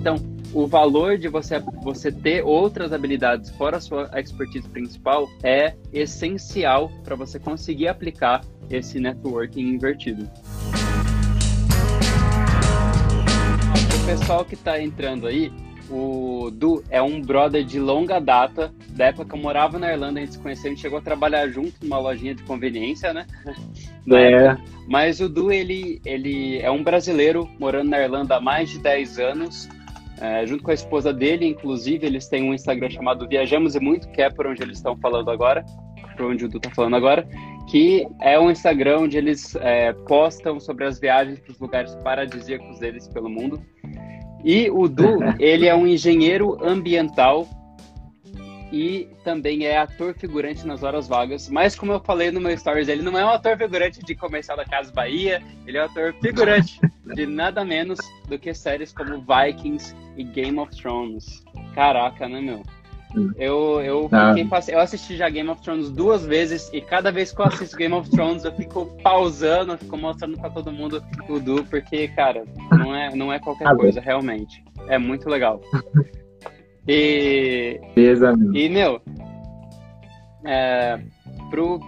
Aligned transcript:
Então, 0.00 0.16
o 0.54 0.66
valor 0.66 1.18
de 1.18 1.28
você, 1.28 1.58
você 1.82 2.10
ter 2.10 2.42
outras 2.42 2.90
habilidades 2.90 3.50
fora 3.50 3.76
a 3.76 3.80
sua 3.80 4.10
expertise 4.18 4.66
principal 4.66 5.28
é 5.42 5.74
essencial 5.92 6.90
para 7.04 7.14
você 7.14 7.38
conseguir 7.38 7.86
aplicar 7.86 8.40
esse 8.70 8.98
networking 8.98 9.60
invertido. 9.60 10.26
O 13.94 14.06
pessoal 14.06 14.42
que 14.42 14.54
está 14.54 14.80
entrando 14.80 15.26
aí, 15.26 15.52
o 15.90 16.50
Du 16.50 16.82
é 16.88 17.02
um 17.02 17.20
brother 17.20 17.62
de 17.62 17.78
longa 17.78 18.18
data, 18.18 18.72
da 18.88 19.06
época 19.06 19.26
que 19.26 19.34
eu 19.34 19.38
morava 19.38 19.78
na 19.78 19.92
Irlanda, 19.92 20.18
a 20.18 20.24
gente 20.24 20.32
se 20.32 20.38
conheceu, 20.38 20.70
a 20.70 20.74
gente 20.74 20.80
chegou 20.80 20.98
a 20.98 21.02
trabalhar 21.02 21.46
junto 21.48 21.74
numa 21.82 21.98
lojinha 21.98 22.34
de 22.34 22.42
conveniência, 22.44 23.12
né? 23.12 23.26
É. 24.12 24.56
Mas 24.88 25.20
o 25.20 25.28
Du, 25.28 25.52
ele, 25.52 26.00
ele 26.04 26.58
é 26.58 26.70
um 26.70 26.82
brasileiro 26.82 27.48
morando 27.60 27.90
na 27.90 28.00
Irlanda 28.00 28.36
há 28.36 28.40
mais 28.40 28.70
de 28.70 28.78
10 28.78 29.18
anos, 29.18 29.68
é, 30.20 30.46
junto 30.46 30.62
com 30.62 30.70
a 30.70 30.74
esposa 30.74 31.12
dele, 31.12 31.46
inclusive, 31.46 32.06
eles 32.06 32.28
têm 32.28 32.42
um 32.42 32.54
Instagram 32.54 32.90
chamado 32.90 33.26
Viajamos 33.26 33.74
e 33.74 33.80
Muito, 33.80 34.08
que 34.10 34.20
é 34.20 34.28
por 34.28 34.46
onde 34.46 34.62
eles 34.62 34.76
estão 34.76 34.96
falando 34.96 35.30
agora, 35.30 35.64
por 36.16 36.26
onde 36.26 36.44
o 36.44 36.48
Du 36.48 36.58
está 36.58 36.70
falando 36.70 36.94
agora, 36.94 37.26
que 37.70 38.06
é 38.20 38.38
um 38.38 38.50
Instagram 38.50 39.00
onde 39.00 39.16
eles 39.16 39.56
é, 39.56 39.92
postam 40.06 40.60
sobre 40.60 40.84
as 40.84 41.00
viagens 41.00 41.40
para 41.40 41.52
os 41.52 41.58
lugares 41.58 41.94
paradisíacos 41.96 42.78
deles 42.78 43.08
pelo 43.08 43.30
mundo. 43.30 43.62
E 44.44 44.70
o 44.70 44.86
Du, 44.88 45.18
ele 45.40 45.66
é 45.66 45.74
um 45.74 45.86
engenheiro 45.86 46.58
ambiental 46.62 47.48
e 48.72 49.08
também 49.24 49.64
é 49.66 49.78
ator 49.78 50.14
figurante 50.14 50.66
nas 50.66 50.82
horas 50.82 51.08
vagas. 51.08 51.48
Mas 51.48 51.74
como 51.74 51.92
eu 51.92 52.00
falei 52.00 52.30
no 52.30 52.40
meu 52.40 52.56
stories, 52.56 52.88
ele 52.88 53.02
não 53.02 53.18
é 53.18 53.24
um 53.24 53.30
ator 53.30 53.56
figurante 53.56 54.00
de 54.04 54.14
comercial 54.14 54.56
da 54.56 54.64
Casa 54.64 54.92
Bahia, 54.92 55.42
ele 55.66 55.76
é 55.78 55.82
um 55.82 55.86
ator 55.86 56.14
figurante 56.20 56.78
de 57.14 57.26
nada 57.26 57.64
menos 57.64 57.98
do 58.28 58.38
que 58.38 58.54
séries 58.54 58.92
como 58.92 59.24
Vikings 59.26 59.94
e 60.16 60.22
Game 60.24 60.58
of 60.58 60.74
Thrones. 60.76 61.44
Caraca, 61.74 62.28
né, 62.28 62.40
meu? 62.40 62.62
Eu, 63.36 63.80
eu, 63.82 64.08
Ah. 64.12 64.32
fiquei, 64.36 64.72
eu 64.74 64.78
assisti 64.78 65.16
já 65.16 65.28
Game 65.28 65.48
of 65.48 65.60
Thrones 65.62 65.90
duas 65.90 66.24
vezes 66.24 66.70
e 66.72 66.80
cada 66.80 67.10
vez 67.10 67.32
que 67.32 67.40
eu 67.40 67.44
assisto 67.46 67.76
Game 67.76 67.92
of 67.92 68.08
Thrones 68.08 68.44
eu 68.44 68.52
fico 68.54 68.86
pausando, 69.02 69.72
eu 69.72 69.78
fico 69.78 69.96
mostrando 69.96 70.38
pra 70.38 70.48
todo 70.48 70.70
mundo 70.70 71.02
o 71.28 71.40
Du, 71.40 71.64
porque, 71.64 72.06
cara, 72.06 72.44
não 72.70 72.94
é, 72.94 73.12
não 73.16 73.32
é 73.32 73.40
qualquer 73.40 73.66
Ah, 73.66 73.72
bom. 73.74 73.80
coisa, 73.80 74.00
realmente. 74.00 74.62
É 74.86 74.96
muito 74.96 75.28
legal. 75.28 75.60
E, 76.88 77.80
Beleza, 77.94 78.36
meu. 78.36 78.54
e, 78.54 78.68
meu, 78.68 79.00
é, 80.44 80.98
pro, 81.50 81.80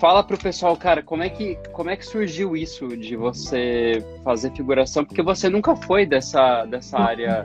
fala 0.00 0.22
pro 0.22 0.38
pessoal, 0.38 0.76
cara, 0.76 1.02
como 1.02 1.22
é, 1.22 1.28
que, 1.28 1.56
como 1.72 1.90
é 1.90 1.96
que 1.96 2.06
surgiu 2.06 2.56
isso 2.56 2.88
de 2.96 3.16
você 3.16 4.04
fazer 4.24 4.52
figuração? 4.52 5.04
Porque 5.04 5.22
você 5.22 5.48
nunca 5.48 5.76
foi 5.76 6.06
dessa, 6.06 6.64
dessa 6.64 6.98
área 6.98 7.44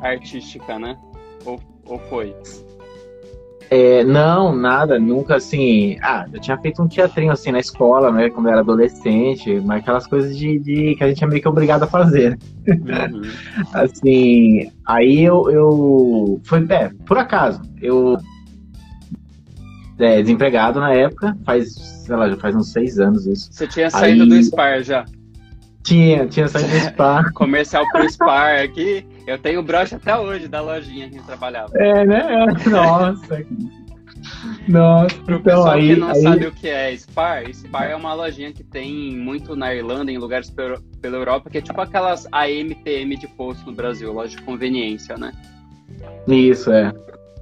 artística, 0.00 0.78
né? 0.78 0.96
Ou, 1.44 1.60
ou 1.86 1.98
foi? 1.98 2.34
É, 3.70 4.02
não, 4.02 4.54
nada, 4.56 4.98
nunca 4.98 5.36
assim. 5.36 5.98
Ah, 6.02 6.26
eu 6.32 6.40
tinha 6.40 6.56
feito 6.56 6.82
um 6.82 6.88
teatrinho 6.88 7.30
assim 7.32 7.52
na 7.52 7.58
escola, 7.60 8.10
né? 8.10 8.30
Quando 8.30 8.46
eu 8.46 8.52
era 8.52 8.60
adolescente, 8.62 9.60
mas 9.60 9.80
aquelas 9.82 10.06
coisas 10.06 10.36
de, 10.38 10.58
de- 10.58 10.94
que 10.94 11.04
a 11.04 11.08
gente 11.08 11.22
é 11.22 11.26
meio 11.26 11.42
que 11.42 11.48
obrigado 11.48 11.82
a 11.82 11.86
fazer. 11.86 12.38
Uhum. 12.66 13.22
Assim, 13.74 14.70
aí 14.86 15.22
eu, 15.22 15.50
eu 15.50 16.40
foi, 16.44 16.64
é, 16.70 16.90
por 17.06 17.18
acaso, 17.18 17.60
eu 17.82 18.16
é, 19.98 20.22
desempregado 20.22 20.80
na 20.80 20.92
época, 20.94 21.36
faz, 21.44 21.74
sei 21.74 22.16
lá, 22.16 22.28
já 22.30 22.36
faz 22.36 22.54
uns 22.54 22.72
seis 22.72 22.98
anos 22.98 23.26
isso. 23.26 23.48
Você 23.52 23.66
tinha 23.66 23.90
saído 23.90 24.22
Aí- 24.22 24.28
do 24.28 24.36
Spar 24.42 24.82
já. 24.82 25.04
Tinha, 25.82 26.26
tinha 26.26 26.48
saído 26.48 26.70
do 26.70 26.76
spa. 26.90 27.30
Comercial 27.34 27.84
pro 27.90 28.04
Spar 28.10 28.60
aqui. 28.62 29.04
Eu 29.28 29.38
tenho 29.38 29.62
broche 29.62 29.94
até 29.94 30.16
hoje 30.16 30.48
da 30.48 30.62
lojinha 30.62 31.10
que 31.10 31.18
eu 31.18 31.22
trabalhava. 31.22 31.70
É, 31.76 32.06
né? 32.06 32.46
Nossa. 32.70 33.44
Nossa, 34.66 35.14
Pro 35.22 35.36
então 35.36 35.42
pessoal 35.42 35.70
aí, 35.70 35.94
que 35.94 36.00
não 36.00 36.08
aí- 36.08 36.22
sabe 36.22 36.46
o 36.46 36.52
que 36.52 36.66
é 36.68 36.92
Spar, 36.96 37.44
Spar 37.52 37.90
é 37.90 37.94
uma 37.94 38.14
lojinha 38.14 38.52
que 38.52 38.64
tem 38.64 39.14
muito 39.16 39.54
na 39.54 39.74
Irlanda, 39.74 40.10
em 40.10 40.16
lugares 40.18 40.50
pela 40.50 41.16
Europa, 41.16 41.50
que 41.50 41.58
é 41.58 41.60
tipo 41.60 41.78
aquelas 41.80 42.26
AMPM 42.32 43.16
de 43.16 43.28
posto 43.28 43.66
no 43.66 43.76
Brasil, 43.76 44.12
loja 44.12 44.34
de 44.36 44.42
conveniência, 44.42 45.16
né? 45.16 45.32
Isso, 46.26 46.72
é. 46.72 46.92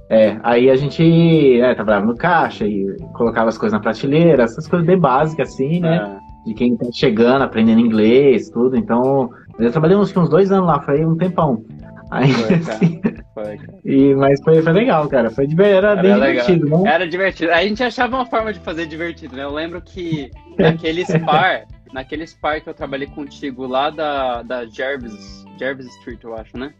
É, 0.09 0.37
aí 0.43 0.69
a 0.69 0.75
gente 0.75 1.59
é, 1.59 1.73
trabalhava 1.73 2.05
no 2.05 2.15
caixa 2.15 2.65
e 2.65 2.95
colocava 3.13 3.49
as 3.49 3.57
coisas 3.57 3.73
na 3.73 3.81
prateleira, 3.81 4.43
essas 4.43 4.67
coisas 4.67 4.85
bem 4.85 4.97
básicas, 4.97 5.49
assim, 5.53 5.79
né? 5.79 6.19
De 6.45 6.53
quem 6.53 6.77
tá 6.77 6.85
chegando, 6.93 7.41
aprendendo 7.41 7.81
inglês, 7.81 8.49
tudo. 8.49 8.77
Então, 8.77 9.29
eu 9.59 9.69
trabalhei 9.71 9.97
uns, 9.97 10.15
uns 10.15 10.29
dois 10.29 10.49
anos 10.49 10.67
lá, 10.67 10.79
foi 10.79 11.03
um 11.05 11.17
tempão. 11.17 11.65
Aí, 12.09 12.31
Foi, 12.31 12.59
cara. 12.59 12.73
assim, 12.75 13.01
Foi, 13.33 13.57
cara. 13.57 13.79
e, 13.83 14.13
mas 14.15 14.41
foi, 14.43 14.61
foi 14.61 14.73
legal, 14.73 15.07
cara. 15.09 15.29
Foi 15.29 15.45
era, 15.59 15.91
Era 15.91 15.95
bem 16.01 16.15
legal. 16.15 16.45
divertido, 16.45 16.69
né? 16.83 16.91
Era 16.93 17.07
divertido. 17.07 17.51
A 17.51 17.63
gente 17.63 17.83
achava 17.83 18.15
uma 18.15 18.25
forma 18.25 18.53
de 18.53 18.59
fazer 18.59 18.85
divertido, 18.85 19.35
né? 19.35 19.43
Eu 19.43 19.51
lembro 19.53 19.81
que 19.81 20.31
naquele 20.57 21.03
Spar, 21.05 21.65
naquele 21.93 22.25
Spar 22.25 22.61
que 22.61 22.69
eu 22.69 22.73
trabalhei 22.73 23.07
contigo 23.07 23.65
lá 23.67 23.89
da, 23.89 24.41
da 24.41 24.65
Jervis, 24.65 25.45
Jervis 25.59 25.87
Street, 25.97 26.23
eu 26.23 26.35
acho, 26.35 26.57
né? 26.57 26.73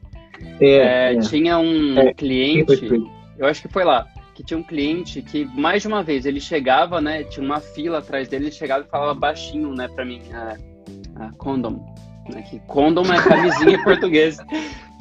É, 0.61 0.67
É, 0.67 1.13
é. 1.15 1.19
Tinha 1.19 1.57
um 1.59 1.97
É, 1.99 2.13
cliente, 2.13 2.89
eu 3.37 3.47
acho 3.47 3.61
que 3.61 3.67
foi 3.67 3.83
lá, 3.83 4.05
que 4.33 4.43
tinha 4.43 4.57
um 4.57 4.63
cliente 4.63 5.21
que 5.21 5.45
mais 5.45 5.81
de 5.81 5.87
uma 5.87 6.03
vez 6.03 6.25
ele 6.25 6.39
chegava, 6.39 7.01
né? 7.01 7.23
Tinha 7.23 7.45
uma 7.45 7.59
fila 7.59 7.97
atrás 7.99 8.27
dele, 8.27 8.45
ele 8.45 8.51
chegava 8.51 8.85
e 8.85 8.89
falava 8.89 9.13
baixinho, 9.13 9.73
né, 9.73 9.87
pra 9.87 10.05
mim, 10.05 10.21
é, 10.31 10.57
ah, 11.17 11.31
condom. 11.37 11.83
Né, 12.31 12.41
que 12.41 12.59
condom 12.67 13.03
é 13.13 13.21
camisinha 13.23 13.75
em 13.77 13.83
português. 13.85 14.37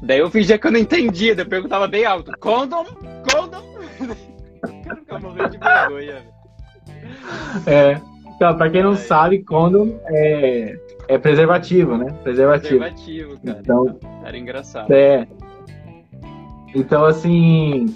Daí 0.02 0.18
eu 0.18 0.30
fingia 0.30 0.58
que 0.58 0.66
eu 0.66 0.72
não 0.72 0.80
entendia, 0.80 1.34
daí 1.34 1.44
eu 1.44 1.48
perguntava 1.48 1.86
bem 1.88 2.04
alto, 2.04 2.32
condom, 2.38 2.84
condom. 3.32 3.64
Eu 4.88 4.96
ficava 4.96 5.20
morrendo 5.20 5.50
de 5.50 5.58
vergonha. 5.58 6.22
É. 7.66 8.00
Então, 8.34 8.56
pra 8.56 8.68
quem 8.68 8.82
não 8.82 8.94
sabe, 8.94 9.42
condom 9.42 9.98
é, 10.06 10.76
é 11.08 11.18
preservativo, 11.18 11.96
né? 11.96 12.12
Preservativo. 12.22 12.80
Preservativo, 12.80 13.40
cara. 13.44 13.58
Então- 13.60 13.98
Era 14.24 14.36
engraçado. 14.36 14.92
É. 14.92 15.26
Então, 16.74 17.04
assim. 17.06 17.86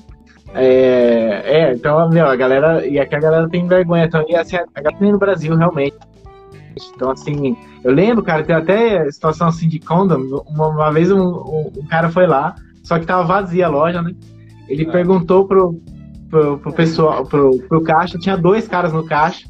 É, 0.54 1.42
é, 1.44 1.72
então, 1.74 2.08
meu, 2.08 2.26
a 2.26 2.34
galera. 2.34 2.86
E 2.86 2.98
aqui 2.98 3.14
a 3.14 3.20
galera 3.20 3.48
tem 3.48 3.66
vergonha. 3.66 4.06
Então, 4.06 4.24
e 4.28 4.34
assim, 4.34 4.56
a 4.56 4.80
galera 4.80 5.12
no 5.12 5.18
Brasil, 5.18 5.54
realmente. 5.54 5.96
Então, 6.94 7.10
assim, 7.10 7.56
eu 7.84 7.92
lembro, 7.92 8.22
cara, 8.22 8.42
tem 8.44 8.54
até 8.54 9.10
situação 9.10 9.48
assim 9.48 9.68
de 9.68 9.78
condom. 9.78 10.42
Uma, 10.48 10.68
uma 10.68 10.92
vez 10.92 11.10
um, 11.10 11.20
um, 11.20 11.72
um 11.78 11.86
cara 11.86 12.08
foi 12.10 12.26
lá, 12.26 12.54
só 12.82 12.98
que 12.98 13.06
tava 13.06 13.24
vazia 13.24 13.66
a 13.66 13.70
loja, 13.70 14.00
né? 14.02 14.12
Ele 14.68 14.86
Ah. 14.88 14.92
perguntou 14.92 15.46
pro, 15.46 15.80
pro, 16.30 16.58
pro 16.58 16.72
pessoal, 16.72 17.24
pro, 17.26 17.58
pro 17.68 17.82
caixa, 17.82 18.18
tinha 18.18 18.36
dois 18.36 18.68
caras 18.68 18.92
no 18.92 19.04
caixa. 19.04 19.48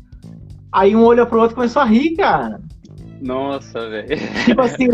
Aí 0.72 0.94
um 0.96 1.02
olhou 1.04 1.26
pro 1.26 1.38
outro 1.40 1.54
e 1.54 1.56
começou 1.56 1.82
a 1.82 1.84
rir, 1.84 2.16
cara. 2.16 2.60
Nossa, 3.20 3.86
velho. 3.90 4.16
Tipo 4.46 4.62
assim, 4.62 4.88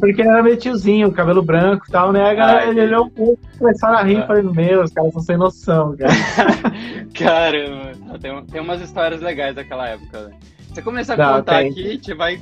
porque 0.00 0.22
ele 0.22 0.28
era 0.28 0.42
meio 0.42 0.56
tiozinho, 0.56 1.12
cabelo 1.12 1.40
branco 1.40 1.84
e 1.88 1.92
tal, 1.92 2.10
né? 2.10 2.28
A 2.28 2.34
galera 2.34 2.60
Ai, 2.62 2.70
ele 2.70 2.80
olhou 2.80 3.04
um 3.04 3.10
pouco, 3.10 3.38
começaram 3.58 3.96
a 3.98 4.02
rir 4.02 4.16
Ah. 4.16 4.24
e 4.24 4.26
falei, 4.26 4.42
meu, 4.42 4.82
os 4.82 4.90
caras 4.92 5.12
são 5.12 5.22
sem 5.22 5.36
noção, 5.36 5.96
cara. 5.96 6.12
Caramba, 7.14 8.18
tem, 8.20 8.44
tem 8.46 8.60
umas 8.60 8.80
histórias 8.80 9.20
legais 9.20 9.54
daquela 9.54 9.88
época, 9.88 10.18
velho. 10.24 10.34
Você 10.72 10.82
começar 10.82 11.14
a 11.14 11.16
Não, 11.16 11.36
contar 11.38 11.58
tem. 11.58 11.70
aqui, 11.70 11.86
a 11.86 11.90
gente 11.90 12.14
vai 12.14 12.38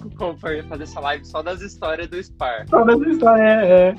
fazer 0.68 0.82
essa 0.82 1.00
live 1.00 1.24
só 1.24 1.42
das 1.42 1.62
histórias 1.62 2.08
do 2.08 2.22
Spar. 2.22 2.66
Toda 2.68 2.92
essa 2.92 3.08
história 3.08 3.42
é, 3.42 3.70
é 3.70 3.94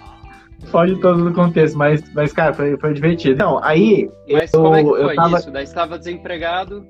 foge 0.68 0.96
todo 0.98 1.24
do 1.24 1.34
contexto, 1.34 1.78
mas, 1.78 2.04
mas 2.14 2.32
cara, 2.32 2.54
foi, 2.54 2.78
foi 2.78 2.94
divertido. 2.94 3.34
Então, 3.34 3.60
aí, 3.64 4.10
Mas 4.32 4.54
eu, 4.54 4.62
como 4.62 4.76
é 4.76 4.84
que 4.84 4.90
foi 4.90 5.16
tava. 5.16 5.38
isso? 5.40 5.52
Daí 5.52 5.64
estava 5.64 5.98
desempregado. 5.98 6.86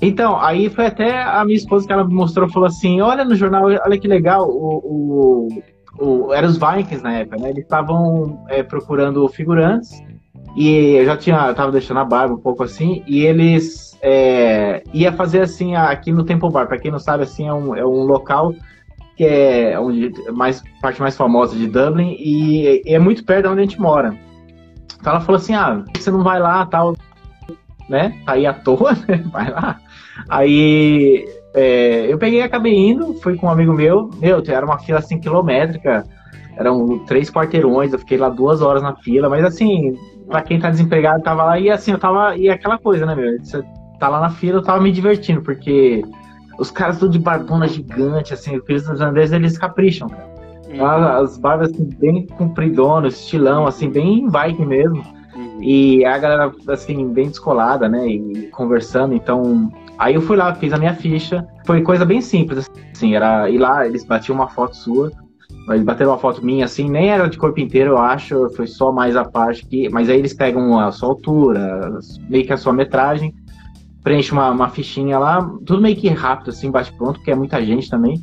Então, 0.00 0.38
aí 0.38 0.68
foi 0.70 0.86
até 0.86 1.22
a 1.22 1.44
minha 1.44 1.56
esposa 1.56 1.86
que 1.86 1.92
ela 1.92 2.04
me 2.04 2.14
mostrou, 2.14 2.48
falou 2.48 2.68
assim, 2.68 3.00
olha 3.00 3.24
no 3.24 3.34
jornal, 3.34 3.64
olha 3.64 3.98
que 3.98 4.08
legal, 4.08 4.48
o, 4.48 5.48
o, 5.98 6.26
o 6.26 6.32
era 6.32 6.46
os 6.46 6.58
Vikings 6.58 7.02
na 7.02 7.18
época, 7.18 7.36
né? 7.38 7.50
Eles 7.50 7.64
estavam 7.64 8.44
é, 8.48 8.62
procurando 8.62 9.26
figurantes 9.28 10.02
e 10.56 10.96
eu 10.96 11.04
já 11.04 11.16
tinha, 11.16 11.46
eu 11.48 11.54
tava 11.54 11.72
deixando 11.72 12.00
a 12.00 12.04
barba 12.04 12.34
um 12.34 12.38
pouco 12.38 12.62
assim, 12.62 13.02
e 13.06 13.24
eles 13.24 13.93
é, 14.06 14.82
ia 14.92 15.10
fazer 15.14 15.40
assim 15.40 15.74
aqui 15.74 16.12
no 16.12 16.24
Temple 16.24 16.50
Bar, 16.50 16.66
pra 16.66 16.78
quem 16.78 16.90
não 16.90 16.98
sabe, 16.98 17.22
assim, 17.22 17.48
é 17.48 17.54
um, 17.54 17.74
é 17.74 17.86
um 17.86 18.04
local 18.04 18.54
que 19.16 19.24
é 19.24 19.80
onde 19.80 20.12
mais 20.32 20.62
parte 20.82 21.00
mais 21.00 21.16
famosa 21.16 21.56
de 21.56 21.66
Dublin 21.66 22.14
e, 22.18 22.82
é 22.84 22.98
muito 22.98 23.24
perto 23.24 23.44
de 23.44 23.48
onde 23.48 23.60
a 23.60 23.64
gente 23.64 23.80
mora. 23.80 24.14
Então 25.00 25.14
ela 25.14 25.22
falou 25.22 25.40
assim, 25.40 25.54
ah, 25.54 25.82
você 25.96 26.10
não 26.10 26.22
vai 26.22 26.38
lá, 26.38 26.66
tal, 26.66 26.94
né? 27.88 28.14
Tá 28.26 28.32
aí 28.32 28.44
à 28.44 28.52
toa, 28.52 28.92
né? 29.08 29.24
Vai 29.32 29.50
lá. 29.50 29.80
Aí 30.28 31.26
é, 31.54 32.12
eu 32.12 32.18
peguei 32.18 32.42
acabei 32.42 32.76
indo, 32.76 33.14
fui 33.22 33.36
com 33.36 33.46
um 33.46 33.50
amigo 33.50 33.72
meu, 33.72 34.10
meu, 34.20 34.42
era 34.46 34.66
uma 34.66 34.78
fila 34.78 34.98
assim 34.98 35.18
quilométrica, 35.18 36.04
eram 36.58 36.98
três 37.06 37.30
quarteirões, 37.30 37.94
eu 37.94 37.98
fiquei 37.98 38.18
lá 38.18 38.28
duas 38.28 38.60
horas 38.60 38.82
na 38.82 38.94
fila, 38.96 39.30
mas 39.30 39.44
assim, 39.46 39.96
pra 40.26 40.42
quem 40.42 40.60
tá 40.60 40.68
desempregado, 40.68 41.22
tava 41.22 41.44
lá, 41.44 41.58
e 41.58 41.70
assim, 41.70 41.92
eu 41.92 41.98
tava, 41.98 42.36
e 42.36 42.50
aquela 42.50 42.76
coisa, 42.76 43.06
né, 43.06 43.14
meu? 43.14 43.38
Você 43.42 43.64
tá 44.04 44.08
lá 44.10 44.20
na 44.20 44.30
fila, 44.30 44.58
eu 44.58 44.62
tava 44.62 44.82
me 44.82 44.92
divertindo, 44.92 45.40
porque 45.40 46.04
os 46.58 46.70
caras 46.70 46.98
tudo 46.98 47.12
de 47.12 47.18
barbona 47.18 47.66
gigante, 47.66 48.34
assim, 48.34 48.56
os 48.56 48.88
irlandeses, 48.88 49.32
eles 49.32 49.56
capricham, 49.56 50.08
cara. 50.08 50.34
Uhum. 50.68 50.84
As 50.84 51.38
barbas 51.38 51.70
assim, 51.70 51.88
bem 51.98 52.26
compridonas, 52.26 53.14
estilão, 53.14 53.66
assim, 53.66 53.88
bem 53.88 54.28
Viking 54.28 54.66
mesmo. 54.66 55.02
Uhum. 55.34 55.62
E 55.62 56.04
a 56.04 56.18
galera, 56.18 56.52
assim, 56.68 57.08
bem 57.08 57.28
descolada, 57.28 57.88
né? 57.88 58.06
E 58.06 58.48
conversando. 58.48 59.14
Então, 59.14 59.72
aí 59.98 60.14
eu 60.14 60.20
fui 60.20 60.36
lá, 60.36 60.54
fiz 60.54 60.72
a 60.72 60.78
minha 60.78 60.94
ficha. 60.94 61.46
Foi 61.64 61.80
coisa 61.80 62.04
bem 62.04 62.20
simples, 62.20 62.70
assim. 62.92 63.14
Era 63.14 63.48
ir 63.48 63.58
lá, 63.58 63.86
eles 63.86 64.04
batiam 64.04 64.34
uma 64.34 64.48
foto 64.48 64.76
sua. 64.76 65.12
Eles 65.68 65.84
bateram 65.84 66.10
uma 66.10 66.18
foto 66.18 66.44
minha, 66.44 66.64
assim, 66.64 66.90
nem 66.90 67.08
era 67.08 67.26
de 67.28 67.38
corpo 67.38 67.60
inteiro, 67.60 67.92
eu 67.92 67.98
acho. 67.98 68.50
Foi 68.50 68.66
só 68.66 68.92
mais 68.92 69.16
a 69.16 69.24
parte 69.24 69.64
que. 69.64 69.88
Mas 69.88 70.10
aí 70.10 70.18
eles 70.18 70.34
pegam 70.34 70.78
a 70.78 70.90
sua 70.90 71.10
altura, 71.10 72.00
meio 72.28 72.44
que 72.44 72.52
a 72.52 72.56
sua 72.56 72.72
metragem. 72.72 73.32
Preenche 74.04 74.32
uma, 74.32 74.50
uma 74.50 74.68
fichinha 74.68 75.18
lá, 75.18 75.42
tudo 75.64 75.80
meio 75.80 75.96
que 75.96 76.08
rápido, 76.08 76.50
assim, 76.50 76.70
bate 76.70 76.92
pronto, 76.92 77.14
porque 77.14 77.30
é 77.30 77.34
muita 77.34 77.64
gente 77.64 77.90
também. 77.90 78.22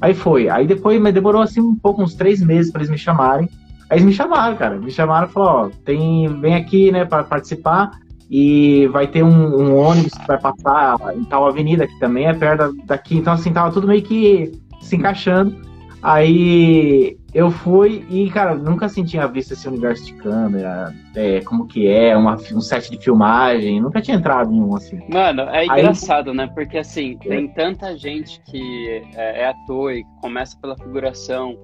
Aí 0.00 0.14
foi. 0.14 0.48
Aí 0.48 0.66
depois, 0.66 1.00
mas 1.00 1.14
demorou 1.14 1.42
assim 1.42 1.60
um 1.60 1.76
pouco, 1.76 2.02
uns 2.02 2.14
três 2.14 2.40
meses 2.40 2.72
para 2.72 2.80
eles 2.80 2.90
me 2.90 2.98
chamarem. 2.98 3.48
Aí 3.90 3.98
eles 3.98 4.04
me 4.04 4.12
chamaram, 4.12 4.56
cara. 4.56 4.78
Me 4.78 4.90
chamaram 4.90 5.28
e 5.28 5.30
falaram, 5.30 5.66
ó, 5.66 5.70
tem, 5.84 6.26
vem 6.40 6.54
aqui, 6.54 6.90
né, 6.90 7.04
para 7.04 7.24
participar. 7.24 7.90
E 8.30 8.86
vai 8.88 9.06
ter 9.06 9.22
um, 9.22 9.28
um, 9.30 9.76
ônibus 9.76 10.12
que 10.12 10.26
vai 10.26 10.38
passar 10.38 10.96
em 11.14 11.24
tal 11.24 11.46
avenida, 11.46 11.86
que 11.86 11.98
também 11.98 12.26
é 12.26 12.34
perto 12.34 12.74
daqui. 12.86 13.16
Então, 13.16 13.32
assim, 13.32 13.52
tava 13.52 13.72
tudo 13.72 13.86
meio 13.86 14.02
que 14.02 14.52
se 14.80 14.96
encaixando. 14.96 15.56
Aí 16.02 17.18
eu 17.34 17.50
fui 17.50 18.06
e, 18.08 18.30
cara, 18.30 18.54
nunca 18.54 18.86
assim 18.86 19.04
tinha 19.04 19.26
visto 19.26 19.52
esse 19.52 19.68
universo 19.68 20.06
de 20.06 20.14
câmera, 20.14 20.94
é, 21.14 21.40
como 21.42 21.66
que 21.66 21.86
é, 21.86 22.16
uma, 22.16 22.36
um 22.52 22.60
set 22.60 22.90
de 22.90 23.02
filmagem, 23.02 23.80
nunca 23.80 24.00
tinha 24.00 24.16
entrado 24.16 24.52
em 24.52 24.60
um 24.60 24.74
assim. 24.74 24.98
Mano, 25.08 25.42
é 25.42 25.66
engraçado, 25.66 26.30
Aí, 26.30 26.36
né? 26.36 26.46
Porque 26.54 26.78
assim, 26.78 27.18
é. 27.24 27.28
tem 27.28 27.48
tanta 27.48 27.96
gente 27.96 28.40
que 28.42 29.02
é, 29.14 29.42
é 29.42 29.48
ator 29.48 29.92
e 29.92 30.04
começa 30.20 30.58
pela 30.58 30.76
figuração 30.76 31.58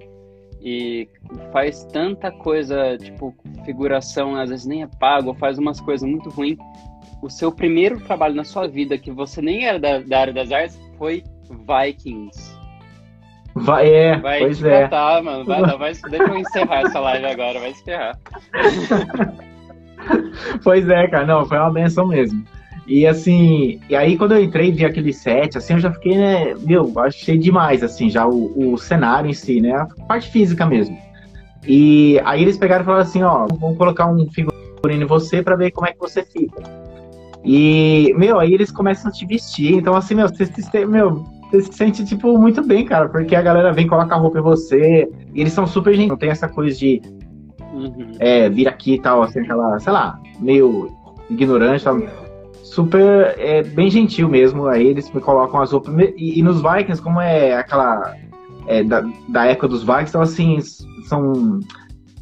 e 0.61 1.07
faz 1.51 1.83
tanta 1.85 2.31
coisa, 2.31 2.97
tipo, 2.97 3.35
figuração, 3.65 4.35
às 4.35 4.49
vezes 4.49 4.65
nem 4.65 4.83
é 4.83 4.87
pago, 4.99 5.33
faz 5.33 5.57
umas 5.57 5.79
coisas 5.79 6.07
muito 6.07 6.29
ruins. 6.29 6.57
O 7.21 7.29
seu 7.29 7.51
primeiro 7.51 7.99
trabalho 8.01 8.35
na 8.35 8.43
sua 8.43 8.67
vida, 8.67 8.97
que 8.97 9.11
você 9.11 9.41
nem 9.41 9.65
era 9.65 9.79
da, 9.79 9.99
da 9.99 10.19
área 10.19 10.33
das 10.33 10.51
artes, 10.51 10.79
foi 10.97 11.23
Vikings. 11.49 12.64
Vai, 13.55 13.87
é, 13.89 14.17
vai 14.17 14.39
pois 14.39 14.61
é. 14.61 14.81
Matar, 14.83 15.23
mano. 15.23 15.45
Vai, 15.45 15.61
não, 15.61 15.77
vai, 15.77 15.93
deixa 15.93 16.23
eu 16.25 16.37
encerrar 16.37 16.81
essa 16.81 16.99
live 16.99 17.25
agora, 17.25 17.59
vai 17.59 17.73
se 17.73 17.83
ferrar. 17.85 18.19
pois 20.61 20.89
é, 20.89 21.07
cara, 21.07 21.25
não, 21.25 21.45
foi 21.45 21.57
uma 21.57 21.71
benção 21.71 22.05
mesmo. 22.05 22.43
E 22.85 23.07
assim, 23.07 23.79
e 23.89 23.95
aí 23.95 24.17
quando 24.17 24.33
eu 24.33 24.43
entrei 24.43 24.67
e 24.67 24.71
vi 24.71 24.85
aquele 24.85 25.13
set, 25.13 25.57
assim, 25.57 25.73
eu 25.73 25.79
já 25.79 25.91
fiquei, 25.91 26.17
né, 26.17 26.53
meu, 26.59 26.91
achei 26.99 27.37
demais, 27.37 27.81
assim, 27.81 28.09
já 28.09 28.27
o, 28.27 28.73
o 28.73 28.77
cenário 28.77 29.29
em 29.29 29.33
si, 29.33 29.59
né, 29.59 29.73
a 29.73 29.87
parte 30.05 30.29
física 30.29 30.65
mesmo. 30.65 30.95
E 31.67 32.21
aí 32.25 32.43
eles 32.43 32.57
pegaram 32.57 32.83
e 32.83 32.85
falaram 32.85 33.03
assim, 33.03 33.23
ó, 33.23 33.47
vamos 33.47 33.77
colocar 33.77 34.05
um 34.05 34.29
figurino 34.29 35.03
em 35.03 35.05
você 35.05 35.41
para 35.41 35.55
ver 35.55 35.71
como 35.71 35.87
é 35.87 35.93
que 35.93 35.99
você 35.99 36.23
fica. 36.23 36.61
E, 37.43 38.13
meu, 38.17 38.39
aí 38.39 38.53
eles 38.53 38.71
começam 38.71 39.09
a 39.09 39.13
te 39.13 39.25
vestir, 39.25 39.73
então 39.73 39.95
assim, 39.95 40.13
meu, 40.13 40.27
você, 40.27 40.45
você 40.45 40.85
meu, 40.85 41.23
você 41.55 41.71
se 41.71 41.77
sente, 41.77 42.05
tipo, 42.05 42.37
muito 42.37 42.63
bem, 42.63 42.85
cara, 42.85 43.09
porque 43.09 43.35
a 43.35 43.41
galera 43.41 43.71
vem, 43.71 43.87
coloca 43.87 44.13
a 44.13 44.17
roupa 44.17 44.39
em 44.39 44.41
você, 44.41 45.09
e 45.33 45.41
eles 45.41 45.53
são 45.53 45.65
super 45.65 45.93
gentis, 45.93 46.09
não 46.09 46.17
tem 46.17 46.29
essa 46.29 46.47
coisa 46.47 46.77
de 46.77 47.01
uhum. 47.73 48.11
é, 48.19 48.49
vir 48.49 48.67
aqui 48.67 48.95
e 48.95 49.01
tal, 49.01 49.23
assim, 49.23 49.39
aquela, 49.39 49.79
sei 49.79 49.93
lá, 49.93 50.19
meio 50.39 50.91
ignorante, 51.29 51.83
tal. 51.83 51.99
super, 52.63 53.35
é, 53.37 53.63
bem 53.63 53.89
gentil 53.89 54.29
mesmo, 54.29 54.67
aí 54.67 54.87
eles 54.87 55.11
me 55.11 55.21
colocam 55.21 55.61
as 55.61 55.71
roupas, 55.71 55.93
e, 56.17 56.39
e 56.39 56.43
nos 56.43 56.61
Vikings, 56.61 57.01
como 57.01 57.19
é 57.21 57.55
aquela, 57.55 58.13
é, 58.67 58.83
da, 58.83 59.03
da 59.29 59.45
época 59.45 59.67
dos 59.67 59.83
Vikings, 59.83 60.09
então, 60.09 60.21
assim, 60.21 60.59
são 61.07 61.59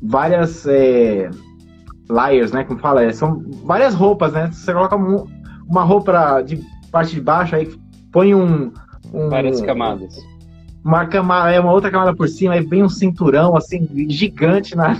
várias 0.02 0.66
é, 0.68 1.30
layers, 2.10 2.52
né, 2.52 2.64
como 2.64 2.80
fala, 2.80 3.04
é, 3.04 3.12
são 3.12 3.44
várias 3.64 3.94
roupas, 3.94 4.34
né, 4.34 4.50
você 4.52 4.74
coloca 4.74 4.96
um, 4.96 5.26
uma 5.68 5.84
roupa 5.84 6.42
de 6.42 6.62
parte 6.92 7.16
de 7.16 7.22
baixo, 7.22 7.56
aí 7.56 7.70
põe 8.12 8.36
um, 8.36 8.72
um, 9.12 9.30
Várias 9.30 9.62
camadas. 9.62 10.18
Uma 10.84 11.06
camada, 11.06 11.52
é 11.52 11.60
uma 11.60 11.72
outra 11.72 11.90
camada 11.90 12.16
por 12.16 12.28
cima, 12.28 12.54
aí 12.54 12.62
vem 12.62 12.84
um 12.84 12.90
cinturão 12.90 13.56
assim, 13.56 13.88
gigante 14.10 14.76
na, 14.76 14.98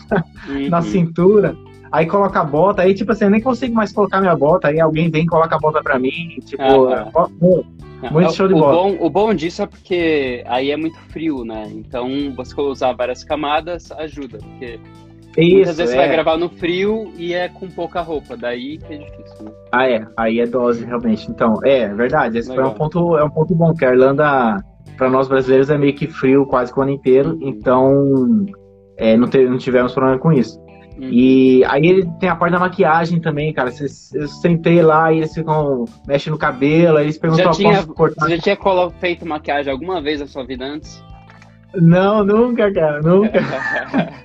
uhum. 0.48 0.70
na 0.70 0.82
cintura. 0.82 1.56
Aí 1.92 2.08
coloca 2.08 2.40
a 2.40 2.44
bota, 2.44 2.82
aí 2.82 2.94
tipo 2.94 3.12
assim, 3.12 3.26
eu 3.26 3.30
nem 3.30 3.42
consigo 3.42 3.76
mais 3.76 3.92
colocar 3.92 4.20
minha 4.20 4.36
bota, 4.36 4.70
aí 4.70 4.80
alguém 4.80 5.12
vem 5.12 5.24
e 5.24 5.28
coloca 5.28 5.56
a 5.56 5.60
bota 5.60 5.84
pra 5.84 6.00
mim, 6.00 6.40
tipo, 6.44 6.64
ah, 6.64 7.12
tá. 7.12 8.10
muito 8.10 8.34
show 8.34 8.48
de 8.48 8.56
o 8.56 8.58
bola. 8.58 8.74
Bom, 8.74 8.98
o 9.00 9.10
bom 9.12 9.34
disso 9.34 9.62
é 9.62 9.68
porque 9.68 10.44
aí 10.48 10.72
é 10.72 10.78
muito 10.78 10.98
frio, 11.10 11.46
né? 11.46 11.70
Então 11.72 12.10
você 12.36 12.60
usar 12.60 12.94
várias 12.94 13.24
camadas 13.24 13.92
ajuda, 13.92 14.40
porque 14.40 14.80
isso, 15.38 15.56
Muitas 15.56 15.78
vezes 15.78 15.94
é. 15.94 15.96
você 15.96 15.96
vai 15.98 16.10
é. 16.10 16.12
gravar 16.12 16.38
no 16.38 16.50
frio 16.50 17.12
e 17.18 17.34
é 17.34 17.50
com 17.50 17.68
pouca 17.68 18.02
roupa, 18.02 18.38
daí 18.38 18.78
que 18.78 18.94
é 18.94 18.98
difícil? 18.98 19.23
Ah, 19.72 19.90
é. 19.90 20.06
Aí 20.18 20.40
é 20.40 20.46
dose, 20.46 20.86
realmente. 20.86 21.30
Então, 21.30 21.60
é, 21.64 21.80
é 21.80 21.94
verdade. 21.94 22.38
Esse 22.38 22.56
é 22.56 22.66
um 22.66 22.74
ponto, 22.74 23.18
é 23.18 23.24
um 23.24 23.30
ponto 23.30 23.56
bom, 23.56 23.74
que 23.74 23.86
a 23.86 23.92
Irlanda, 23.92 24.64
para 24.98 25.10
nós 25.10 25.28
brasileiros, 25.28 25.70
é 25.70 25.78
meio 25.78 25.94
que 25.94 26.08
frio 26.08 26.46
quase 26.46 26.72
o 26.76 26.82
ano 26.82 26.92
inteiro, 26.92 27.32
uhum. 27.32 27.40
então 27.42 28.46
é, 28.98 29.18
não, 29.18 29.28
te, 29.28 29.46
não 29.46 29.58
tivemos 29.58 29.94
problema 29.94 30.20
com 30.20 30.32
isso. 30.32 30.60
Uhum. 30.98 31.10
E 31.10 31.66
aí 31.66 32.08
tem 32.20 32.30
a 32.30 32.36
parte 32.36 32.54
da 32.54 32.60
maquiagem 32.60 33.20
também, 33.20 33.52
cara. 33.52 33.72
eu 34.14 34.28
sentei 34.28 34.82
lá 34.82 35.12
e 35.12 35.18
eles 35.18 35.34
ficam 35.34 35.86
mexendo 36.08 36.34
no 36.34 36.40
cabelo, 36.40 36.98
aí 36.98 37.06
eles 37.06 37.18
perguntam 37.18 37.46
já 37.46 37.52
tinha, 37.52 37.88
cortar. 37.88 38.26
Você 38.26 38.36
já 38.38 38.56
tinha 38.56 38.90
feito 39.00 39.26
maquiagem 39.26 39.72
alguma 39.72 40.02
vez 40.02 40.20
na 40.20 40.28
sua 40.28 40.46
vida 40.46 40.66
antes? 40.66 41.04
Não, 41.76 42.24
nunca, 42.24 42.72
cara, 42.72 43.02
nunca. 43.02 43.40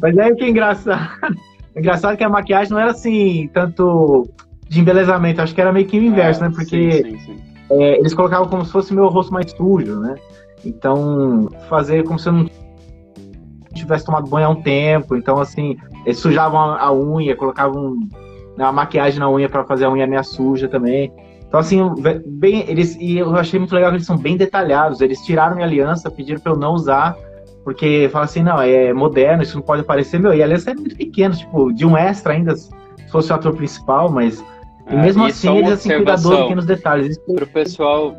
Mas 0.00 0.16
é 0.16 0.34
que 0.34 0.44
é 0.44 0.48
engraçado. 0.48 1.08
engraçado 1.74 2.16
que 2.16 2.24
a 2.24 2.28
maquiagem 2.28 2.72
não 2.72 2.80
era 2.80 2.90
assim, 2.90 3.48
tanto 3.52 4.28
de 4.70 4.80
embelezamento, 4.80 5.42
acho 5.42 5.52
que 5.52 5.60
era 5.60 5.72
meio 5.72 5.84
que 5.84 5.98
o 5.98 6.02
inverso, 6.02 6.44
é, 6.44 6.48
né? 6.48 6.54
Porque 6.54 6.92
sim, 6.92 7.02
sim, 7.02 7.18
sim. 7.18 7.40
É, 7.70 7.98
eles 7.98 8.14
colocavam 8.14 8.48
como 8.48 8.64
se 8.64 8.70
fosse 8.70 8.94
meu 8.94 9.08
rosto 9.08 9.32
mais 9.32 9.50
sujo, 9.50 9.98
né? 9.98 10.14
Então, 10.64 11.48
fazer 11.68 12.04
como 12.04 12.20
se 12.20 12.28
eu 12.28 12.32
não 12.34 12.50
tivesse 13.74 14.06
tomado 14.06 14.30
banho 14.30 14.46
há 14.46 14.50
um 14.50 14.62
tempo. 14.62 15.16
Então, 15.16 15.38
assim, 15.40 15.76
eles 16.06 16.18
sujavam 16.18 16.58
a, 16.60 16.82
a 16.82 16.92
unha, 16.92 17.34
colocavam 17.34 17.98
uma 18.56 18.70
maquiagem 18.70 19.18
na 19.18 19.28
unha 19.28 19.48
para 19.48 19.64
fazer 19.64 19.86
a 19.86 19.90
unha 19.90 20.06
meia 20.06 20.22
suja 20.22 20.68
também. 20.68 21.12
Então, 21.48 21.58
assim, 21.58 21.80
bem, 22.26 22.64
eles, 22.68 22.96
e 23.00 23.18
eu 23.18 23.34
achei 23.34 23.58
muito 23.58 23.74
legal 23.74 23.90
que 23.90 23.96
eles 23.96 24.06
são 24.06 24.16
bem 24.16 24.36
detalhados. 24.36 25.00
Eles 25.00 25.20
tiraram 25.24 25.56
minha 25.56 25.66
aliança, 25.66 26.08
pediram 26.12 26.38
para 26.38 26.52
eu 26.52 26.56
não 26.56 26.74
usar 26.74 27.16
porque 27.64 28.08
fala 28.10 28.24
assim, 28.24 28.42
não, 28.42 28.60
é 28.60 28.92
moderno, 28.92 29.42
isso 29.42 29.56
não 29.56 29.62
pode 29.62 29.82
aparecer, 29.82 30.18
meu, 30.18 30.32
e 30.32 30.42
aliás 30.42 30.66
é 30.66 30.74
muito 30.74 30.96
pequeno, 30.96 31.36
tipo, 31.36 31.72
de 31.72 31.84
um 31.84 31.96
extra 31.96 32.32
ainda, 32.32 32.56
se 32.56 32.70
fosse 33.10 33.30
o 33.30 33.34
ator 33.34 33.54
principal, 33.54 34.10
mas 34.10 34.42
e 34.90 34.94
é, 34.94 35.02
mesmo 35.02 35.24
assim 35.24 35.56
eles 35.56 35.72
assim 35.72 35.88
cuidador 35.90 36.42
pequenos 36.42 36.66
detalhes. 36.66 37.16
Isso... 37.16 37.34
Pro 37.34 37.46
pessoal, 37.46 38.16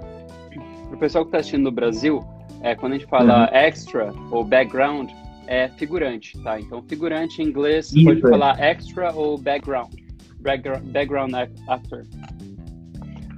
pro 0.90 0.98
pessoal 0.98 1.26
que 1.26 1.32
tá 1.32 1.40
assistindo 1.40 1.64
no 1.64 1.72
Brasil, 1.72 2.24
é, 2.62 2.76
quando 2.76 2.94
a 2.94 2.98
gente 2.98 3.10
fala 3.10 3.42
uhum. 3.42 3.56
extra 3.56 4.14
ou 4.32 4.44
background, 4.44 5.10
é 5.48 5.68
figurante, 5.70 6.38
tá? 6.42 6.60
Então 6.60 6.82
figurante 6.84 7.42
em 7.42 7.46
inglês 7.48 7.92
isso, 7.92 8.06
pode 8.06 8.26
é. 8.26 8.30
falar 8.30 8.60
extra 8.60 9.14
ou 9.14 9.38
background. 9.38 9.94
Background, 10.40 11.34
actor. 11.68 12.08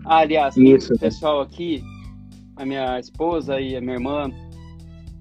Ah, 0.05 0.19
aliás, 0.19 0.55
o 0.55 0.99
pessoal 0.99 1.41
aqui, 1.41 1.83
a 2.55 2.65
minha 2.65 2.99
esposa 2.99 3.59
e 3.59 3.75
a 3.75 3.81
minha 3.81 3.95
irmã 3.95 4.31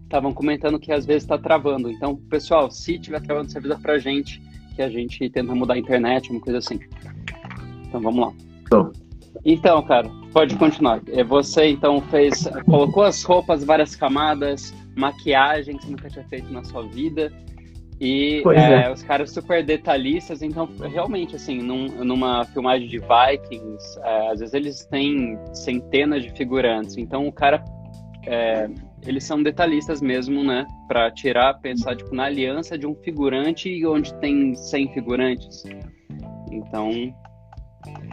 estavam 0.05 0.33
comentando 0.33 0.79
que 0.79 0.93
às 0.93 1.07
vezes 1.07 1.23
está 1.23 1.39
travando. 1.39 1.91
Então, 1.91 2.15
pessoal, 2.15 2.71
se 2.71 2.99
tiver 2.99 3.21
travando, 3.23 3.51
você 3.51 3.59
avisa 3.59 3.79
pra 3.79 3.99
gente 3.99 4.41
que 4.77 4.83
a 4.83 4.89
gente 4.89 5.29
tenta 5.31 5.55
mudar 5.55 5.75
a 5.75 5.79
internet, 5.79 6.31
uma 6.31 6.41
coisa 6.41 6.59
assim. 6.59 6.79
Então, 7.93 8.01
vamos 8.01 8.27
lá. 8.27 8.33
Tô. 8.71 8.91
Então, 9.45 9.83
cara, 9.83 10.09
pode 10.33 10.57
continuar. 10.57 11.03
É, 11.09 11.23
você 11.23 11.69
então 11.69 12.01
fez, 12.01 12.49
colocou 12.65 13.03
as 13.03 13.23
roupas, 13.23 13.63
várias 13.63 13.95
camadas, 13.95 14.73
maquiagem 14.97 15.77
que 15.77 15.85
você 15.85 15.91
nunca 15.91 16.09
tinha 16.09 16.25
feito 16.25 16.51
na 16.51 16.65
sua 16.65 16.83
vida. 16.87 17.31
E 18.01 18.43
é, 18.49 18.87
é. 18.87 18.93
os 18.93 19.03
caras 19.03 19.31
super 19.31 19.65
detalhistas, 19.65 20.43
então 20.43 20.69
realmente, 20.91 21.37
assim, 21.37 21.59
num, 21.59 21.87
numa 22.03 22.45
filmagem 22.47 22.89
de 22.89 22.99
Vikings, 22.99 24.01
é, 24.03 24.31
às 24.31 24.41
vezes 24.41 24.55
eles 24.55 24.87
têm 24.87 25.39
centenas 25.53 26.23
de 26.23 26.31
figurantes, 26.31 26.97
então 26.97 27.29
o 27.29 27.33
cara 27.33 27.63
é, 28.27 28.69
eles 29.07 29.23
são 29.23 29.41
detalhistas 29.43 30.01
mesmo, 30.01 30.43
né? 30.43 30.67
Para 30.89 31.11
tirar, 31.11 31.55
pensar 31.61 31.95
tipo, 31.95 32.15
na 32.15 32.25
aliança 32.25 32.79
de 32.79 32.87
um 32.87 32.95
figurante 32.95 33.85
onde 33.87 34.15
tem 34.15 34.55
100 34.55 34.93
figurantes. 34.95 35.65
Então. 36.51 36.91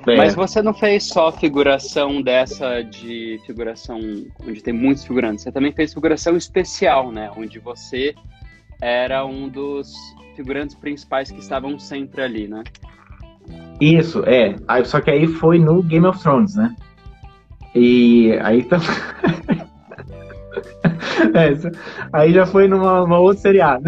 É. 0.07 0.15
Mas 0.15 0.33
você 0.33 0.61
não 0.61 0.73
fez 0.73 1.05
só 1.05 1.31
figuração 1.31 2.21
dessa 2.21 2.81
de 2.81 3.39
figuração 3.45 3.99
onde 4.45 4.61
tem 4.63 4.73
muitos 4.73 5.05
figurantes. 5.05 5.43
Você 5.43 5.51
também 5.51 5.71
fez 5.71 5.93
figuração 5.93 6.35
especial, 6.35 7.11
né? 7.11 7.29
Onde 7.37 7.59
você 7.59 8.15
era 8.81 9.25
um 9.25 9.47
dos 9.47 9.93
figurantes 10.35 10.75
principais 10.75 11.29
que 11.29 11.39
estavam 11.39 11.77
sempre 11.77 12.21
ali, 12.21 12.47
né? 12.47 12.63
Isso, 13.79 14.23
é. 14.25 14.55
Só 14.85 15.01
que 15.01 15.11
aí 15.11 15.27
foi 15.27 15.59
no 15.59 15.83
Game 15.83 16.05
of 16.05 16.19
Thrones, 16.21 16.55
né? 16.55 16.75
E 17.75 18.31
aí 18.41 18.65
É, 21.33 21.53
aí 22.13 22.33
já 22.33 22.45
foi 22.45 22.67
numa, 22.67 23.01
numa 23.01 23.19
outra 23.19 23.41
seriado. 23.41 23.83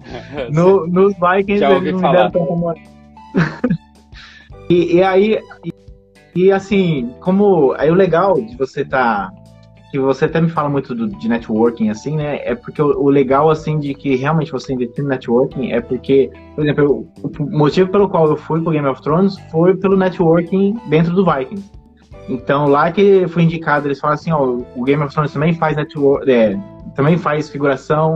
no, 0.50 0.86
nos 0.86 1.14
Vikings 1.14 1.64
eles 1.64 1.92
não 1.92 2.00
me 2.00 2.16
deram 2.16 2.30
tanta 2.30 2.56
moral. 2.56 2.82
E, 4.70 4.96
e 4.96 5.02
aí, 5.02 5.38
e, 5.64 5.72
e 6.44 6.52
assim, 6.52 7.12
como. 7.20 7.72
Aí 7.76 7.90
o 7.90 7.94
legal 7.94 8.34
de 8.34 8.56
você 8.56 8.84
tá. 8.84 9.30
Que 9.90 9.98
você 9.98 10.26
até 10.26 10.40
me 10.40 10.48
fala 10.48 10.68
muito 10.68 10.94
do- 10.94 11.08
de 11.08 11.28
networking, 11.28 11.90
assim, 11.90 12.16
né? 12.16 12.38
É 12.44 12.54
porque 12.54 12.80
o, 12.80 12.86
o 12.96 13.08
legal, 13.10 13.50
assim, 13.50 13.76
de 13.80 13.92
que 13.92 14.14
realmente 14.14 14.52
você 14.52 14.72
investir 14.72 15.02
no 15.02 15.10
networking 15.10 15.72
é 15.72 15.80
porque, 15.80 16.30
por 16.54 16.62
exemplo, 16.64 16.84
eu- 16.84 17.08
o 17.40 17.58
motivo 17.58 17.90
pelo 17.90 18.08
qual 18.08 18.28
eu 18.28 18.36
fui 18.36 18.60
pro 18.62 18.70
Game 18.70 18.86
of 18.86 19.02
Thrones 19.02 19.36
foi 19.50 19.76
pelo 19.76 19.96
networking 19.96 20.76
dentro 20.88 21.12
do 21.12 21.24
Vikings. 21.24 21.68
Então, 22.28 22.68
lá 22.68 22.92
que 22.92 23.26
foi 23.26 23.42
indicado, 23.42 23.88
eles 23.88 23.98
falam 23.98 24.14
assim, 24.14 24.30
ó, 24.30 24.58
o 24.76 24.84
Game 24.84 25.02
of 25.02 25.12
Thrones 25.12 25.32
também 25.32 25.54
faz 25.54 25.76
network, 25.76 26.30
é, 26.30 26.56
também 26.94 27.18
faz 27.18 27.50
figuração, 27.50 28.14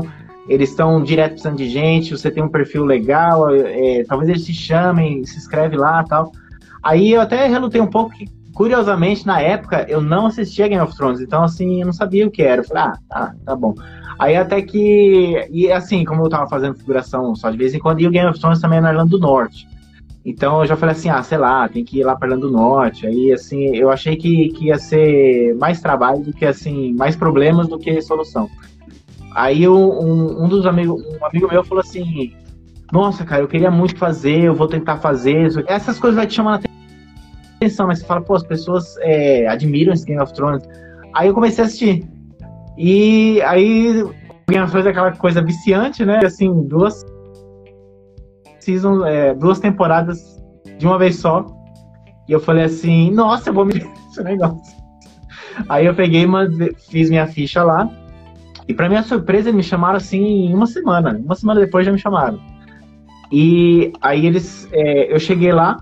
eles 0.49 0.71
estão 0.71 1.03
direto 1.03 1.33
precisando 1.33 1.57
de 1.57 1.69
gente, 1.69 2.17
você 2.17 2.31
tem 2.31 2.43
um 2.43 2.49
perfil 2.49 2.85
legal, 2.85 3.53
é, 3.53 4.05
talvez 4.07 4.29
eles 4.31 4.45
te 4.45 4.53
chamem, 4.55 5.25
se 5.25 5.39
inscreve 5.39 5.77
lá 5.77 6.05
tal. 6.05 6.31
Aí 6.85 7.13
eu 7.13 7.23
até 7.23 7.47
relutei 7.47 7.81
um 7.81 7.87
pouco 7.87 8.15
que, 8.15 8.29
curiosamente, 8.53 9.27
na 9.27 9.41
época, 9.41 9.87
eu 9.89 10.03
não 10.03 10.27
assistia 10.27 10.69
Game 10.69 10.83
of 10.83 10.95
Thrones, 10.95 11.21
então 11.21 11.43
assim, 11.43 11.81
eu 11.81 11.87
não 11.87 11.93
sabia 11.95 12.27
o 12.27 12.31
que 12.31 12.43
era. 12.43 12.61
Eu 12.61 12.67
falei, 12.67 12.83
ah, 12.85 12.99
tá, 13.09 13.35
tá 13.45 13.57
bom. 13.57 13.75
Aí 14.19 14.37
até 14.37 14.61
que, 14.61 15.49
e 15.51 15.73
assim, 15.73 16.05
como 16.05 16.23
eu 16.23 16.29
tava 16.29 16.47
fazendo 16.47 16.77
figuração 16.77 17.35
só 17.35 17.51
de 17.51 17.57
vez 17.57 17.75
em 17.75 17.79
quando, 17.79 18.01
e 18.01 18.07
o 18.07 18.11
Game 18.11 18.29
of 18.29 18.39
Thrones 18.39 18.61
também 18.61 18.79
é 18.79 18.83
na 18.83 18.91
Irlanda 18.91 19.11
do 19.11 19.19
Norte. 19.19 19.67
Então 20.25 20.61
eu 20.61 20.67
já 20.67 20.77
falei 20.77 20.95
assim, 20.95 21.09
ah, 21.09 21.23
sei 21.23 21.39
lá, 21.39 21.69
tem 21.69 21.85
que 21.85 22.01
ir 22.01 22.05
lá 22.05 22.15
para 22.15 22.29
Irlanda 22.29 22.47
do 22.47 22.53
Norte. 22.53 23.07
Aí, 23.07 23.33
assim, 23.33 23.77
eu 23.77 23.91
achei 23.91 24.17
que, 24.17 24.51
que 24.51 24.67
ia 24.67 24.79
ser 24.79 25.55
mais 25.57 25.81
trabalho 25.81 26.23
do 26.23 26.33
que, 26.33 26.45
assim, 26.45 26.95
mais 26.95 27.17
problemas 27.17 27.67
do 27.67 27.79
que 27.79 28.01
solução. 28.03 28.49
Aí 29.35 29.69
um, 29.69 30.45
um, 30.45 30.49
dos 30.49 30.65
amigos, 30.65 31.03
um 31.21 31.25
amigo 31.25 31.49
meu 31.49 31.65
falou 31.65 31.83
assim, 31.83 32.33
nossa, 32.95 33.25
cara, 33.25 33.43
eu 33.43 33.49
queria 33.49 33.73
muito 33.73 33.99
fazer, 33.99 34.45
eu 34.45 34.55
vou 34.55 34.69
tentar 34.69 34.99
fazer. 34.99 35.51
Essas 35.67 35.99
coisas 35.99 36.17
vai 36.17 36.29
te 36.29 36.35
chamando 36.35 36.65
a 36.65 37.57
atenção, 37.57 37.89
mas 37.89 37.99
você 37.99 38.05
fala, 38.05 38.21
pô, 38.21 38.37
as 38.37 38.45
pessoas 38.45 38.97
é, 39.01 39.49
admiram 39.49 39.93
esse 39.93 40.07
Game 40.07 40.23
of 40.23 40.33
Thrones. 40.33 40.63
Aí 41.13 41.27
eu 41.27 41.35
comecei 41.35 41.65
a 41.65 41.67
assistir. 41.67 42.09
E 42.79 43.43
aí 43.43 43.95
Game 44.49 44.63
of 44.63 44.71
Thrones 44.71 44.87
é 44.87 44.91
aquela 44.91 45.11
coisa 45.11 45.43
viciante, 45.43 46.05
né? 46.05 46.21
Assim, 46.25 46.69
duas 46.69 47.05
seasons, 48.61 49.05
é, 49.07 49.35
duas 49.35 49.59
temporadas 49.59 50.41
de 50.79 50.87
uma 50.87 50.97
vez 50.97 51.17
só. 51.17 51.45
E 52.29 52.33
eu 52.33 52.39
falei 52.39 52.63
assim, 52.63 53.11
nossa, 53.11 53.51
eu 53.51 53.55
vou 53.55 53.65
me 53.65 53.75
esse 54.09 54.23
negócio. 54.23 54.73
Aí 55.69 55.85
eu 55.85 55.97
peguei, 55.97 56.27
fiz 56.89 57.11
minha 57.11 57.27
ficha 57.27 57.65
lá. 57.65 57.91
E 58.69 58.73
pra 58.73 58.89
minha 58.89 59.03
surpresa, 59.03 59.51
me 59.51 59.65
chamaram 59.65 59.97
assim 59.97 60.23
em 60.23 60.55
uma 60.55 60.69
semana. 60.69 61.21
Uma 61.25 61.35
semana 61.35 61.59
depois 61.59 61.85
já 61.85 61.91
me 61.91 61.99
chamaram. 61.99 62.54
E 63.37 63.93
aí 64.01 64.27
eles. 64.27 64.69
é, 64.73 65.13
eu 65.13 65.19
cheguei 65.19 65.51
lá, 65.53 65.79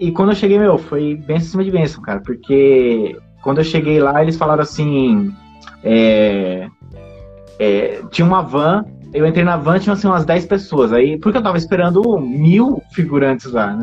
e 0.00 0.10
quando 0.10 0.30
eu 0.30 0.34
cheguei, 0.36 0.58
meu, 0.58 0.78
foi 0.78 1.16
bem 1.16 1.36
acima 1.36 1.62
de 1.62 1.70
bênção, 1.70 2.00
cara. 2.02 2.20
Porque 2.20 3.14
quando 3.42 3.58
eu 3.58 3.64
cheguei 3.64 4.00
lá, 4.00 4.22
eles 4.22 4.36
falaram 4.36 4.62
assim. 4.62 5.30
é, 5.82 6.66
é, 7.58 8.00
tinha 8.10 8.26
uma 8.26 8.40
van, 8.42 8.84
eu 9.12 9.26
entrei 9.26 9.44
na 9.44 9.56
van, 9.56 9.78
tinha 9.78 9.92
assim, 9.92 10.06
umas 10.06 10.24
10 10.24 10.46
pessoas. 10.46 10.92
Aí, 10.92 11.18
porque 11.18 11.36
eu 11.38 11.42
tava 11.42 11.58
esperando 11.58 12.00
mil 12.18 12.82
figurantes 12.92 13.52
lá, 13.52 13.74
né? 13.76 13.82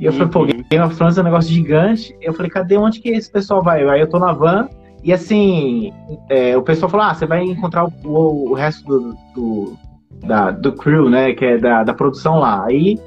E 0.00 0.04
eu 0.06 0.12
falei, 0.12 0.28
pô, 0.28 0.40
Uhum. 0.40 0.64
Game 0.70 0.84
of 0.84 0.96
Thrones 0.96 1.18
é 1.18 1.20
um 1.20 1.24
negócio 1.24 1.52
gigante. 1.52 2.16
Eu 2.20 2.32
falei, 2.32 2.50
cadê 2.50 2.76
onde 2.76 3.00
que 3.00 3.10
esse 3.10 3.30
pessoal 3.30 3.62
vai? 3.62 3.86
Aí 3.88 4.00
eu 4.00 4.08
tô 4.08 4.18
na 4.18 4.32
van, 4.32 4.68
e 5.04 5.12
assim, 5.12 5.92
é, 6.28 6.56
o 6.56 6.62
pessoal 6.62 6.90
falou, 6.90 7.06
ah, 7.06 7.14
você 7.14 7.26
vai 7.26 7.44
encontrar 7.44 7.84
o, 7.84 7.92
o- 8.04 8.50
o 8.50 8.54
resto 8.54 8.84
do, 8.84 9.14
do, 9.34 9.76
da- 10.24 10.50
do 10.50 10.72
crew, 10.72 11.08
né, 11.08 11.32
que 11.32 11.44
é 11.44 11.58
da, 11.58 11.82
da 11.84 11.94
produção 11.94 12.38
lá. 12.38 12.64
Aí 12.64 12.98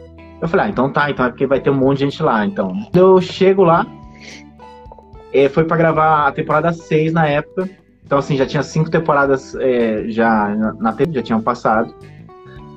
eu 0.41 0.47
falei, 0.47 0.67
ah, 0.67 0.69
então 0.69 0.91
tá, 0.91 1.09
então 1.09 1.25
é 1.25 1.29
porque 1.29 1.47
vai 1.47 1.59
ter 1.59 1.69
um 1.69 1.75
monte 1.75 1.99
de 1.99 2.03
gente 2.05 2.21
lá, 2.21 2.45
então. 2.45 2.73
Eu 2.93 3.21
chego 3.21 3.63
lá, 3.63 3.85
é, 5.33 5.49
foi 5.49 5.63
pra 5.63 5.77
gravar 5.77 6.27
a 6.27 6.31
temporada 6.31 6.71
6 6.71 7.13
na 7.13 7.27
época, 7.27 7.69
então 8.05 8.17
assim, 8.17 8.37
já 8.37 8.45
tinha 8.45 8.63
cinco 8.63 8.89
temporadas 8.89 9.55
é, 9.55 10.05
já 10.09 10.73
na, 10.79 10.93
TV, 10.93 11.13
já 11.13 11.23
tinham 11.23 11.41
passado. 11.41 11.93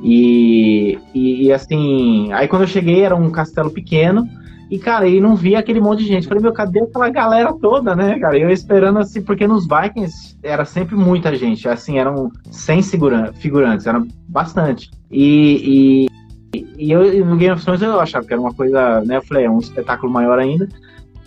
E, 0.03 0.99
e, 1.13 1.53
assim, 1.53 2.33
aí 2.33 2.47
quando 2.47 2.63
eu 2.63 2.69
cheguei 2.69 3.03
era 3.03 3.17
um 3.17 3.31
castelo 3.31 3.71
pequeno, 3.71 4.27
e 4.71 4.79
cara, 4.79 5.09
e 5.09 5.21
não 5.21 5.35
via 5.35 5.59
aquele 5.59 5.81
monte 5.81 6.01
de 6.01 6.09
gente. 6.09 6.29
Falei, 6.29 6.43
meu, 6.43 6.53
cadê 6.53 6.81
aquela 6.81 7.09
galera 7.09 7.53
toda, 7.55 7.95
né, 7.97 8.19
cara? 8.19 8.39
Eu 8.39 8.51
esperando 8.51 8.99
assim, 8.99 9.23
porque 9.23 9.47
nos 9.47 9.67
Vikings 9.67 10.37
era 10.43 10.65
sempre 10.65 10.95
muita 10.95 11.35
gente, 11.35 11.69
assim, 11.69 11.99
eram 11.99 12.31
100 12.51 12.83
seguran- 12.83 13.33
figurantes, 13.33 13.87
eram 13.87 14.07
bastante. 14.29 14.91
E, 15.11 16.07
e, 16.55 16.67
e 16.77 16.93
eu 16.93 17.25
no 17.25 17.37
Game 17.37 17.55
of 17.55 17.65
Thrones 17.65 17.81
eu 17.81 17.99
achava 17.99 18.27
que 18.27 18.33
era 18.33 18.41
uma 18.41 18.53
coisa, 18.53 19.01
né? 19.03 19.17
Eu 19.17 19.23
falei, 19.23 19.45
é 19.47 19.51
um 19.51 19.59
espetáculo 19.59 20.13
maior 20.13 20.39
ainda. 20.39 20.69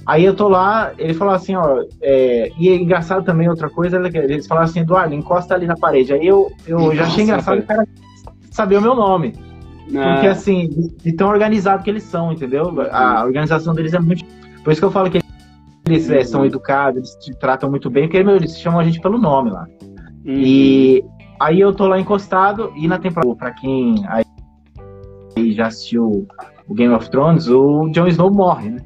Aí 0.05 0.25
eu 0.25 0.35
tô 0.35 0.47
lá, 0.47 0.91
ele 0.97 1.13
falou 1.13 1.33
assim, 1.33 1.55
ó, 1.55 1.83
é, 2.01 2.51
e 2.59 2.69
é 2.69 2.75
engraçado 2.75 3.23
também 3.23 3.47
outra 3.47 3.69
coisa, 3.69 3.97
eles 4.13 4.47
falaram 4.47 4.67
assim, 4.67 4.79
Eduardo, 4.79 5.13
encosta 5.13 5.53
ali 5.53 5.67
na 5.67 5.75
parede. 5.75 6.13
Aí 6.13 6.25
eu, 6.25 6.51
eu 6.67 6.95
já 6.95 7.03
achei 7.03 7.23
engraçado 7.23 7.59
o 7.59 7.63
cara 7.63 7.87
saber 8.51 8.77
o 8.77 8.81
meu 8.81 8.95
nome. 8.95 9.33
Porque 9.91 10.27
Ah, 10.27 10.31
assim, 10.31 10.69
de, 11.03 11.11
tão 11.13 11.27
organizado 11.29 11.83
que 11.83 11.89
eles 11.89 12.03
são, 12.03 12.31
entendeu? 12.31 12.73
A 12.91 13.23
organização 13.23 13.73
deles 13.73 13.93
é 13.93 13.99
muito. 13.99 14.23
Por 14.63 14.71
isso 14.71 14.79
que 14.81 14.85
eu 14.85 14.91
falo 14.91 15.09
que 15.09 15.19
eles 15.87 16.09
é, 16.09 16.23
são 16.23 16.45
educados, 16.45 16.97
eles 16.97 17.15
te 17.25 17.37
tratam 17.39 17.69
muito 17.69 17.89
bem, 17.89 18.03
porque 18.03 18.23
meu, 18.23 18.35
eles 18.35 18.57
chamam 18.59 18.79
a 18.79 18.83
gente 18.83 19.01
pelo 19.01 19.17
nome 19.17 19.49
lá. 19.49 19.65
uhum. 20.25 20.33
E 20.37 21.03
aí 21.39 21.59
eu 21.59 21.73
tô 21.73 21.87
lá 21.87 21.99
encostado, 21.99 22.71
e 22.75 22.87
na 22.87 22.97
temporada, 22.99 23.35
pra 23.35 23.51
quem 23.51 23.95
aí 24.07 24.23
já 25.53 25.67
assistiu 25.67 26.27
o 26.67 26.73
Game 26.73 26.93
of 26.93 27.09
Thrones, 27.09 27.47
o 27.47 27.89
Jon 27.89 28.07
Snow 28.07 28.31
morre, 28.31 28.69
né? 28.69 28.79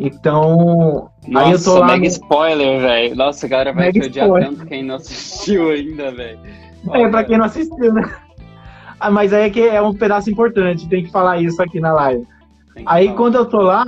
Então, 0.00 1.10
Nossa, 1.28 1.46
aí 1.46 1.52
eu 1.52 1.62
tô 1.62 1.78
lá 1.78 1.86
mega 1.88 1.98
no- 2.00 2.06
spoiler, 2.06 2.80
velho. 2.80 3.16
Nossa, 3.16 3.46
a 3.46 3.48
galera 3.48 3.72
vai 3.72 3.92
te 3.92 4.00
odiar 4.00 4.28
tanto 4.30 4.66
quem 4.66 4.82
não 4.84 4.94
assistiu 4.96 5.68
ainda, 5.70 6.10
velho. 6.12 6.38
é 6.92 7.08
pra 7.08 7.24
quem 7.24 7.36
não 7.38 7.44
assistiu, 7.44 7.92
né? 7.92 8.02
Ah, 9.02 9.10
mas 9.10 9.32
aí 9.32 9.46
é 9.46 9.50
que 9.50 9.60
é 9.60 9.82
um 9.82 9.92
pedaço 9.92 10.30
importante, 10.30 10.88
tem 10.88 11.02
que 11.02 11.10
falar 11.10 11.40
isso 11.40 11.60
aqui 11.60 11.80
na 11.80 11.92
live. 11.92 12.24
Aí 12.86 13.06
falar. 13.06 13.16
quando 13.16 13.34
eu 13.34 13.46
tô 13.46 13.60
lá, 13.60 13.84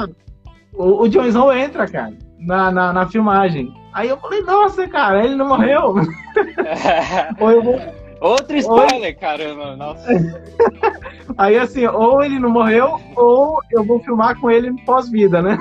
o, 0.75 1.03
o 1.03 1.09
Jon 1.09 1.25
Snow 1.27 1.53
entra, 1.53 1.87
cara, 1.87 2.13
na, 2.41 2.73
na, 2.73 2.93
na 2.93 3.07
filmagem. 3.07 3.73
Aí 3.93 4.09
eu 4.09 4.17
falei, 4.19 4.43
nossa, 4.43 4.89
cara, 4.89 5.25
ele 5.25 5.37
não 5.37 5.47
morreu. 5.47 5.95
Ou 7.39 7.51
eu 7.51 7.63
vou- 7.63 7.81
Outro 8.21 8.57
spoiler, 8.57 9.17
caramba. 9.19 9.77
Nossa. 9.77 10.09
Aí 11.39 11.59
assim, 11.59 11.87
ou 11.87 12.25
ele 12.25 12.39
não 12.39 12.49
morreu, 12.49 12.99
ou 13.15 13.61
eu 13.71 13.85
vou 13.85 14.01
filmar 14.01 14.41
com 14.41 14.51
ele 14.51 14.73
pós-vida, 14.85 15.43
né? 15.43 15.59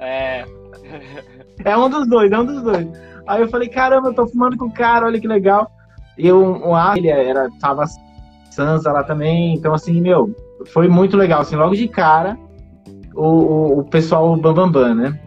É. 0.00 0.44
É 1.64 1.76
um 1.76 1.88
dos 1.88 2.08
dois, 2.08 2.32
é 2.32 2.38
um 2.38 2.44
dos 2.44 2.62
dois. 2.62 2.88
Aí 3.26 3.40
eu 3.40 3.48
falei, 3.48 3.68
caramba, 3.68 4.08
eu 4.08 4.14
tô 4.14 4.26
filmando 4.26 4.56
com 4.56 4.66
o 4.66 4.72
cara, 4.72 5.06
olha 5.06 5.20
que 5.20 5.28
legal. 5.28 5.70
E 6.18 6.26
eu, 6.26 6.42
um, 6.42 6.74
ah, 6.74 6.94
ele 6.96 7.08
era, 7.08 7.48
tava 7.60 7.84
Sansa 8.54 8.92
lá 8.92 9.02
também, 9.02 9.54
então 9.54 9.74
assim, 9.74 10.00
meu, 10.00 10.34
foi 10.66 10.88
muito 10.88 11.16
legal, 11.16 11.40
assim, 11.40 11.56
logo 11.56 11.74
de 11.74 11.88
cara, 11.88 12.38
o, 13.14 13.26
o, 13.26 13.78
o 13.80 13.84
pessoal 13.84 14.34
Bambambam, 14.36 14.70
Bam, 14.70 14.88
Bam, 14.88 14.94
né? 14.94 15.20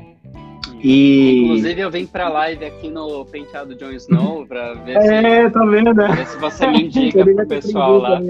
E... 0.88 1.46
Inclusive, 1.46 1.82
eu 1.82 1.90
vim 1.90 2.06
pra 2.06 2.30
live 2.30 2.64
aqui 2.64 2.90
no 2.90 3.26
Penteado 3.26 3.74
Jon 3.74 3.90
Snow 3.92 4.46
pra 4.46 4.76
ver, 4.76 5.02
se, 5.02 5.08
É, 5.08 5.50
tá 5.50 5.66
vendo, 5.66 5.94
né? 5.96 6.08
ver 6.10 6.28
se 6.28 6.38
você 6.38 6.68
me 6.68 6.84
indica 6.84 7.26
pro 7.26 7.48
pessoal 7.48 7.98
lá. 7.98 8.22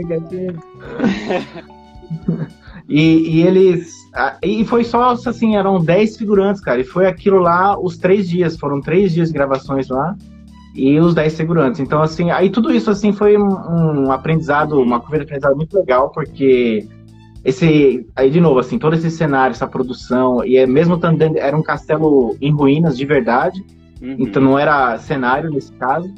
e, 2.87 3.29
e 3.29 3.41
eles. 3.45 3.93
E 4.41 4.63
foi 4.63 4.85
só 4.85 5.11
assim, 5.11 5.57
eram 5.57 5.83
10 5.83 6.15
figurantes, 6.15 6.61
cara. 6.61 6.79
E 6.79 6.85
foi 6.85 7.07
aquilo 7.07 7.39
lá 7.39 7.77
os 7.77 7.97
três 7.97 8.29
dias. 8.29 8.55
Foram 8.57 8.79
três 8.79 9.13
dias 9.13 9.27
de 9.27 9.33
gravações 9.33 9.89
lá. 9.89 10.15
E 10.75 10.99
os 10.99 11.15
10 11.15 11.37
figurantes. 11.37 11.79
Então, 11.79 12.01
assim, 12.01 12.31
aí 12.31 12.49
tudo 12.49 12.73
isso 12.73 12.91
assim 12.91 13.13
foi 13.13 13.37
um, 13.37 14.11
aprendizado, 14.11 14.79
uma 14.81 14.99
curva 14.99 15.17
de 15.19 15.23
aprendizado 15.23 15.55
muito 15.55 15.77
legal, 15.77 16.09
porque 16.09 16.85
esse. 17.45 18.05
Aí, 18.15 18.29
de 18.29 18.41
novo, 18.41 18.59
assim, 18.59 18.77
todo 18.77 18.93
esse 18.93 19.09
cenário, 19.09 19.53
essa 19.53 19.67
produção, 19.67 20.43
e 20.43 20.57
é 20.57 20.67
mesmo 20.67 20.97
dentro- 20.97 21.37
era 21.37 21.55
um 21.55 21.63
castelo 21.63 22.35
em 22.41 22.51
ruínas 22.51 22.97
de 22.97 23.05
verdade. 23.05 23.63
Uhum. 24.01 24.17
Então 24.19 24.43
não 24.43 24.59
era 24.59 24.97
cenário 24.97 25.49
nesse 25.49 25.71
caso. 25.73 26.13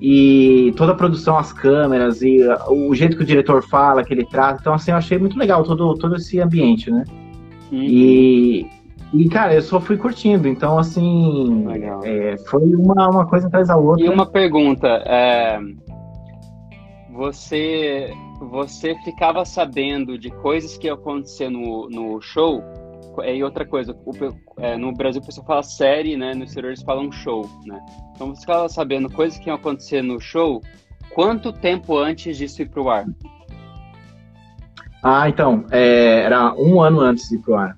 E 0.00 0.74
toda 0.76 0.92
a 0.92 0.94
produção, 0.96 1.38
as 1.38 1.52
câmeras 1.52 2.20
e 2.20 2.40
o 2.68 2.94
jeito 2.94 3.16
que 3.16 3.22
o 3.22 3.26
diretor 3.26 3.62
fala, 3.62 4.02
que 4.02 4.12
ele 4.12 4.26
trata. 4.26 4.58
Então, 4.60 4.74
assim, 4.74 4.90
eu 4.90 4.96
achei 4.96 5.18
muito 5.18 5.38
legal 5.38 5.62
todo, 5.62 5.94
todo 5.94 6.16
esse 6.16 6.40
ambiente, 6.40 6.90
né? 6.90 7.04
Uhum. 7.70 7.82
E, 7.82 8.66
e, 9.14 9.28
cara, 9.28 9.54
eu 9.54 9.62
só 9.62 9.80
fui 9.80 9.96
curtindo. 9.96 10.48
Então, 10.48 10.78
assim, 10.78 11.64
é, 12.02 12.36
foi 12.48 12.62
uma, 12.74 13.08
uma 13.08 13.26
coisa 13.26 13.46
atrás 13.46 13.68
da 13.68 13.76
outra. 13.76 14.04
E 14.04 14.08
uma 14.08 14.26
pergunta, 14.26 14.88
é, 15.06 15.58
você 17.12 18.12
você 18.40 18.94
ficava 19.04 19.44
sabendo 19.44 20.18
de 20.18 20.30
coisas 20.30 20.76
que 20.76 20.86
iam 20.88 20.96
acontecer 20.96 21.48
no, 21.48 21.88
no 21.88 22.20
show 22.20 22.62
e 23.24 23.44
outra 23.44 23.64
coisa, 23.64 23.96
o, 24.04 24.12
é, 24.58 24.76
no 24.76 24.92
Brasil 24.92 25.22
o 25.22 25.24
pessoal 25.24 25.46
fala 25.46 25.62
série, 25.62 26.16
né? 26.16 26.34
No 26.34 26.44
exterior 26.44 26.70
eles 26.70 26.82
falam 26.82 27.12
show, 27.12 27.48
né? 27.64 27.80
Então 28.14 28.34
você 28.34 28.44
fala 28.44 28.68
sabendo 28.68 29.08
coisas 29.08 29.38
que 29.38 29.48
iam 29.48 29.56
acontecer 29.56 30.02
no 30.02 30.20
show, 30.20 30.60
quanto 31.14 31.52
tempo 31.52 31.96
antes 31.96 32.36
disso 32.36 32.62
ir 32.62 32.68
pro 32.68 32.88
ar? 32.88 33.06
Ah, 35.02 35.28
então, 35.28 35.64
é, 35.70 36.22
era 36.22 36.54
um 36.54 36.80
ano 36.80 37.00
antes 37.00 37.28
de 37.28 37.36
ir 37.36 37.38
pro 37.38 37.54
ar. 37.54 37.76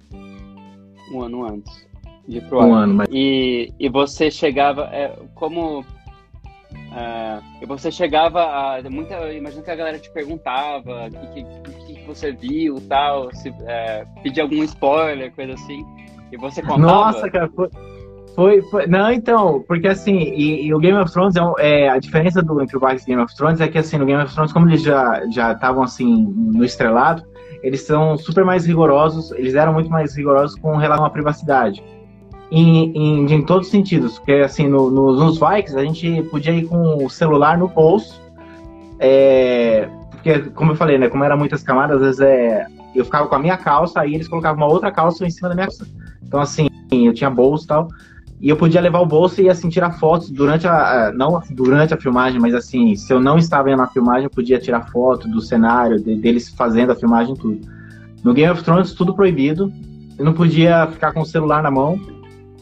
Um 1.13 1.23
ano 1.23 1.47
antes 1.47 1.87
de 2.27 2.39
ir 2.39 2.49
pro 2.49 2.61
ar. 2.61 2.67
Um 2.67 2.75
ano, 2.75 2.95
mas... 2.95 3.09
E, 3.11 3.73
e 3.79 3.89
você 3.89 4.31
chegava, 4.31 4.85
é, 4.93 5.17
como 5.35 5.85
Uh, 6.97 7.43
e 7.61 7.67
você 7.67 7.91
chegava 7.91 8.41
a. 8.43 8.83
Muita, 8.91 9.31
imagino 9.33 9.63
que 9.63 9.71
a 9.71 9.77
galera 9.77 9.99
te 9.99 10.11
perguntava 10.11 11.09
o 11.09 11.35
que, 11.35 11.45
que, 11.45 11.95
que, 11.95 12.07
você 12.07 12.33
viu 12.33 12.81
tal, 12.89 13.31
se 13.35 13.53
é, 13.67 14.07
pedia 14.23 14.43
algum 14.43 14.63
spoiler, 14.65 15.31
coisa 15.33 15.53
assim. 15.53 15.85
E 16.33 16.39
você 16.39 16.63
contava. 16.63 16.81
Nossa, 16.81 17.31
cara, 17.31 17.51
foi. 17.55 17.69
Foi, 18.35 18.61
foi, 18.63 18.87
não, 18.87 19.11
então, 19.11 19.65
porque 19.67 19.89
assim, 19.89 20.19
e, 20.19 20.67
e 20.67 20.75
o 20.75 20.79
Game 20.79 20.99
of 20.99 21.11
Thrones 21.11 21.35
é, 21.37 21.41
é, 21.59 21.89
a 21.89 21.99
diferença 21.99 22.43
do 22.43 22.61
entre 22.61 22.77
o 22.77 22.81
e 22.81 22.97
Game 23.07 23.23
of 23.23 23.35
Thrones 23.35 23.63
é 23.63 23.69
que 23.69 23.79
assim, 23.79 23.97
no 23.97 24.05
Game 24.05 24.23
of 24.23 24.35
Thrones, 24.35 24.53
como 24.53 24.69
eles 24.69 24.83
já 24.83 25.23
já 25.31 25.53
estavam 25.53 25.83
assim 25.83 26.35
no 26.37 26.63
estrelado, 26.63 27.23
eles 27.67 27.83
são 27.83 28.17
super 28.17 28.45
mais 28.45 28.65
rigorosos, 28.65 29.33
eles 29.33 29.57
eram 29.57 29.73
muito 29.73 29.91
mais 29.91 30.17
rigorosos 30.17 30.57
com 30.57 30.77
relação 30.77 31.05
à 31.05 31.11
privacidade 31.11 31.83
em, 32.49 32.93
em, 32.97 33.33
em 33.33 33.43
todos 33.43 33.67
os 33.67 33.73
sentidos. 33.73 34.19
Porque, 34.19 34.35
assim, 34.35 34.69
no, 34.69 34.89
no, 34.89 35.13
nos 35.13 35.41
Vikings, 35.41 35.77
a 35.77 35.83
gente 35.83 36.23
podia 36.31 36.53
ir 36.53 36.67
com 36.67 37.05
o 37.05 37.11
celular 37.11 37.59
no 37.59 37.67
bolso. 37.67 38.23
É, 39.01 39.89
porque, 40.13 40.39
como 40.51 40.71
eu 40.71 40.77
falei, 40.77 40.97
né? 40.97 41.09
Como 41.09 41.25
era 41.25 41.37
muitas 41.37 41.65
camadas, 41.65 41.97
às 41.97 42.03
vezes 42.03 42.21
é, 42.21 42.67
eu 42.95 43.05
ficava 43.05 43.27
com 43.27 43.35
a 43.35 43.39
minha 43.41 43.57
calça, 43.57 44.01
aí 44.01 44.15
eles 44.15 44.29
colocavam 44.29 44.65
uma 44.65 44.73
outra 44.73 44.93
calça 44.93 45.27
em 45.27 45.31
cima 45.31 45.49
da 45.49 45.57
minha 45.57 45.67
calça. 45.67 45.89
Então, 46.23 46.41
assim, 46.41 46.69
eu 46.93 47.13
tinha 47.13 47.29
bolso 47.29 47.65
e 47.65 47.67
tal. 47.67 47.89
E 48.41 48.49
eu 48.49 48.57
podia 48.57 48.81
levar 48.81 49.01
o 49.01 49.07
bolso 49.07 49.41
e, 49.41 49.49
assim, 49.49 49.69
tirar 49.69 49.93
fotos 49.93 50.31
durante 50.31 50.67
a... 50.67 51.13
Não 51.15 51.41
durante 51.51 51.95
a 51.95 51.97
filmagem, 51.97 52.41
mas, 52.41 52.55
assim, 52.55 52.95
se 52.95 53.13
eu 53.13 53.19
não 53.19 53.39
estava 53.39 53.75
na 53.75 53.87
filmagem, 53.87 54.25
eu 54.25 54.31
podia 54.31 54.59
tirar 54.59 54.91
foto 54.91 55.27
do 55.29 55.41
cenário, 55.41 55.99
de, 55.99 56.17
deles 56.17 56.51
fazendo 56.51 56.93
a 56.93 56.95
filmagem, 56.95 57.35
tudo. 57.35 57.61
No 58.23 58.35
Game 58.35 58.53
of 58.53 58.63
Thrones, 58.63 58.93
tudo 58.93 59.15
proibido. 59.15 59.73
Eu 60.19 60.25
não 60.25 60.33
podia 60.33 60.87
ficar 60.89 61.13
com 61.13 61.21
o 61.21 61.27
celular 61.27 61.63
na 61.63 61.71
mão. 61.71 61.99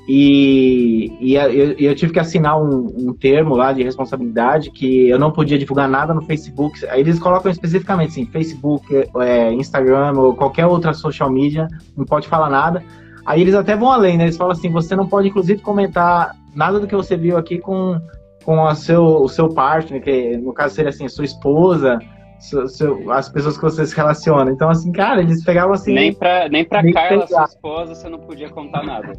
E, 0.07 1.17
e 1.19 1.35
eu, 1.35 1.73
eu, 1.79 1.95
tive 1.95 2.13
que 2.13 2.19
assinar 2.19 2.61
um, 2.61 2.93
um, 2.95 3.13
termo 3.15 3.57
lá 3.57 3.73
de 3.73 3.83
responsabilidade 3.83 4.71
que 4.71 5.09
eu 5.09 5.19
não 5.19 5.31
podia 5.31 5.59
divulgar 5.59 5.89
nada 5.89 6.13
no 6.13 6.21
Facebook. 6.23 6.85
Aí 6.87 7.01
eles 7.01 7.19
colocam 7.19 7.51
especificamente 7.51 8.11
assim, 8.11 8.27
Facebook, 8.27 8.87
é, 8.95 9.53
Instagram 9.55 10.13
ou 10.17 10.35
qualquer 10.35 10.67
outra 10.67 10.93
social 10.93 11.31
media, 11.31 11.69
não 11.97 12.05
pode 12.05 12.29
falar 12.29 12.51
nada. 12.51 12.83
Aí 13.25 13.41
eles 13.41 13.55
até 13.55 13.75
vão 13.77 13.91
além, 13.91 14.17
né? 14.19 14.25
Eles 14.25 14.37
falam 14.37 14.53
assim, 14.53 14.71
você 14.71 14.95
não 14.95 15.07
pode 15.07 15.29
inclusive 15.29 15.63
comentar 15.63 16.35
nada 16.55 16.79
do 16.79 16.87
que 16.87 16.95
você 16.95 17.17
viu 17.17 17.37
aqui 17.37 17.59
com, 17.59 17.99
com 18.45 18.67
a 18.67 18.75
seu, 18.75 19.05
o 19.05 19.29
seu 19.29 19.49
partner, 19.49 20.03
que 20.03 20.37
no 20.37 20.53
caso 20.53 20.75
seria 20.75 20.91
assim, 20.91 21.09
sua 21.09 21.25
esposa, 21.25 21.99
seu, 22.45 22.69
seu, 22.69 23.11
as 23.11 23.29
pessoas 23.29 23.57
que 23.57 23.63
você 23.63 23.87
se 23.87 23.97
relaciona. 23.97 24.51
Então, 24.51 24.69
assim, 24.69 24.93
cara, 24.93 25.21
eles 25.23 25.43
pegavam 25.43 25.73
assim. 25.73 25.95
Nem 25.95 26.13
pra, 26.13 26.49
nem 26.49 26.65
pra 26.65 26.83
Carla, 26.93 27.27
sua 27.27 27.45
esposa, 27.45 27.95
você 27.95 28.09
não 28.09 28.19
podia 28.19 28.51
contar 28.51 28.83
nada. 28.83 29.13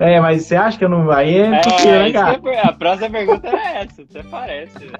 É, 0.00 0.20
mas 0.20 0.44
você 0.44 0.56
acha 0.56 0.76
que 0.76 0.84
eu 0.84 0.88
não. 0.88 1.10
Aí 1.10 1.36
é, 1.36 1.44
é 1.44 1.50
né, 1.50 2.12
cara? 2.12 2.40
A 2.64 2.72
próxima 2.72 3.10
pergunta 3.10 3.48
é 3.48 3.82
essa, 3.82 4.04
você 4.04 4.22
parece. 4.24 4.90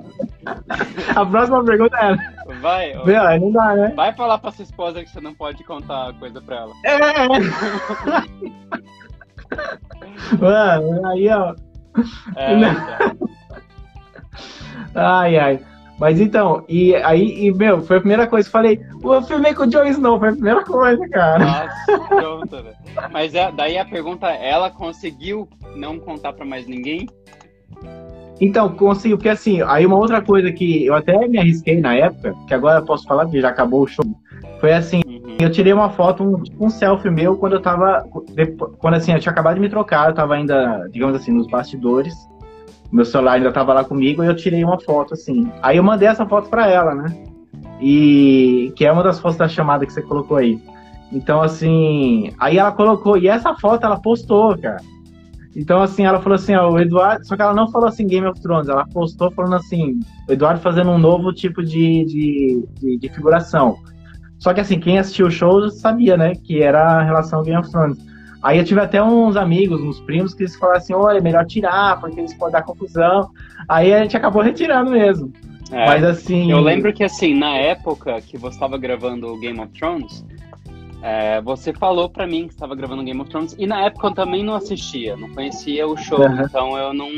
A 1.17 1.27
próxima 1.27 1.65
pergunta 1.65 1.97
é 1.97 2.13
essa. 2.13 2.61
Vai, 2.61 2.93
Meu, 3.05 3.23
aí 3.23 3.41
não 3.41 3.51
dá, 3.51 3.75
né? 3.75 3.93
Vai 3.97 4.13
falar 4.13 4.39
pra 4.39 4.53
sua 4.53 4.63
esposa 4.63 5.03
que 5.03 5.11
você 5.11 5.21
não 5.21 5.35
pode 5.35 5.65
contar 5.65 6.13
coisa 6.19 6.41
pra 6.41 6.57
ela. 6.57 6.73
É! 6.85 7.27
Mano, 10.39 11.07
aí, 11.09 11.29
ó. 11.29 11.55
É, 12.37 12.55
então. 12.55 13.29
Ai, 14.95 15.39
ai. 15.39 15.61
Mas 15.99 16.21
então, 16.21 16.63
e 16.69 16.95
aí, 16.97 17.47
e, 17.47 17.53
meu, 17.53 17.81
foi 17.81 17.97
a 17.97 18.01
primeira 18.01 18.27
coisa 18.27 18.49
que 18.49 18.55
eu 18.55 18.61
falei, 18.61 18.81
eu 19.03 19.23
filmei 19.23 19.55
com 19.55 19.63
o 19.63 19.67
Jon 19.67 19.85
Snow, 19.85 20.19
foi 20.19 20.29
a 20.29 20.33
primeira 20.33 20.65
coisa, 20.65 21.09
cara. 21.09 21.45
Nossa, 21.45 22.05
pronto, 22.07 22.51
velho. 22.51 22.77
Mas 23.11 23.35
é, 23.35 23.51
daí 23.51 23.79
a 23.79 23.85
pergunta, 23.85 24.27
ela 24.29 24.71
conseguiu 24.71 25.49
não 25.75 25.99
contar 25.99 26.35
pra 26.35 26.45
mais 26.45 26.67
ninguém? 26.67 27.09
Então, 28.39 28.69
conseguiu, 28.69 29.17
porque 29.17 29.31
assim, 29.31 29.63
aí 29.63 29.87
uma 29.87 29.97
outra 29.97 30.21
coisa 30.21 30.53
que 30.53 30.85
eu 30.85 30.95
até 30.95 31.27
me 31.27 31.39
arrisquei 31.39 31.81
na 31.81 31.95
época, 31.95 32.35
que 32.47 32.53
agora 32.53 32.81
eu 32.81 32.85
posso 32.85 33.07
falar 33.07 33.27
que 33.27 33.41
já 33.41 33.49
acabou 33.49 33.83
o 33.83 33.87
show, 33.87 34.05
foi 34.61 34.75
assim, 34.75 35.01
uhum. 35.07 35.37
eu 35.41 35.51
tirei 35.51 35.73
uma 35.73 35.89
foto, 35.89 36.23
um, 36.23 36.43
um 36.61 36.69
selfie 36.69 37.11
meu 37.11 37.39
quando 37.39 37.55
eu 37.55 37.63
tava, 37.63 38.07
quando 38.79 38.95
assim, 38.95 39.13
eu 39.13 39.21
tinha 39.21 39.33
acabado 39.33 39.55
de 39.55 39.61
me 39.61 39.71
trocar, 39.71 40.11
eu 40.11 40.15
tava 40.15 40.35
ainda, 40.35 40.87
digamos 40.93 41.17
assim, 41.17 41.33
nos 41.33 41.47
bastidores, 41.47 42.15
meu 42.93 43.05
celular 43.05 43.33
ainda 43.33 43.53
tava 43.53 43.73
lá 43.73 43.85
comigo 43.85 44.23
e 44.23 44.27
eu 44.27 44.37
tirei 44.37 44.65
uma 44.65 44.81
foto 44.81 45.15
assim. 45.15 45.51
Aí 45.63 45.77
eu 45.77 45.85
mandei 45.85 46.09
essa 46.09 46.27
foto 46.27 46.49
para 46.49 46.69
ela, 46.69 46.95
né? 46.95 47.15
E 47.81 48.73
que 48.77 48.85
é 48.85 48.93
uma 48.93 49.03
das 49.03 49.19
fotos 49.19 49.37
da 49.37 49.49
chamada 49.49 49.85
que 49.85 49.93
você 49.93 50.03
colocou 50.03 50.37
aí. 50.37 50.61
Então 51.13 51.43
assim, 51.43 52.33
aí 52.39 52.59
ela 52.59 52.73
colocou 52.73 53.17
e 53.17 53.29
essa 53.29 53.55
foto 53.55 53.85
ela 53.85 54.01
postou, 54.01 54.57
cara. 54.59 54.79
Então 55.55 55.83
assim, 55.83 56.05
ela 56.05 56.21
falou 56.21 56.37
assim, 56.37 56.55
ó, 56.55 56.71
o 56.71 56.79
Eduardo, 56.79 57.27
só 57.27 57.35
que 57.35 57.43
ela 57.43 57.55
não 57.55 57.71
falou 57.71 57.89
assim 57.89 58.07
Game 58.07 58.27
of 58.27 58.41
Thrones, 58.41 58.69
ela 58.69 58.87
postou 58.87 59.31
falando 59.31 59.55
assim, 59.57 59.99
o 60.29 60.33
Eduardo 60.33 60.61
fazendo 60.61 60.91
um 60.91 60.99
novo 60.99 61.33
tipo 61.33 61.63
de, 61.63 62.05
de, 62.05 62.69
de, 62.81 62.99
de 62.99 63.09
figuração. 63.09 63.77
Só 64.39 64.53
que 64.53 64.61
assim, 64.61 64.79
quem 64.79 64.99
assistiu 64.99 65.27
o 65.27 65.31
show 65.31 65.69
sabia, 65.71 66.17
né, 66.17 66.35
que 66.35 66.63
era 66.63 66.99
a 66.99 67.03
relação 67.03 67.43
Game 67.43 67.59
of 67.59 67.71
Thrones. 67.71 67.99
Aí 68.43 68.59
eu 68.59 68.65
tive 68.65 68.81
até 68.81 69.03
uns 69.03 69.37
amigos, 69.37 69.81
uns 69.81 70.01
primos, 70.01 70.35
que 70.35 70.43
eles 70.43 70.57
falaram 70.57 70.79
assim, 70.79 70.95
olha, 70.95 71.19
é 71.19 71.21
melhor 71.21 71.45
tirar, 71.47 72.01
porque 72.01 72.21
eles 72.21 72.35
podem 72.35 72.53
dar 72.53 72.63
confusão. 72.63 73.31
Aí 73.69 73.93
a 73.93 74.03
gente 74.03 74.17
acabou 74.17 74.43
retirando 74.43 74.91
mesmo. 74.91 75.33
É, 75.71 75.87
Mas 75.87 76.05
assim. 76.05 76.51
Eu 76.51 76.61
lembro 76.61 76.93
que 76.93 77.03
assim, 77.03 77.35
na 77.35 77.57
época 77.57 78.21
que 78.21 78.37
você 78.37 78.55
estava 78.55 78.79
gravando 78.79 79.27
o 79.27 79.39
Game 79.39 79.59
of 79.59 79.73
Thrones, 79.73 80.25
é, 81.03 81.41
você 81.41 81.73
falou 81.73 82.09
para 82.09 82.27
mim 82.27 82.47
que 82.47 82.55
estava 82.55 82.75
gravando 82.75 83.03
Game 83.03 83.21
of 83.21 83.31
Thrones, 83.31 83.55
e 83.59 83.67
na 83.67 83.83
época 83.87 84.09
eu 84.09 84.15
também 84.15 84.45
não 84.45 84.55
assistia, 84.55 85.17
não 85.17 85.31
conhecia 85.31 85.87
o 85.87 85.97
show, 85.97 86.21
uhum. 86.21 86.43
então 86.43 86.77
eu 86.77 86.95
não, 86.95 87.11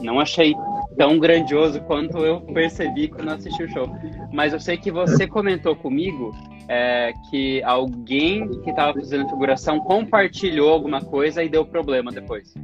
não 0.00 0.20
achei 0.20 0.54
tão 0.96 1.18
grandioso 1.18 1.80
quanto 1.82 2.18
eu 2.18 2.40
percebi 2.40 3.08
quando 3.08 3.30
assisti 3.30 3.64
o 3.64 3.68
show. 3.68 3.88
Mas 4.32 4.52
eu 4.52 4.60
sei 4.60 4.76
que 4.76 4.90
você 4.90 5.26
comentou 5.26 5.76
comigo 5.76 6.34
é, 6.68 7.12
que 7.30 7.62
alguém 7.62 8.48
que 8.62 8.70
estava 8.70 8.94
fazendo 8.94 9.28
figuração 9.28 9.80
compartilhou 9.80 10.72
alguma 10.72 11.00
coisa 11.00 11.42
e 11.42 11.48
deu 11.48 11.64
problema 11.64 12.10
depois. 12.10 12.54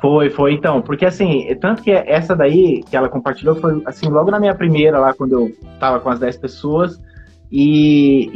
Foi, 0.00 0.30
foi 0.30 0.54
então, 0.54 0.80
porque 0.80 1.04
assim, 1.04 1.46
tanto 1.60 1.82
que 1.82 1.90
essa 1.90 2.34
daí 2.34 2.82
que 2.88 2.96
ela 2.96 3.08
compartilhou 3.08 3.54
foi 3.56 3.82
assim, 3.84 4.08
logo 4.08 4.30
na 4.30 4.40
minha 4.40 4.54
primeira 4.54 4.98
lá, 4.98 5.12
quando 5.12 5.32
eu 5.32 5.52
tava 5.78 6.00
com 6.00 6.08
as 6.08 6.18
10 6.18 6.38
pessoas, 6.38 6.98
e, 7.52 8.30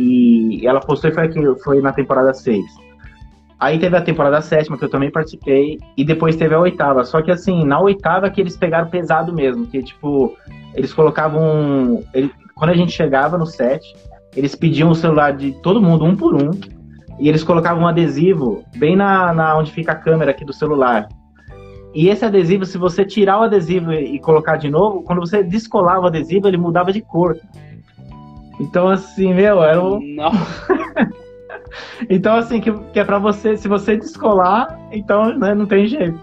e 0.61 0.67
ela 0.67 0.81
postou 0.81 1.11
e 1.11 1.15
foi, 1.15 1.25
aqui, 1.25 1.41
foi 1.63 1.81
na 1.81 1.93
temporada 1.93 2.35
6. 2.35 2.63
Aí 3.59 3.79
teve 3.79 3.97
a 3.97 4.03
temporada 4.03 4.43
sétima, 4.43 4.77
que 4.77 4.85
eu 4.85 4.91
também 4.91 5.11
participei, 5.11 5.79
e 5.97 6.05
depois 6.05 6.37
teve 6.37 6.55
a 6.55 6.61
oitava. 6.61 7.05
Só 7.05 7.23
que 7.23 7.31
assim, 7.31 7.65
na 7.65 7.81
oitava 7.81 8.29
que 8.29 8.41
eles 8.41 8.57
pegaram 8.57 8.91
pesado 8.91 9.33
mesmo, 9.33 9.67
que 9.67 9.83
tipo, 9.83 10.37
eles 10.75 10.93
colocavam. 10.93 12.03
Ele, 12.13 12.31
quando 12.55 12.71
a 12.71 12.77
gente 12.77 12.93
chegava 12.93 13.39
no 13.39 13.47
set, 13.47 13.83
eles 14.37 14.55
pediam 14.55 14.91
o 14.91 14.95
celular 14.95 15.33
de 15.37 15.53
todo 15.63 15.83
mundo, 15.83 16.05
um 16.05 16.17
por 16.17 16.35
um, 16.35 16.51
e 17.19 17.29
eles 17.29 17.45
colocavam 17.45 17.85
um 17.85 17.87
adesivo 17.87 18.65
bem 18.77 18.97
na, 18.97 19.33
na 19.33 19.57
onde 19.57 19.71
fica 19.71 19.93
a 19.93 19.97
câmera 19.97 20.31
aqui 20.33 20.45
do 20.45 20.53
celular. 20.53 21.09
E 21.95 22.09
esse 22.09 22.25
adesivo, 22.25 22.67
se 22.67 22.77
você 22.77 23.05
tirar 23.05 23.39
o 23.39 23.43
adesivo 23.45 23.93
e 23.93 24.19
colocar 24.19 24.57
de 24.57 24.69
novo, 24.69 25.03
quando 25.03 25.21
você 25.21 25.45
descolava 25.45 26.01
o 26.01 26.07
adesivo, 26.07 26.49
ele 26.49 26.57
mudava 26.57 26.93
de 26.93 27.01
cor. 27.01 27.39
Então, 28.61 28.89
assim, 28.89 29.33
meu, 29.33 29.63
era 29.63 29.83
um. 29.83 30.01
Não. 30.01 30.33
então, 32.11 32.35
assim, 32.35 32.61
que, 32.61 32.73
que 32.73 32.99
é 32.99 33.05
pra 33.05 33.19
você, 33.19 33.57
se 33.57 33.69
você 33.69 33.97
descolar, 33.97 34.77
então 34.91 35.39
né, 35.39 35.55
não 35.55 35.67
tem 35.67 35.87
jeito. 35.87 36.19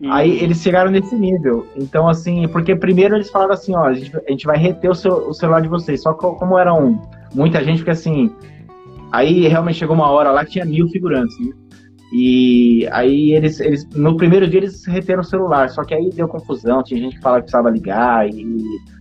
Hum. 0.00 0.10
Aí 0.10 0.42
eles 0.42 0.62
chegaram 0.62 0.90
nesse 0.90 1.14
nível. 1.14 1.66
Então, 1.76 2.08
assim, 2.08 2.48
porque 2.48 2.74
primeiro 2.74 3.14
eles 3.14 3.30
falaram 3.30 3.52
assim, 3.52 3.74
ó, 3.76 3.84
a 3.84 3.92
gente, 3.92 4.16
a 4.16 4.30
gente 4.30 4.46
vai 4.46 4.56
reter 4.56 4.90
o, 4.90 4.94
seu, 4.94 5.28
o 5.28 5.34
celular 5.34 5.60
de 5.60 5.68
vocês. 5.68 6.02
Só 6.02 6.14
que 6.14 6.20
como 6.20 6.58
eram 6.58 7.02
muita 7.34 7.62
gente, 7.62 7.78
porque 7.78 7.90
assim, 7.90 8.30
aí 9.12 9.46
realmente 9.48 9.78
chegou 9.78 9.94
uma 9.94 10.10
hora 10.10 10.30
lá 10.30 10.44
que 10.44 10.52
tinha 10.52 10.64
mil 10.64 10.88
figurantes, 10.88 11.38
né? 11.40 11.52
E 12.12 12.88
aí 12.90 13.34
eles, 13.34 13.60
eles 13.60 13.88
no 13.94 14.16
primeiro 14.16 14.48
dia 14.48 14.58
eles 14.58 14.84
reteram 14.84 15.20
o 15.20 15.24
celular, 15.24 15.70
só 15.70 15.84
que 15.84 15.94
aí 15.94 16.10
deu 16.10 16.26
confusão, 16.26 16.82
tinha 16.82 17.00
gente 17.00 17.16
que 17.16 17.22
falava 17.22 17.40
que 17.40 17.44
precisava 17.44 17.70
ligar 17.70 18.28
e, 18.28 18.44
uhum. 18.44 18.56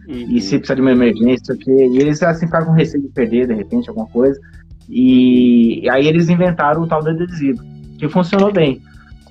e 0.08 0.40
se 0.40 0.60
precisa 0.60 0.76
de 0.76 0.82
uma 0.82 0.92
emergência, 0.92 1.56
que, 1.56 1.72
e 1.72 1.98
eles 1.98 2.22
assim 2.22 2.46
ficaram 2.46 2.68
com 2.68 2.74
receio 2.74 3.02
de 3.02 3.10
perder 3.10 3.48
de 3.48 3.56
repente 3.56 3.90
alguma 3.90 4.08
coisa. 4.08 4.40
E, 4.88 5.84
e 5.84 5.90
aí 5.90 6.08
eles 6.08 6.30
inventaram 6.30 6.84
o 6.84 6.88
tal 6.88 7.02
do 7.02 7.10
adesivo, 7.10 7.64
que 7.98 8.08
funcionou 8.08 8.54
bem. 8.54 8.80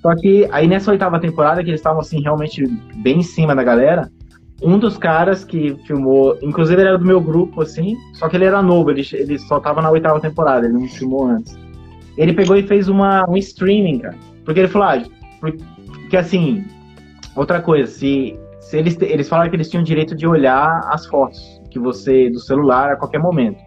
Só 0.02 0.14
que 0.16 0.48
aí 0.50 0.66
nessa 0.66 0.90
oitava 0.90 1.20
temporada, 1.20 1.62
que 1.62 1.70
eles 1.70 1.80
estavam 1.80 2.00
assim 2.00 2.20
realmente 2.20 2.66
bem 2.96 3.18
em 3.18 3.22
cima 3.22 3.54
da 3.54 3.62
galera, 3.62 4.10
um 4.62 4.78
dos 4.78 4.98
caras 4.98 5.44
que 5.44 5.76
filmou, 5.86 6.36
inclusive 6.42 6.80
ele 6.80 6.88
era 6.88 6.98
do 6.98 7.04
meu 7.04 7.20
grupo, 7.20 7.62
assim, 7.62 7.96
só 8.14 8.28
que 8.28 8.36
ele 8.36 8.44
era 8.44 8.60
novo, 8.60 8.90
ele, 8.90 9.06
ele 9.12 9.38
só 9.38 9.60
tava 9.60 9.80
na 9.80 9.90
oitava 9.90 10.20
temporada, 10.20 10.66
ele 10.66 10.74
não 10.74 10.88
filmou 10.88 11.26
antes. 11.26 11.56
Ele 12.16 12.32
pegou 12.32 12.56
e 12.56 12.66
fez 12.66 12.88
uma, 12.88 13.28
um 13.28 13.36
streaming, 13.36 14.00
cara. 14.00 14.16
Porque 14.44 14.60
ele 14.60 14.68
falou, 14.68 14.88
ah, 14.88 15.02
porque 15.40 16.16
assim, 16.16 16.64
outra 17.36 17.60
coisa, 17.60 17.86
se, 17.86 18.36
se 18.60 18.76
eles, 18.76 19.00
eles 19.00 19.28
falaram 19.28 19.48
que 19.48 19.56
eles 19.56 19.70
tinham 19.70 19.84
direito 19.84 20.16
de 20.16 20.26
olhar 20.26 20.80
as 20.92 21.06
fotos 21.06 21.60
que 21.70 21.78
você 21.78 22.28
do 22.28 22.40
celular 22.40 22.92
a 22.92 22.96
qualquer 22.96 23.20
momento. 23.20 23.58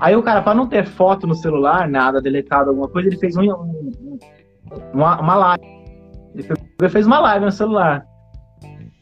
Aí 0.00 0.16
o 0.16 0.22
cara, 0.22 0.42
para 0.42 0.54
não 0.54 0.66
ter 0.66 0.86
foto 0.86 1.26
no 1.26 1.34
celular, 1.34 1.88
nada 1.88 2.20
deletado, 2.20 2.70
alguma 2.70 2.88
coisa, 2.88 3.08
ele 3.08 3.18
fez 3.18 3.36
um, 3.36 3.42
um, 3.42 4.18
uma, 4.92 5.20
uma 5.20 5.34
live. 5.36 5.64
Ele 6.34 6.88
fez 6.88 7.06
uma 7.06 7.20
live 7.20 7.44
no 7.44 7.52
celular. 7.52 8.04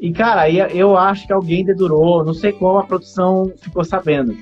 E, 0.05 0.13
cara, 0.13 0.43
aí 0.43 0.59
eu 0.79 0.99
acho 0.99 1.27
que 1.27 1.33
alguém 1.33 1.65
dedurou, 1.65 2.23
não 2.23 2.35
sei 2.35 2.53
como 2.53 2.77
a 2.77 2.85
produção 2.85 3.51
ficou 3.57 3.83
sabendo. 3.83 4.37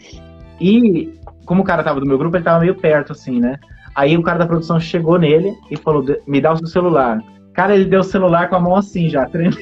E, 0.61 1.17
como 1.47 1.63
o 1.63 1.65
cara 1.65 1.85
tava 1.85 2.01
do 2.01 2.07
meu 2.07 2.19
grupo, 2.19 2.37
ele 2.37 2.43
tava 2.43 2.59
meio 2.59 2.75
perto, 2.75 3.13
assim, 3.13 3.39
né? 3.39 3.61
Aí 3.95 4.19
o 4.19 4.25
cara 4.25 4.41
da 4.41 4.47
produção 4.47 4.81
chegou 4.81 5.21
nele 5.21 5.55
e 5.71 5.77
falou: 5.77 6.05
me 6.27 6.41
dá 6.41 6.53
o 6.53 6.57
seu 6.57 6.67
celular. 6.67 7.23
Cara, 7.55 7.77
ele 7.77 7.85
deu 7.85 8.01
o 8.01 8.05
celular 8.05 8.49
com 8.49 8.57
a 8.57 8.61
mão 8.61 8.75
assim 8.75 9.09
já, 9.09 9.25
tremendo. 9.27 9.57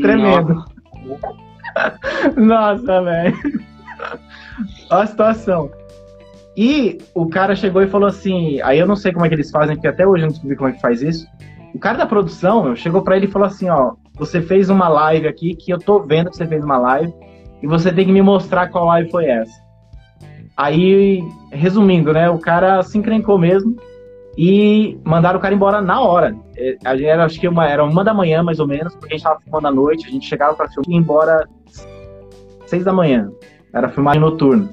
tremendo. 0.00 0.64
Nossa, 2.36 3.02
velho. 3.02 3.36
Olha 4.92 5.02
a 5.02 5.06
situação. 5.08 5.72
E 6.56 6.98
o 7.16 7.26
cara 7.26 7.56
chegou 7.56 7.82
e 7.82 7.88
falou 7.88 8.06
assim: 8.06 8.60
aí 8.60 8.78
eu 8.78 8.86
não 8.86 8.94
sei 8.94 9.10
como 9.10 9.26
é 9.26 9.28
que 9.28 9.34
eles 9.34 9.50
fazem, 9.50 9.74
porque 9.74 9.88
até 9.88 10.06
hoje 10.06 10.22
eu 10.22 10.26
não 10.26 10.32
descobri 10.34 10.54
como 10.54 10.68
é 10.68 10.72
que 10.72 10.80
faz 10.80 11.02
isso. 11.02 11.26
O 11.74 11.80
cara 11.80 11.98
da 11.98 12.06
produção 12.06 12.76
chegou 12.76 13.02
para 13.02 13.16
ele 13.16 13.26
e 13.26 13.30
falou 13.30 13.48
assim: 13.48 13.68
ó, 13.68 13.94
você 14.26 14.40
fez 14.40 14.70
uma 14.70 14.88
live 14.88 15.26
aqui, 15.26 15.54
que 15.54 15.72
eu 15.72 15.78
tô 15.78 16.00
vendo 16.00 16.30
que 16.30 16.36
você 16.36 16.46
fez 16.46 16.62
uma 16.64 16.78
live, 16.78 17.12
e 17.60 17.66
você 17.66 17.92
tem 17.92 18.06
que 18.06 18.12
me 18.12 18.22
mostrar 18.22 18.68
qual 18.68 18.86
live 18.86 19.10
foi 19.10 19.26
essa. 19.26 19.60
Aí, 20.56 21.22
resumindo, 21.50 22.12
né, 22.12 22.30
o 22.30 22.38
cara 22.38 22.82
se 22.82 22.96
encrencou 22.96 23.36
mesmo 23.38 23.76
e 24.38 24.98
mandaram 25.04 25.38
o 25.38 25.42
cara 25.42 25.54
embora 25.54 25.80
na 25.80 26.00
hora. 26.00 26.36
É, 26.56 26.76
era, 26.84 27.24
acho 27.24 27.40
que 27.40 27.48
uma, 27.48 27.68
era 27.68 27.84
uma 27.84 28.04
da 28.04 28.14
manhã, 28.14 28.42
mais 28.42 28.60
ou 28.60 28.66
menos, 28.66 28.94
porque 28.94 29.14
a 29.14 29.16
gente 29.16 29.24
tava 29.24 29.40
filmando 29.40 29.66
à 29.66 29.70
noite, 29.72 30.06
a 30.06 30.10
gente 30.10 30.26
chegava 30.26 30.54
pra 30.54 30.68
filmar 30.68 30.88
e 30.88 30.92
ia 30.92 30.98
embora 30.98 31.48
seis 32.66 32.84
da 32.84 32.92
manhã. 32.92 33.30
Era 33.74 33.88
filmagem 33.88 34.20
noturna. 34.20 34.72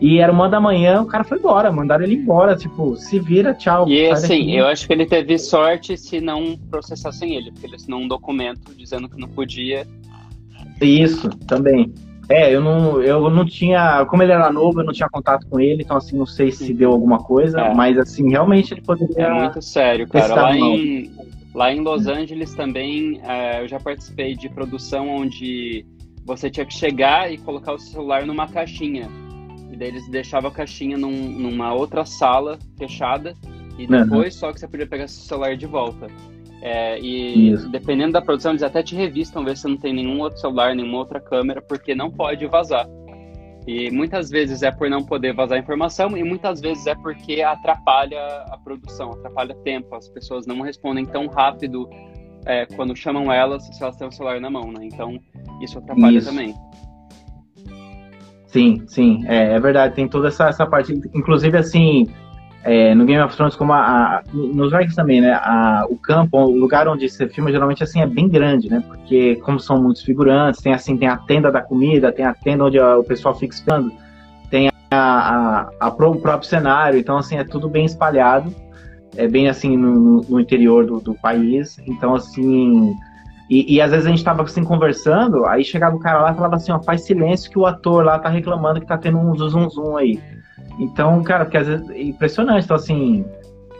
E 0.00 0.18
era 0.18 0.30
uma 0.30 0.48
da 0.48 0.60
manhã, 0.60 1.00
o 1.00 1.06
cara 1.06 1.24
foi 1.24 1.38
embora, 1.38 1.72
mandaram 1.72 2.04
ele 2.04 2.16
embora, 2.16 2.54
tipo, 2.54 2.96
se 2.96 3.18
vira, 3.18 3.54
tchau. 3.54 3.88
E 3.88 4.08
assim, 4.08 4.52
eu 4.52 4.66
acho 4.66 4.86
que 4.86 4.92
ele 4.92 5.06
teve 5.06 5.38
sorte 5.38 5.96
se 5.96 6.20
não 6.20 6.56
processassem 6.70 7.34
ele, 7.34 7.50
porque 7.50 7.66
ele 7.66 7.76
assinou 7.76 8.00
um 8.00 8.08
documento 8.08 8.74
dizendo 8.76 9.08
que 9.08 9.18
não 9.18 9.28
podia. 9.28 9.86
Isso, 10.80 11.30
também. 11.46 11.94
É, 12.28 12.52
eu 12.54 12.60
não, 12.60 13.00
eu 13.00 13.30
não 13.30 13.44
tinha. 13.44 14.04
Como 14.06 14.22
ele 14.22 14.32
era 14.32 14.52
novo, 14.52 14.80
eu 14.80 14.84
não 14.84 14.92
tinha 14.92 15.08
contato 15.08 15.46
com 15.46 15.60
ele, 15.60 15.82
então 15.82 15.96
assim, 15.96 16.16
não 16.16 16.26
sei 16.26 16.50
se 16.50 16.74
deu 16.74 16.90
alguma 16.90 17.18
coisa, 17.18 17.60
é. 17.60 17.74
mas 17.74 17.96
assim, 17.98 18.28
realmente 18.28 18.74
ele 18.74 18.82
poderia. 18.82 19.26
É 19.26 19.32
muito 19.32 19.62
sério, 19.62 20.08
cara. 20.08 20.34
Lá 20.34 20.56
em, 20.56 21.10
lá 21.54 21.72
em 21.72 21.80
Los 21.80 22.06
Angeles 22.06 22.52
também, 22.54 23.20
é, 23.24 23.62
eu 23.62 23.68
já 23.68 23.78
participei 23.78 24.34
de 24.34 24.48
produção 24.48 25.08
onde 25.08 25.86
você 26.24 26.50
tinha 26.50 26.66
que 26.66 26.74
chegar 26.74 27.32
e 27.32 27.38
colocar 27.38 27.72
o 27.72 27.78
celular 27.78 28.26
numa 28.26 28.48
caixinha. 28.48 29.08
E 29.76 29.78
daí 29.78 29.88
eles 29.88 30.08
deixavam 30.08 30.48
a 30.48 30.52
caixinha 30.52 30.96
num, 30.96 31.10
numa 31.10 31.74
outra 31.74 32.06
sala 32.06 32.58
fechada, 32.78 33.34
e 33.78 33.86
depois 33.86 34.34
uhum. 34.34 34.40
só 34.40 34.52
que 34.52 34.58
você 34.58 34.66
podia 34.66 34.86
pegar 34.86 35.06
seu 35.06 35.22
celular 35.22 35.54
de 35.54 35.66
volta. 35.66 36.06
É, 36.62 36.98
e 36.98 37.50
Isso. 37.50 37.68
dependendo 37.68 38.14
da 38.14 38.22
produção, 38.22 38.52
eles 38.52 38.62
até 38.62 38.82
te 38.82 38.96
revistam, 38.96 39.44
ver 39.44 39.54
se 39.54 39.68
não 39.68 39.76
tem 39.76 39.92
nenhum 39.92 40.18
outro 40.18 40.40
celular, 40.40 40.74
nenhuma 40.74 40.96
outra 40.96 41.20
câmera, 41.20 41.60
porque 41.60 41.94
não 41.94 42.10
pode 42.10 42.46
vazar. 42.46 42.88
E 43.66 43.90
muitas 43.90 44.30
vezes 44.30 44.62
é 44.62 44.70
por 44.70 44.88
não 44.88 45.04
poder 45.04 45.34
vazar 45.34 45.58
informação 45.58 46.16
e 46.16 46.24
muitas 46.24 46.58
vezes 46.58 46.86
é 46.86 46.94
porque 46.94 47.42
atrapalha 47.42 48.18
a 48.48 48.56
produção, 48.56 49.10
atrapalha 49.10 49.54
tempo. 49.56 49.94
As 49.94 50.08
pessoas 50.08 50.46
não 50.46 50.62
respondem 50.62 51.04
tão 51.04 51.26
rápido 51.26 51.86
é, 52.46 52.64
quando 52.64 52.96
chamam 52.96 53.30
elas 53.30 53.64
se 53.66 53.82
elas 53.82 53.96
têm 53.96 54.08
o 54.08 54.12
celular 54.12 54.40
na 54.40 54.48
mão, 54.48 54.72
né? 54.72 54.86
Então 54.86 55.20
isso 55.60 55.78
atrapalha 55.78 56.16
isso. 56.16 56.28
também. 56.28 56.54
Sim, 58.56 58.82
sim, 58.86 59.22
é, 59.26 59.52
é, 59.52 59.60
verdade. 59.60 59.94
Tem 59.94 60.08
toda 60.08 60.28
essa, 60.28 60.48
essa 60.48 60.66
parte. 60.66 60.98
Inclusive, 61.12 61.58
assim, 61.58 62.06
é, 62.64 62.94
no 62.94 63.04
Game 63.04 63.22
of 63.22 63.36
Thrones, 63.36 63.54
como 63.54 63.70
a, 63.74 63.80
a 63.80 64.22
nos 64.32 64.72
Vikings 64.72 64.96
também, 64.96 65.20
né? 65.20 65.34
A, 65.34 65.84
o 65.90 65.98
campo, 65.98 66.38
o 66.38 66.58
lugar 66.58 66.88
onde 66.88 67.06
você 67.06 67.28
filma 67.28 67.52
geralmente 67.52 67.82
assim 67.82 68.00
é 68.00 68.06
bem 68.06 68.30
grande, 68.30 68.70
né? 68.70 68.82
Porque 68.86 69.36
como 69.44 69.60
são 69.60 69.82
muitos 69.82 70.02
figurantes, 70.02 70.62
tem 70.62 70.72
assim 70.72 70.96
tem 70.96 71.06
a 71.06 71.18
tenda 71.18 71.52
da 71.52 71.60
comida, 71.60 72.10
tem 72.10 72.24
a 72.24 72.32
tenda 72.32 72.64
onde 72.64 72.80
o 72.80 73.04
pessoal 73.04 73.34
fica 73.38 73.54
esperando, 73.54 73.92
tem 74.48 74.70
a, 74.90 75.68
a, 75.78 75.88
o 75.88 76.16
próprio 76.16 76.48
cenário, 76.48 76.98
então 76.98 77.18
assim 77.18 77.36
é 77.36 77.44
tudo 77.44 77.68
bem 77.68 77.84
espalhado, 77.84 78.54
é 79.18 79.28
bem 79.28 79.50
assim 79.50 79.76
no, 79.76 80.22
no 80.22 80.40
interior 80.40 80.86
do, 80.86 80.98
do, 80.98 81.12
país, 81.12 81.76
então 81.86 82.14
assim 82.14 82.94
e, 83.48 83.76
e, 83.76 83.80
às 83.80 83.92
vezes 83.92 84.06
a 84.06 84.10
gente 84.10 84.24
tava 84.24 84.42
assim 84.42 84.64
conversando, 84.64 85.46
aí 85.46 85.64
chegava 85.64 85.94
o 85.94 86.00
cara 86.00 86.20
lá 86.20 86.32
e 86.32 86.34
falava 86.34 86.56
assim, 86.56 86.72
ó, 86.72 86.80
faz 86.82 87.02
silêncio 87.02 87.50
que 87.50 87.58
o 87.58 87.64
ator 87.64 88.04
lá 88.04 88.18
tá 88.18 88.28
reclamando 88.28 88.80
que 88.80 88.86
tá 88.86 88.98
tendo 88.98 89.18
um 89.18 89.36
zoom 89.36 89.70
zoom 89.70 89.96
aí. 89.96 90.20
Então, 90.80 91.22
cara, 91.22 91.44
porque 91.44 91.56
às 91.56 91.66
vezes 91.66 91.88
é 91.90 92.02
impressionante. 92.02 92.64
Então, 92.64 92.76
assim, 92.76 93.24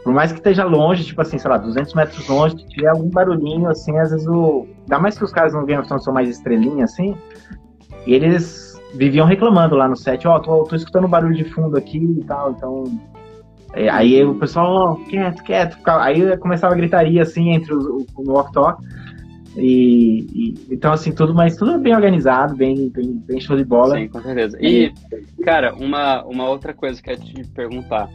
por 0.03 0.13
mais 0.13 0.31
que 0.31 0.37
esteja 0.37 0.63
longe, 0.63 1.03
tipo 1.03 1.21
assim, 1.21 1.37
sei 1.37 1.51
lá, 1.51 1.57
200 1.57 1.93
metros 1.93 2.27
longe, 2.29 2.57
se 2.57 2.67
tiver 2.69 2.87
algum 2.87 3.09
barulhinho, 3.09 3.69
assim, 3.69 3.97
às 3.99 4.11
vezes 4.11 4.25
o. 4.25 4.65
Ainda 4.83 4.99
mais 4.99 5.17
que 5.17 5.23
os 5.25 5.33
caras 5.33 5.53
Game 5.53 5.77
of 5.77 5.87
Thrones 5.87 6.03
são 6.05 6.13
mais 6.13 6.29
estrelinha, 6.29 6.85
assim, 6.85 7.13
e 8.05 8.13
eles 8.13 8.81
viviam 8.95 9.27
reclamando 9.27 9.75
lá 9.75 9.87
no 9.87 9.97
set: 9.97 10.25
Ó, 10.25 10.39
tô, 10.39 10.63
tô 10.63 10.75
escutando 10.77 11.09
barulho 11.09 11.35
de 11.35 11.43
fundo 11.43 11.77
aqui 11.77 11.97
e 11.97 12.23
tal, 12.23 12.51
então. 12.51 12.85
É, 13.73 13.89
aí 13.89 14.23
o 14.23 14.33
pessoal, 14.35 14.93
oh, 14.93 15.09
quieto, 15.09 15.43
quieto. 15.43 15.77
Aí 15.85 16.37
começava 16.37 16.73
a 16.73 16.77
gritaria, 16.77 17.21
assim, 17.21 17.49
entre 17.49 17.73
os, 17.73 17.85
o, 17.85 18.05
no 18.23 18.31
walk-talk. 18.31 18.81
E, 19.57 20.27
e, 20.33 20.55
então, 20.69 20.93
assim, 20.93 21.11
tudo, 21.11 21.33
mas 21.33 21.57
tudo 21.57 21.79
bem 21.79 21.95
organizado, 21.95 22.55
bem, 22.55 22.89
bem, 22.89 23.13
bem 23.25 23.39
show 23.39 23.57
de 23.57 23.65
bola. 23.65 23.97
Sim, 23.97 24.07
com 24.07 24.21
certeza. 24.21 24.57
E, 24.61 24.93
cara, 25.43 25.73
uma, 25.73 26.23
uma 26.23 26.47
outra 26.47 26.73
coisa 26.73 27.01
que 27.01 27.09
eu 27.09 27.15
ia 27.15 27.19
te 27.19 27.43
perguntar. 27.49 28.07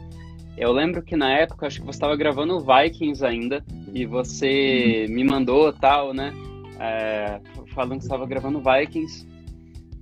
Eu 0.56 0.70
lembro 0.70 1.02
que 1.02 1.16
na 1.16 1.32
época, 1.32 1.66
acho 1.66 1.80
que 1.80 1.86
você 1.86 1.96
estava 1.96 2.14
gravando 2.14 2.60
Vikings 2.60 3.24
ainda, 3.24 3.64
e 3.92 4.06
você 4.06 5.06
uhum. 5.08 5.14
me 5.14 5.24
mandou 5.24 5.72
tal, 5.72 6.14
né? 6.14 6.32
É, 6.78 7.40
falando 7.74 7.98
que 7.98 8.04
estava 8.04 8.26
gravando 8.26 8.60
Vikings. 8.60 9.26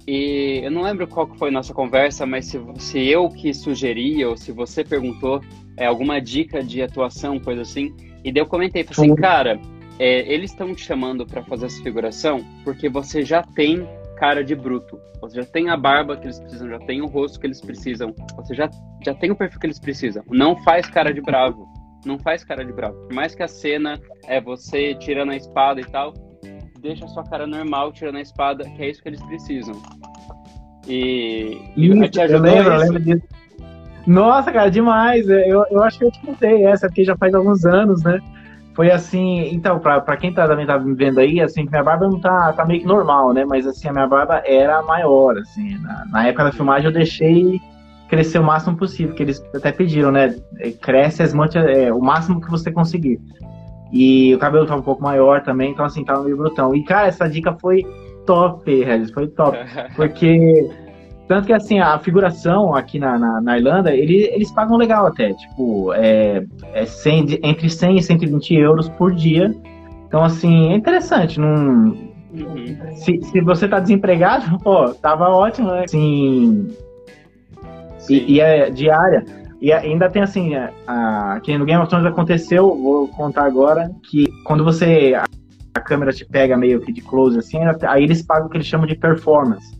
E 0.06 0.60
eu 0.62 0.70
não 0.70 0.82
lembro 0.82 1.06
qual 1.06 1.26
foi 1.36 1.48
a 1.48 1.52
nossa 1.52 1.72
conversa, 1.72 2.26
mas 2.26 2.46
se, 2.46 2.60
se 2.76 2.98
eu 3.06 3.28
que 3.28 3.54
sugeri 3.54 4.24
ou 4.24 4.36
se 4.36 4.50
você 4.50 4.82
perguntou 4.82 5.40
é, 5.76 5.86
alguma 5.86 6.20
dica 6.20 6.62
de 6.62 6.82
atuação, 6.82 7.38
coisa 7.38 7.62
assim. 7.62 7.94
E 8.24 8.32
daí 8.32 8.42
eu 8.42 8.46
comentei, 8.46 8.82
falei 8.84 9.12
assim, 9.12 9.20
cara, 9.20 9.60
é, 10.00 10.20
eles 10.32 10.50
estão 10.50 10.74
te 10.74 10.82
chamando 10.82 11.26
para 11.26 11.44
fazer 11.44 11.66
essa 11.66 11.82
figuração 11.82 12.42
porque 12.64 12.88
você 12.88 13.22
já 13.22 13.42
tem 13.42 13.86
cara 14.16 14.42
de 14.42 14.54
bruto. 14.54 14.98
Você 15.20 15.36
já 15.36 15.44
tem 15.44 15.68
a 15.68 15.76
barba 15.76 16.16
que 16.16 16.24
eles 16.24 16.40
precisam, 16.40 16.70
já 16.70 16.78
tem 16.78 17.02
o 17.02 17.06
rosto 17.06 17.38
que 17.38 17.46
eles 17.46 17.60
precisam. 17.60 18.14
Você 18.36 18.54
já, 18.54 18.70
já 19.04 19.14
tem 19.14 19.30
o 19.30 19.36
perfil 19.36 19.60
que 19.60 19.66
eles 19.66 19.78
precisam. 19.78 20.22
Não 20.30 20.56
faz 20.64 20.88
cara 20.88 21.12
de 21.12 21.20
bravo. 21.20 21.68
Não 22.06 22.18
faz 22.18 22.42
cara 22.42 22.64
de 22.64 22.72
bravo. 22.72 22.94
Por 23.08 23.12
mais 23.12 23.34
que 23.34 23.42
a 23.42 23.48
cena 23.48 24.00
é 24.26 24.40
você 24.40 24.94
tirando 24.94 25.32
a 25.32 25.36
espada 25.36 25.82
e 25.82 25.84
tal, 25.84 26.14
deixa 26.80 27.04
a 27.04 27.08
sua 27.08 27.24
cara 27.24 27.46
normal 27.46 27.92
tirando 27.92 28.16
a 28.16 28.22
espada, 28.22 28.64
que 28.64 28.82
é 28.82 28.88
isso 28.88 29.02
que 29.02 29.08
eles 29.10 29.22
precisam. 29.24 29.74
E, 30.88 31.60
te 32.10 32.20
ajudou 32.22 32.46
eu 32.46 32.54
lembro, 32.54 32.72
eu 32.72 32.78
lembro 32.78 33.00
disso. 33.00 33.28
Nossa, 34.06 34.50
cara, 34.50 34.70
demais. 34.70 35.28
Eu, 35.28 35.66
eu 35.70 35.82
acho 35.82 35.98
que 35.98 36.06
eu 36.06 36.10
te 36.10 36.20
contei 36.22 36.64
essa, 36.64 36.86
porque 36.86 37.04
já 37.04 37.14
faz 37.18 37.34
alguns 37.34 37.66
anos, 37.66 38.02
né? 38.02 38.18
Foi 38.74 38.90
assim, 38.90 39.52
então, 39.52 39.78
pra, 39.78 40.00
pra 40.00 40.16
quem 40.16 40.32
tá, 40.32 40.46
também 40.46 40.66
tá 40.66 40.78
me 40.78 40.94
vendo 40.94 41.18
aí, 41.18 41.40
assim, 41.40 41.66
minha 41.68 41.82
barba 41.82 42.08
não 42.08 42.20
tá, 42.20 42.52
tá 42.52 42.64
meio 42.64 42.80
que 42.80 42.86
normal, 42.86 43.32
né? 43.32 43.44
Mas 43.44 43.66
assim, 43.66 43.88
a 43.88 43.92
minha 43.92 44.06
barba 44.06 44.42
era 44.44 44.80
maior, 44.82 45.36
assim. 45.38 45.76
Na, 45.78 46.04
na 46.06 46.26
época 46.28 46.44
da 46.44 46.52
filmagem 46.52 46.86
eu 46.86 46.92
deixei 46.92 47.60
crescer 48.08 48.38
o 48.38 48.44
máximo 48.44 48.76
possível, 48.76 49.14
que 49.14 49.22
eles 49.22 49.42
até 49.54 49.72
pediram, 49.72 50.10
né? 50.10 50.36
É, 50.58 50.70
cresce 50.70 51.22
as 51.22 51.32
manchas, 51.32 51.64
é, 51.66 51.92
o 51.92 52.00
máximo 52.00 52.40
que 52.40 52.50
você 52.50 52.70
conseguir. 52.70 53.20
E 53.92 54.34
o 54.34 54.38
cabelo 54.38 54.66
tava 54.66 54.80
um 54.80 54.84
pouco 54.84 55.02
maior 55.02 55.42
também, 55.42 55.72
então 55.72 55.84
assim, 55.84 56.04
tava 56.04 56.22
meio 56.22 56.36
brutão. 56.36 56.74
E, 56.74 56.84
cara, 56.84 57.08
essa 57.08 57.28
dica 57.28 57.56
foi 57.60 57.84
top, 58.24 58.84
Regis, 58.84 59.10
foi 59.10 59.26
top. 59.28 59.58
Porque 59.96 60.68
tanto 61.30 61.46
que, 61.46 61.52
assim, 61.52 61.78
a 61.78 61.96
figuração 61.96 62.74
aqui 62.74 62.98
na, 62.98 63.16
na, 63.16 63.40
na 63.40 63.56
Irlanda, 63.56 63.94
ele, 63.94 64.24
eles 64.34 64.50
pagam 64.50 64.76
legal 64.76 65.06
até. 65.06 65.32
Tipo, 65.32 65.92
é, 65.94 66.44
é 66.74 66.84
100, 66.84 67.38
entre 67.44 67.70
100 67.70 67.98
e 67.98 68.02
120 68.02 68.54
euros 68.56 68.88
por 68.88 69.14
dia. 69.14 69.54
Então, 70.08 70.24
assim, 70.24 70.72
é 70.72 70.74
interessante. 70.74 71.38
Não, 71.38 71.46
uhum. 71.54 72.76
se, 72.96 73.22
se 73.22 73.40
você 73.42 73.68
tá 73.68 73.78
desempregado, 73.78 74.58
pô, 74.58 74.92
tava 74.94 75.28
ótimo, 75.28 75.70
né? 75.70 75.84
Assim, 75.84 76.66
e, 78.08 78.34
e, 78.34 78.40
é 78.40 78.68
diária. 78.68 79.24
E 79.60 79.72
ainda 79.72 80.10
tem, 80.10 80.22
assim, 80.22 80.56
a, 80.56 80.72
a, 80.84 81.34
aqui 81.34 81.56
no 81.56 81.64
Game 81.64 81.80
of 81.80 81.88
Thrones 81.88 82.08
aconteceu, 82.08 82.76
vou 82.76 83.06
contar 83.06 83.44
agora, 83.44 83.88
que 84.10 84.26
quando 84.42 84.64
você... 84.64 85.14
A, 85.16 85.22
a 85.76 85.80
câmera 85.80 86.12
te 86.12 86.24
pega 86.24 86.56
meio 86.56 86.80
que 86.80 86.92
de 86.92 87.00
close, 87.00 87.38
assim, 87.38 87.58
aí 87.86 88.02
eles 88.02 88.20
pagam 88.20 88.48
o 88.48 88.50
que 88.50 88.56
eles 88.56 88.66
chamam 88.66 88.88
de 88.88 88.96
performance. 88.96 89.79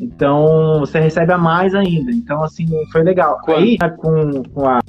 Então 0.00 0.80
você 0.80 1.00
recebe 1.00 1.32
a 1.32 1.38
mais 1.38 1.74
ainda. 1.74 2.10
Então, 2.10 2.42
assim, 2.42 2.66
foi 2.90 3.02
legal. 3.02 3.38
Aí, 3.48 3.78
com, 3.96 4.42
com 4.42 4.68
a. 4.68 4.80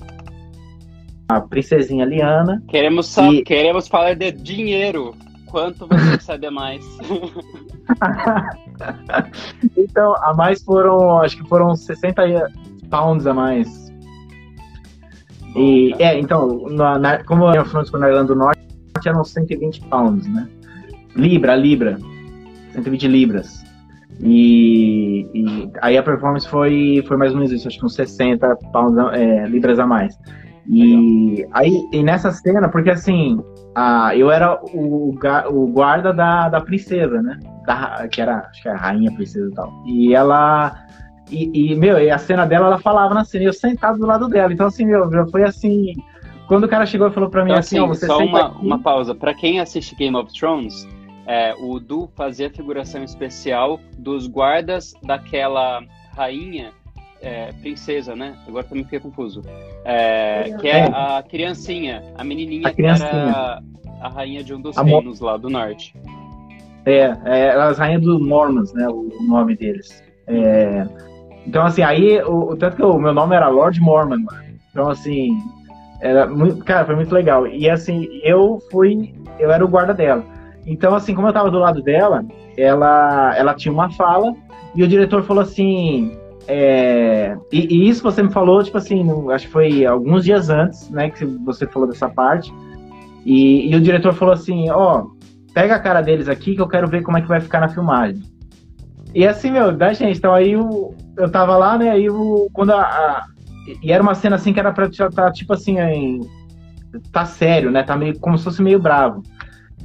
a 1.30 1.42
princesinha 1.42 2.06
Liana. 2.06 2.64
Queremos, 2.68 3.16
e... 3.18 3.44
queremos 3.44 3.88
falar 3.88 4.16
de 4.16 4.32
dinheiro. 4.32 5.16
Quanto 5.46 5.88
você 5.88 6.12
recebe 6.12 6.50
mais? 6.50 6.84
então, 9.78 10.16
a 10.18 10.34
mais 10.34 10.62
foram, 10.64 11.22
acho 11.22 11.38
que 11.38 11.48
foram 11.48 11.76
60 11.76 12.52
pounds 12.90 13.26
a 13.26 13.34
mais. 13.34 13.86
E, 15.56 15.96
é, 16.00 16.20
então, 16.20 16.68
na, 16.70 17.00
na, 17.00 17.24
como 17.24 17.50
eu 17.54 17.64
fui 17.64 17.82
na 17.98 18.10
Irlanda 18.10 18.34
do 18.34 18.36
Norte, 18.36 18.60
eram 19.06 19.24
120 19.24 19.82
pounds, 19.82 20.28
né? 20.28 20.50
Libra, 21.16 21.56
libra. 21.56 21.98
120 22.74 23.08
libras. 23.08 23.65
E, 24.22 25.28
e, 25.34 25.72
aí 25.82 25.98
a 25.98 26.04
performance 26.04 26.48
foi, 26.48 27.04
foi 27.08 27.18
mais 27.18 27.32
ou 27.32 27.38
menos 27.38 27.52
isso, 27.52 27.68
acho 27.68 27.80
que 27.80 27.86
uns 27.86 27.96
60 27.96 28.56
pounds, 28.72 28.98
é, 29.14 29.46
libras 29.48 29.80
a 29.80 29.86
mais. 29.86 30.18
E 30.68 31.46
aí, 31.52 31.88
e 31.92 32.02
nessa 32.02 32.32
cena, 32.32 32.70
porque 32.70 32.90
assim, 32.90 33.40
a, 33.76 34.16
eu 34.16 34.32
era 34.32 34.60
o, 34.74 35.14
o 35.50 35.68
guarda 35.68 36.12
da, 36.12 36.50
da 36.50 36.62
princesa, 36.62 37.22
né? 37.22 37.40
Da, 37.66 38.08
que 38.10 38.22
era, 38.22 38.48
acho 38.50 38.62
que 38.62 38.70
era 38.70 38.78
a 38.78 38.82
rainha 38.82 39.12
princesa 39.12 39.48
e 39.48 39.54
tal. 39.54 39.84
E 39.86 40.16
ela. 40.16 40.76
E, 41.30 41.72
e, 41.72 41.76
meu, 41.76 42.00
e 42.00 42.10
a 42.10 42.18
cena 42.18 42.46
dela, 42.46 42.68
ela 42.68 42.80
falava 42.80 43.14
na 43.14 43.26
cena, 43.26 43.46
eu 43.46 43.54
sentado 43.54 44.00
do 44.00 44.06
lado 44.06 44.28
dela. 44.28 44.52
Então, 44.54 44.68
assim, 44.68 44.86
meu, 44.86 45.10
foi 45.30 45.44
assim. 45.44 45.94
Quando 46.48 46.66
o 46.66 46.70
cara 46.70 46.86
chegou 46.86 47.08
e 47.08 47.12
falou 47.12 47.30
pra 47.30 47.44
mim 47.44 47.52
então, 47.52 47.60
assim, 47.60 47.78
assim 47.78 47.86
ó, 47.86 47.88
você 47.88 48.06
só 48.06 48.20
uma, 48.20 48.48
aqui. 48.48 48.66
uma 48.66 48.80
pausa. 48.80 49.14
Pra 49.14 49.34
quem 49.34 49.60
assiste 49.60 49.96
Game 49.96 50.16
of 50.16 50.32
Thrones, 50.34 50.88
é, 51.28 51.56
o 51.58 51.80
Du 51.80 52.10
fazia 52.16 52.50
figuração 52.50 53.04
especial 53.04 53.80
dos 53.98 54.28
guardas 54.28 54.94
daquela 55.04 55.82
rainha 56.16 56.72
é, 57.22 57.52
princesa, 57.54 58.16
né? 58.16 58.36
Agora 58.48 58.64
também 58.64 58.84
fiquei 58.84 59.00
confuso. 59.00 59.42
É, 59.84 60.56
que 60.60 60.68
é, 60.68 60.80
é, 60.80 60.84
a 60.86 61.24
criancinha, 61.28 62.04
a 62.16 62.24
menininha 62.24 62.68
a 62.68 62.74
que 62.74 62.84
era 62.84 63.62
a 64.02 64.10
rainha 64.10 64.44
de 64.44 64.54
um 64.54 64.62
dos 64.62 64.78
a 64.78 64.84
reinos 64.84 65.20
lá 65.20 65.36
do 65.38 65.50
norte. 65.50 65.96
É, 66.86 67.18
é 67.26 67.52
as 67.52 67.80
rainhas 67.80 68.04
do 68.04 68.20
Mormons, 68.20 68.72
né? 68.74 68.88
O, 68.88 69.10
nome 69.24 69.56
deles. 69.56 70.04
É, 70.28 70.86
então, 71.48 71.66
assim, 71.66 71.82
aí, 71.82 72.22
o, 72.22 72.52
o, 72.52 72.56
tanto 72.56 72.76
que 72.76 72.84
o 72.84 72.98
meu 73.00 73.14
nome 73.14 73.36
era 73.36 73.48
Lord 73.48 73.80
Mormon. 73.80 74.26
Então, 74.70 74.90
assim, 74.90 75.36
era 76.02 76.28
muito, 76.28 76.64
cara, 76.64 76.86
foi 76.86 76.96
muito 76.96 77.14
legal. 77.14 77.48
E, 77.48 77.68
assim, 77.70 78.08
eu 78.24 78.62
fui, 78.72 79.16
eu 79.40 79.52
era 79.52 79.66
o 79.66 79.68
guarda 79.68 79.94
dela. 79.94 80.24
Então, 80.66 80.96
assim, 80.96 81.14
como 81.14 81.28
eu 81.28 81.34
tava 81.34 81.52
do 81.52 81.60
lado 81.60 81.82
dela, 81.82 82.26
ela, 82.58 83.36
ela 83.38 83.54
tinha 83.54 83.72
uma 83.72 83.92
fala 83.92 84.34
e 84.74 84.84
o 84.84 84.88
diretor 84.88 85.24
falou 85.24 85.44
assim, 85.44 86.18
é, 86.48 87.38
e, 87.52 87.74
e, 87.74 87.90
isso 87.90 88.04
você 88.04 88.22
me 88.22 88.32
falou, 88.32 88.64
tipo 88.64 88.78
assim, 88.78 89.06
acho 89.32 89.48
que 89.48 89.52
foi 89.54 89.86
alguns 89.86 90.24
dias 90.24 90.50
antes, 90.50 90.90
né, 90.90 91.10
que 91.10 91.26
você 91.26 91.66
falou 91.68 91.88
dessa 91.88 92.10
parte. 92.10 92.54
E, 93.26 93.72
e 93.72 93.76
o 93.76 93.82
diretor 93.82 94.14
falou 94.14 94.34
assim, 94.34 94.70
ó, 94.70 95.02
oh, 95.02 95.16
pega 95.54 95.76
a 95.76 95.80
cara 95.80 96.02
deles 96.02 96.28
aqui 96.28 96.56
que 96.56 96.62
eu 96.62 96.68
quero 96.68 96.88
ver 96.88 97.02
como 97.04 97.18
é 97.18 97.22
que 97.22 97.28
vai 97.28 97.40
ficar 97.40 97.60
na 97.60 97.70
filmagem. 97.70 98.22
E 99.14 99.26
assim, 99.26 99.52
meu, 99.52 99.72
da 99.72 99.94
gente, 99.94 100.18
então 100.18 100.34
aí 100.34 100.52
eu, 100.52 100.94
eu 101.18 101.30
tava 101.32 101.58
lá, 101.58 101.78
né, 101.78 101.90
aí 101.90 102.08
quando 102.54 102.72
a, 102.72 102.82
a, 102.82 103.26
E 103.82 103.92
era 103.92 104.04
uma 104.04 104.14
cena 104.14 104.36
assim 104.36 104.54
que 104.54 104.60
era 104.60 104.72
pra 104.72 104.88
estar, 104.88 105.10
tá, 105.10 105.32
tipo 105.32 105.54
assim, 105.54 105.80
em, 105.80 106.22
tá 107.12 107.26
sério, 107.26 107.72
né, 107.72 107.82
tá 107.82 107.96
meio, 107.96 108.20
como 108.20 108.38
se 108.38 108.44
fosse 108.44 108.62
meio 108.62 108.78
bravo. 108.78 109.24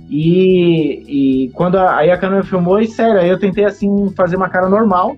E, 0.09 1.45
e 1.47 1.49
quando 1.51 1.77
a, 1.77 1.97
aí 1.97 2.11
a 2.11 2.19
câmera 2.19 2.43
filmou, 2.43 2.81
e 2.81 2.87
sério, 2.87 3.21
aí 3.21 3.29
eu 3.29 3.39
tentei 3.39 3.65
assim 3.65 4.11
fazer 4.17 4.37
uma 4.37 4.49
cara 4.49 4.69
normal, 4.69 5.15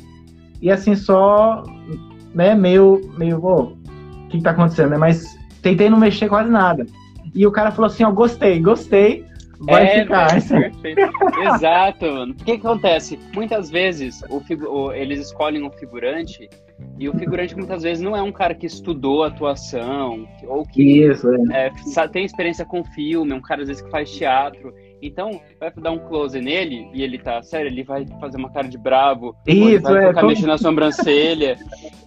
e 0.61 0.71
assim 0.71 0.95
só, 0.95 1.63
né, 2.35 2.55
meio, 2.55 3.01
meio, 3.17 3.39
o 3.39 3.77
que, 4.29 4.39
que 4.39 4.43
tá 4.43 4.51
acontecendo, 4.51 4.91
né? 4.91 4.99
Mas 4.99 5.37
tentei 5.63 5.89
não 5.89 5.99
mexer 5.99 6.29
quase 6.29 6.51
nada. 6.51 6.87
E 7.35 7.47
o 7.47 7.51
cara 7.51 7.71
falou 7.71 7.91
assim, 7.91 8.05
ó, 8.05 8.11
gostei, 8.11 8.61
gostei, 8.61 9.25
vai 9.63 9.85
é, 9.85 10.03
ficar. 10.03 10.29
perfeito. 10.49 11.01
Exato, 11.55 12.07
mano. 12.07 12.33
O 12.33 12.37
que, 12.37 12.59
que 12.59 12.67
acontece? 12.67 13.19
Muitas 13.35 13.71
vezes 13.71 14.23
o, 14.29 14.43
o, 14.69 14.93
eles 14.93 15.21
escolhem 15.27 15.63
um 15.63 15.71
figurante 15.71 16.49
e 16.99 17.09
o 17.09 17.17
figurante 17.17 17.57
muitas 17.57 17.83
vezes 17.83 18.03
não 18.03 18.17
é 18.17 18.23
um 18.23 18.33
cara 18.33 18.55
que 18.55 18.67
estudou 18.67 19.25
atuação 19.25 20.27
ou 20.47 20.65
que 20.67 21.05
Isso, 21.05 21.29
é. 21.53 21.71
É, 21.97 22.09
tem 22.09 22.25
experiência 22.25 22.65
com 22.65 22.85
filme, 22.85 23.33
um 23.33 23.41
cara 23.41 23.63
às 23.63 23.69
vezes 23.69 23.83
que 23.83 23.91
faz 23.91 24.11
teatro. 24.11 24.75
Então, 25.01 25.41
vai 25.59 25.73
dar 25.77 25.91
um 25.91 25.99
close 25.99 26.41
nele 26.41 26.89
e 26.93 27.03
ele 27.03 27.19
tá 27.19 27.43
sério, 27.43 27.69
ele 27.69 27.83
vai 27.83 28.07
fazer 28.21 28.37
uma 28.37 28.51
cara 28.51 28.69
de 28.69 28.79
bravo, 28.79 29.35
isso, 29.47 29.83
vai 29.83 30.05
é, 30.05 30.09
ficar 30.09 30.23
mexendo 30.23 30.49
na 30.49 30.59
sobrancelha. 30.59 31.57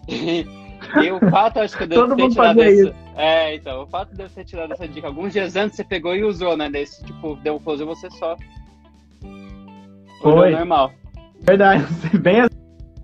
e 1.03 1.11
o 1.11 1.19
fato, 1.29 1.59
acho 1.59 1.77
que 1.77 1.83
eu 1.83 1.87
devo 1.87 2.07
Todo 2.07 2.15
ter 2.15 2.29
tirado 2.29 2.61
essa. 2.61 2.71
Isso. 2.71 2.95
É, 3.15 3.55
então, 3.55 3.83
o 3.83 3.87
fato 3.87 4.15
de 4.15 4.23
eu 4.23 4.29
ter 4.29 4.43
tirado 4.43 4.73
essa 4.73 4.87
dica 4.87 5.07
alguns 5.07 5.33
dias 5.33 5.55
antes, 5.55 5.75
você 5.75 5.83
pegou 5.83 6.15
e 6.15 6.23
usou, 6.23 6.55
né? 6.55 6.69
Desse 6.69 7.03
tipo, 7.03 7.35
deu 7.37 7.55
um 7.55 7.59
close 7.59 7.83
e 7.83 7.85
você 7.85 8.09
só. 8.11 8.35
Foi. 10.21 10.51
normal. 10.51 10.91
Verdade, 11.41 11.85
bem 12.19 12.45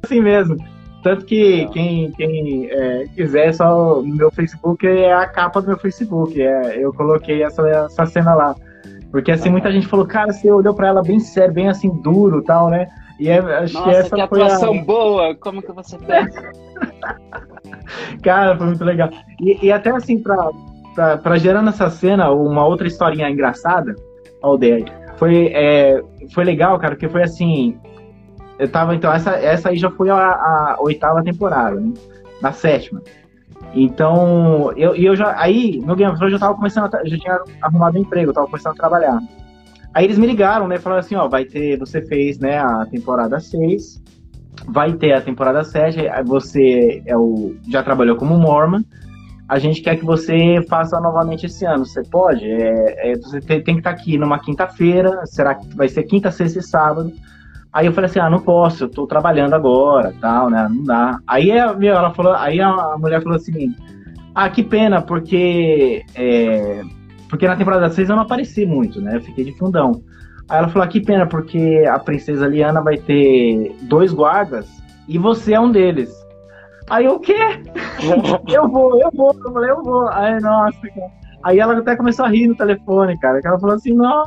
assim 0.03 0.21
mesmo. 0.21 0.57
Tanto 1.03 1.25
que 1.25 1.67
quem, 1.69 2.11
quem 2.11 2.69
é, 2.69 3.07
quiser, 3.15 3.53
só 3.53 4.01
no 4.01 4.15
meu 4.15 4.31
Facebook 4.31 4.85
é 4.85 5.11
a 5.13 5.27
capa 5.27 5.61
do 5.61 5.69
meu 5.69 5.77
Facebook. 5.77 6.39
É, 6.39 6.77
eu 6.77 6.93
coloquei 6.93 7.43
essa, 7.43 7.67
essa 7.67 8.05
cena 8.05 8.35
lá. 8.35 8.55
Porque 9.09 9.31
assim, 9.31 9.49
muita 9.49 9.71
gente 9.71 9.87
falou, 9.87 10.05
cara, 10.05 10.31
você 10.31 10.49
olhou 10.51 10.73
pra 10.73 10.87
ela 10.87 11.01
bem 11.01 11.19
sério, 11.19 11.53
bem 11.53 11.67
assim, 11.67 11.89
duro 12.01 12.43
tal, 12.43 12.69
né? 12.69 12.87
E 13.19 13.29
é, 13.29 13.39
acho 13.39 13.73
Nossa, 13.73 13.89
que 13.89 13.95
essa 13.95 14.15
que 14.15 14.21
atuação 14.21 14.79
a... 14.79 14.83
boa! 14.83 15.35
Como 15.35 15.61
que 15.61 15.71
você 15.71 15.97
fez? 15.99 16.33
cara, 18.23 18.57
foi 18.57 18.67
muito 18.67 18.83
legal. 18.83 19.09
E, 19.39 19.65
e 19.65 19.71
até 19.71 19.91
assim, 19.91 20.21
pra, 20.21 20.49
pra, 20.95 21.17
pra, 21.17 21.37
gerando 21.37 21.69
essa 21.69 21.89
cena, 21.89 22.31
uma 22.31 22.65
outra 22.65 22.87
historinha 22.87 23.29
engraçada, 23.29 23.95
aldeia, 24.41 24.85
foi, 25.17 25.47
é, 25.53 26.01
foi 26.33 26.43
legal, 26.43 26.79
cara, 26.79 26.95
porque 26.95 27.09
foi 27.09 27.23
assim. 27.23 27.77
Eu 28.57 28.69
tava, 28.69 28.95
então, 28.95 29.11
essa, 29.11 29.31
essa 29.31 29.69
aí 29.69 29.77
já 29.77 29.89
foi 29.89 30.09
a, 30.09 30.17
a 30.17 30.77
oitava 30.79 31.23
temporada, 31.23 31.79
né? 31.79 31.93
Na 32.41 32.51
sétima. 32.51 33.01
Então, 33.73 34.71
eu, 34.75 34.95
eu 34.95 35.15
já. 35.15 35.39
Aí, 35.39 35.79
no 35.79 35.95
Game 35.95 36.11
of 36.11 36.17
Thrones, 36.17 36.33
eu 36.33 36.39
tava 36.39 36.55
começando. 36.55 36.93
A, 36.93 37.05
já 37.05 37.17
tinha 37.17 37.39
arrumado 37.61 37.97
um 37.97 38.01
emprego, 38.01 38.31
eu 38.31 38.33
tava 38.33 38.47
começando 38.47 38.73
a 38.73 38.77
trabalhar. 38.77 39.19
Aí 39.93 40.05
eles 40.05 40.17
me 40.17 40.27
ligaram, 40.27 40.67
né? 40.67 40.77
Falaram 40.77 40.99
assim: 40.99 41.15
ó, 41.15 41.27
vai 41.27 41.45
ter. 41.45 41.77
Você 41.79 42.01
fez, 42.01 42.39
né, 42.39 42.59
a 42.59 42.85
temporada 42.85 43.39
6, 43.39 44.00
vai 44.67 44.93
ter 44.93 45.13
a 45.13 45.21
temporada 45.21 45.63
7, 45.63 45.99
você 46.25 47.01
é 47.05 47.17
o, 47.17 47.55
já 47.69 47.83
trabalhou 47.83 48.15
como 48.15 48.37
Mormon. 48.37 48.81
A 49.47 49.59
gente 49.59 49.81
quer 49.81 49.97
que 49.97 50.05
você 50.05 50.65
faça 50.69 50.99
novamente 50.99 51.45
esse 51.45 51.65
ano. 51.65 51.85
Você 51.85 52.03
pode? 52.03 52.45
É, 52.45 53.11
é 53.11 53.15
você 53.17 53.41
tem, 53.41 53.61
tem 53.61 53.75
que 53.75 53.81
estar 53.81 53.93
tá 53.93 53.97
aqui 53.97 54.17
numa 54.17 54.39
quinta-feira. 54.39 55.25
Será 55.25 55.55
que 55.55 55.75
vai 55.75 55.89
ser 55.89 56.03
quinta, 56.03 56.31
sexta 56.31 56.59
e 56.59 56.63
sábado? 56.63 57.11
Aí 57.73 57.85
eu 57.85 57.93
falei 57.93 58.09
assim, 58.09 58.19
ah, 58.19 58.29
não 58.29 58.39
posso, 58.39 58.83
eu 58.83 58.89
tô 58.89 59.07
trabalhando 59.07 59.53
agora, 59.53 60.13
tal, 60.19 60.49
né? 60.49 60.67
Não 60.69 60.83
dá. 60.83 61.17
Aí 61.25 61.51
a, 61.51 61.73
meu, 61.73 61.95
ela 61.95 62.13
falou, 62.13 62.33
aí 62.33 62.59
a 62.59 62.97
mulher 62.97 63.21
falou 63.21 63.37
assim, 63.37 63.73
ah, 64.35 64.49
que 64.49 64.61
pena, 64.61 65.01
porque 65.01 66.03
é, 66.15 66.81
porque 67.29 67.47
na 67.47 67.55
temporada 67.55 67.89
6 67.89 68.09
eu 68.09 68.15
não 68.15 68.23
apareci 68.23 68.65
muito, 68.65 68.99
né? 68.99 69.15
Eu 69.15 69.21
fiquei 69.21 69.45
de 69.45 69.57
fundão. 69.57 70.03
Aí 70.49 70.57
ela 70.59 70.67
falou, 70.67 70.85
ah, 70.85 70.87
que 70.87 70.99
pena, 70.99 71.25
porque 71.25 71.85
a 71.89 71.97
princesa 71.99 72.47
Liana 72.47 72.81
vai 72.81 72.97
ter 72.97 73.75
dois 73.83 74.13
guardas 74.13 74.69
e 75.07 75.17
você 75.17 75.53
é 75.53 75.59
um 75.59 75.71
deles. 75.71 76.13
Aí 76.89 77.05
eu, 77.05 77.15
o 77.15 77.19
quê? 77.19 77.37
eu 78.51 78.67
vou, 78.67 78.99
eu 78.99 79.11
vou, 79.13 79.33
eu 79.33 79.53
falei, 79.53 79.69
eu 79.71 79.83
vou. 79.83 80.09
Aí, 80.09 80.39
nossa, 80.41 80.79
cara. 80.89 81.21
Aí 81.43 81.59
ela 81.59 81.77
até 81.77 81.95
começou 81.95 82.25
a 82.25 82.29
rir 82.29 82.47
no 82.47 82.55
telefone, 82.55 83.17
cara. 83.19 83.39
Ela 83.43 83.59
falou 83.59 83.75
assim, 83.75 83.93
não, 83.93 84.23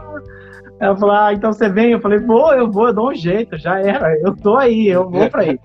ela 0.80 0.96
falou, 0.96 1.14
ah, 1.14 1.32
então 1.32 1.52
você 1.52 1.68
vem? 1.68 1.92
Eu 1.92 2.00
falei, 2.00 2.18
vou, 2.18 2.52
eu 2.52 2.70
vou, 2.70 2.88
eu 2.88 2.94
dou 2.94 3.10
um 3.10 3.14
jeito, 3.14 3.56
já 3.56 3.78
era, 3.80 4.18
eu 4.20 4.34
tô 4.34 4.56
aí, 4.56 4.88
eu 4.88 5.08
vou 5.08 5.30
pra 5.30 5.42
aí. 5.42 5.58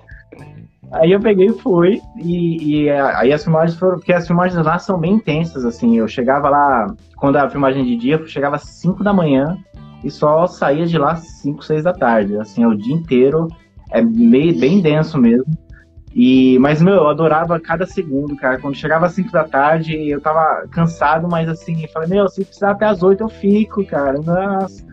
aí 0.92 1.12
eu 1.12 1.20
peguei 1.20 1.48
e 1.48 1.54
fui, 1.54 2.00
e, 2.18 2.84
e 2.84 2.90
aí 2.90 3.34
as 3.34 3.44
filmagens 3.44 3.78
foram, 3.78 3.98
porque 3.98 4.14
as 4.14 4.28
filmagens 4.28 4.64
lá 4.64 4.78
são 4.78 5.00
bem 5.00 5.14
intensas, 5.14 5.66
assim, 5.66 5.98
eu 5.98 6.08
chegava 6.08 6.50
lá, 6.50 6.88
quando 7.18 7.38
a 7.38 7.50
filmagem 7.50 7.84
de 7.84 7.96
dia, 7.96 8.16
eu 8.16 8.28
chegava 8.28 8.56
às 8.56 8.64
5 8.64 9.04
da 9.04 9.12
manhã 9.12 9.58
e 10.04 10.10
só 10.10 10.48
saía 10.48 10.86
de 10.86 10.98
lá 10.98 11.14
às 11.14 11.28
5, 11.42 11.64
6 11.64 11.84
da 11.84 11.94
tarde, 11.94 12.38
assim, 12.38 12.64
é 12.64 12.68
o 12.68 12.76
dia 12.76 12.94
inteiro, 12.94 13.48
é 13.92 14.02
meio, 14.02 14.58
bem 14.58 14.82
denso 14.82 15.18
mesmo. 15.18 15.52
E, 16.14 16.58
mas, 16.60 16.82
meu, 16.82 16.96
eu 16.96 17.08
adorava 17.08 17.60
cada 17.60 17.86
segundo, 17.86 18.36
cara. 18.36 18.58
Quando 18.60 18.76
chegava 18.76 19.06
às 19.06 19.14
5 19.14 19.32
da 19.32 19.44
tarde, 19.44 20.10
eu 20.10 20.20
tava 20.20 20.68
cansado, 20.72 21.28
mas 21.30 21.48
assim, 21.48 21.84
eu 21.84 21.90
falei, 21.90 22.10
meu, 22.10 22.28
se 22.28 22.44
precisar 22.44 22.72
até 22.72 22.86
às 22.86 23.04
8 23.04 23.22
eu 23.22 23.30
fico, 23.30 23.86
cara. 23.86 24.20
Nossa. 24.20 24.84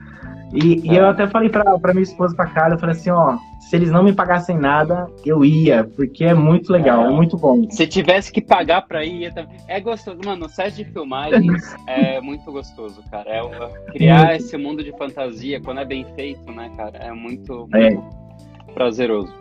E, 0.53 0.81
e, 0.85 0.97
eu 0.97 1.07
até 1.07 1.27
falei 1.27 1.49
pra, 1.49 1.79
pra 1.79 1.93
minha 1.93 2.03
esposa, 2.03 2.35
pra 2.35 2.47
cara, 2.47 2.75
eu 2.75 2.79
falei 2.79 2.95
assim, 2.95 3.11
ó, 3.11 3.37
se 3.67 3.75
eles 3.75 3.91
não 3.91 4.05
me 4.05 4.13
pagassem 4.13 4.57
nada, 4.57 5.09
eu 5.25 5.45
ia, 5.45 5.83
porque 5.83 6.25
é 6.25 6.33
muito 6.33 6.73
legal, 6.73 7.05
é, 7.05 7.07
é 7.09 7.11
muito 7.11 7.37
bom. 7.37 7.69
Se 7.69 7.85
tivesse 7.85 8.31
que 8.31 8.41
pagar 8.41 8.83
pra 8.83 9.05
ir, 9.05 9.33
é 9.67 9.81
gostoso. 9.81 10.19
Mano, 10.25 10.47
o 10.47 10.49
set 10.49 10.77
de 10.77 10.85
filmagens 10.85 11.75
é 11.89 12.21
muito 12.21 12.51
gostoso, 12.53 13.03
cara. 13.11 13.29
É, 13.29 13.91
criar 13.91 14.37
esse 14.37 14.57
mundo 14.57 14.85
de 14.85 14.93
fantasia, 14.93 15.61
quando 15.61 15.81
é 15.81 15.85
bem 15.85 16.07
feito, 16.15 16.53
né, 16.53 16.71
cara, 16.77 16.97
é 16.99 17.11
muito, 17.11 17.69
muito 17.73 17.77
é. 17.77 18.73
prazeroso. 18.73 19.35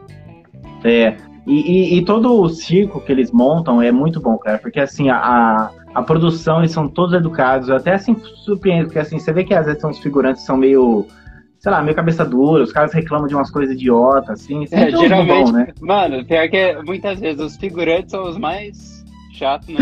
É, 0.84 1.16
e, 1.46 1.94
e, 1.94 1.98
e, 2.00 2.06
todo 2.06 2.42
o 2.42 2.50
circo 2.50 3.00
que 3.02 3.12
eles 3.12 3.32
montam 3.32 3.80
é 3.80 3.92
muito 3.92 4.20
bom, 4.20 4.40
cara, 4.40 4.58
porque 4.58 4.80
assim, 4.80 5.08
a, 5.12 5.70
a 5.94 6.02
produção, 6.02 6.60
eles 6.60 6.72
são 6.72 6.88
todos 6.88 7.14
educados. 7.14 7.70
Eu 7.70 7.76
até 7.76 7.94
assim 7.94 8.16
surpreendo, 8.38 8.86
porque 8.86 8.98
assim, 8.98 9.20
você 9.20 9.32
vê 9.32 9.44
que 9.44 9.54
às 9.54 9.68
vezes 9.68 9.82
são 9.82 9.92
os 9.92 10.00
figurantes 10.00 10.44
são 10.44 10.58
meio, 10.58 11.06
sei 11.66 11.72
lá, 11.72 11.82
meio 11.82 11.96
cabeça 11.96 12.24
dura, 12.24 12.64
os 12.64 12.72
caras 12.72 12.94
reclamam 12.94 13.26
de 13.26 13.34
umas 13.34 13.50
coisas 13.50 13.74
idiotas, 13.74 14.40
assim. 14.40 14.66
É, 14.72 14.92
geralmente, 14.92 15.52
bom, 15.52 15.58
né? 15.58 15.68
mano, 15.82 16.24
pior 16.24 16.48
que 16.48 16.76
muitas 16.86 17.20
vezes 17.20 17.42
os 17.42 17.58
figurantes 17.58 18.12
são 18.12 18.22
os 18.22 18.38
mais 18.38 19.04
chatos, 19.34 19.70
né? 19.70 19.80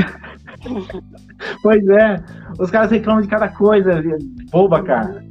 pois 1.61 1.85
é, 1.89 2.23
os 2.57 2.71
caras 2.71 2.89
reclamam 2.89 3.21
de 3.21 3.27
cada 3.27 3.49
coisa, 3.49 4.01
boba, 4.49 4.81
cara. 4.81 5.25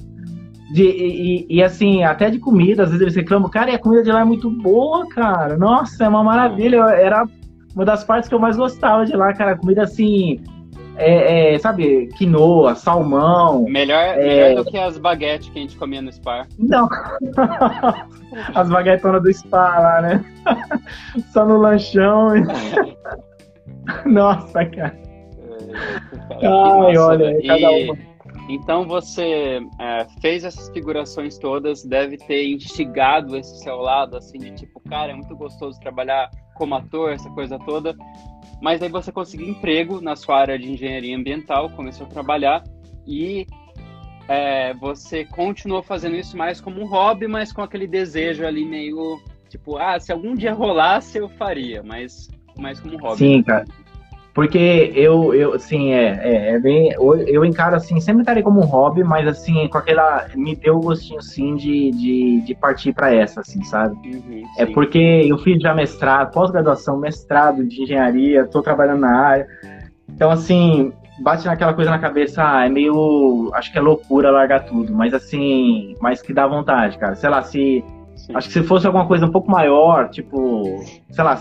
De, 0.74 0.82
e, 0.82 1.46
e, 1.48 1.62
assim, 1.62 2.04
até 2.04 2.28
de 2.28 2.38
comida, 2.38 2.82
às 2.82 2.90
vezes 2.90 3.00
eles 3.00 3.16
reclamam, 3.16 3.48
cara, 3.48 3.70
e 3.70 3.74
a 3.74 3.78
comida 3.78 4.02
de 4.02 4.12
lá 4.12 4.20
é 4.20 4.24
muito 4.24 4.50
boa, 4.50 5.08
cara. 5.08 5.56
Nossa, 5.56 6.04
é 6.04 6.08
uma 6.08 6.22
maravilha. 6.22 6.82
Era 6.90 7.24
uma 7.74 7.86
das 7.86 8.04
partes 8.04 8.28
que 8.28 8.34
eu 8.34 8.38
mais 8.38 8.58
gostava 8.58 9.06
de 9.06 9.16
lá, 9.16 9.32
cara. 9.32 9.56
Comida 9.56 9.84
assim, 9.84 10.38
é, 11.02 11.54
é, 11.54 11.58
sabe, 11.58 12.08
quinoa, 12.16 12.74
salmão. 12.74 13.64
Melhor, 13.64 14.00
é... 14.00 14.16
melhor 14.16 14.64
do 14.64 14.70
que 14.70 14.78
as 14.78 14.98
baguetes 14.98 15.48
que 15.48 15.58
a 15.58 15.62
gente 15.62 15.76
comia 15.76 16.00
no 16.00 16.12
Spa. 16.12 16.46
Não. 16.58 16.88
as 18.54 18.68
baguetonas 18.68 19.22
do 19.22 19.32
Spa 19.32 19.78
lá, 19.78 20.02
né? 20.02 20.24
Só 21.32 21.44
no 21.44 21.58
lanchão. 21.58 22.30
Nossa, 24.06 24.64
cara. 24.66 24.98
É, 26.40 26.46
Ai, 26.46 26.96
olha, 26.96 27.38
e... 27.38 27.46
cada 27.46 27.70
uma. 27.70 28.12
Então 28.48 28.86
você 28.86 29.60
é, 29.80 30.06
fez 30.20 30.44
essas 30.44 30.68
figurações 30.70 31.38
todas, 31.38 31.84
deve 31.84 32.16
ter 32.18 32.52
instigado 32.52 33.36
esse 33.36 33.62
seu 33.62 33.76
lado, 33.76 34.16
assim, 34.16 34.38
de 34.38 34.50
tipo, 34.52 34.80
cara, 34.88 35.12
é 35.12 35.14
muito 35.14 35.34
gostoso 35.36 35.78
trabalhar 35.80 36.28
como 36.54 36.74
ator, 36.74 37.12
essa 37.12 37.30
coisa 37.30 37.58
toda. 37.60 37.94
Mas 38.62 38.80
aí 38.80 38.88
você 38.88 39.10
conseguiu 39.10 39.48
emprego 39.48 40.00
na 40.00 40.14
sua 40.14 40.38
área 40.38 40.56
de 40.56 40.70
engenharia 40.70 41.16
ambiental, 41.16 41.68
começou 41.70 42.06
a 42.06 42.08
trabalhar 42.08 42.62
e 43.04 43.44
é, 44.28 44.72
você 44.74 45.24
continuou 45.24 45.82
fazendo 45.82 46.14
isso 46.14 46.36
mais 46.36 46.60
como 46.60 46.80
um 46.80 46.86
hobby, 46.86 47.26
mas 47.26 47.52
com 47.52 47.60
aquele 47.60 47.88
desejo 47.88 48.46
ali 48.46 48.64
meio 48.64 49.20
tipo, 49.48 49.76
ah, 49.76 49.98
se 49.98 50.12
algum 50.12 50.36
dia 50.36 50.54
rolasse 50.54 51.18
eu 51.18 51.28
faria, 51.28 51.82
mas 51.82 52.28
mais 52.56 52.78
como 52.78 52.94
um 52.94 52.98
hobby. 52.98 53.18
Sim, 53.18 53.42
cara. 53.42 53.66
Porque 54.34 54.92
eu, 54.94 55.34
eu 55.34 55.52
assim, 55.54 55.92
é, 55.92 56.20
é, 56.22 56.54
é, 56.54 56.58
bem. 56.58 56.90
Eu 57.26 57.44
encaro 57.44 57.76
assim, 57.76 58.00
sempre 58.00 58.22
encarei 58.22 58.42
como 58.42 58.60
um 58.60 58.64
hobby, 58.64 59.04
mas 59.04 59.26
assim, 59.28 59.68
com 59.68 59.76
aquela. 59.76 60.26
Me 60.34 60.56
deu 60.56 60.76
o 60.76 60.80
gostinho, 60.80 61.20
sim, 61.20 61.54
de, 61.54 61.90
de, 61.90 62.40
de 62.40 62.54
partir 62.54 62.94
para 62.94 63.14
essa, 63.14 63.40
assim, 63.40 63.62
sabe? 63.62 63.94
Uhum, 64.08 64.44
é 64.56 64.64
porque 64.64 64.98
eu 64.98 65.36
fiz 65.38 65.60
já 65.60 65.74
mestrado, 65.74 66.32
pós-graduação, 66.32 66.96
mestrado 66.96 67.62
de 67.64 67.82
engenharia, 67.82 68.46
tô 68.46 68.62
trabalhando 68.62 69.00
na 69.00 69.14
área. 69.14 69.46
Então, 70.08 70.30
assim, 70.30 70.92
bate 71.20 71.44
naquela 71.44 71.74
coisa 71.74 71.90
na 71.90 71.98
cabeça, 71.98 72.42
ah, 72.42 72.64
é 72.64 72.70
meio. 72.70 73.50
Acho 73.52 73.70
que 73.70 73.76
é 73.76 73.82
loucura 73.82 74.30
largar 74.30 74.64
tudo, 74.64 74.94
mas 74.94 75.12
assim, 75.12 75.94
mas 76.00 76.22
que 76.22 76.32
dá 76.32 76.46
vontade, 76.46 76.96
cara. 76.96 77.14
Sei 77.14 77.28
lá, 77.28 77.42
se. 77.42 77.84
Sim. 78.16 78.34
Acho 78.34 78.48
que 78.48 78.54
se 78.54 78.62
fosse 78.62 78.86
alguma 78.86 79.06
coisa 79.06 79.26
um 79.26 79.32
pouco 79.32 79.50
maior, 79.50 80.08
tipo, 80.08 80.84
sei 81.10 81.24
lá, 81.24 81.36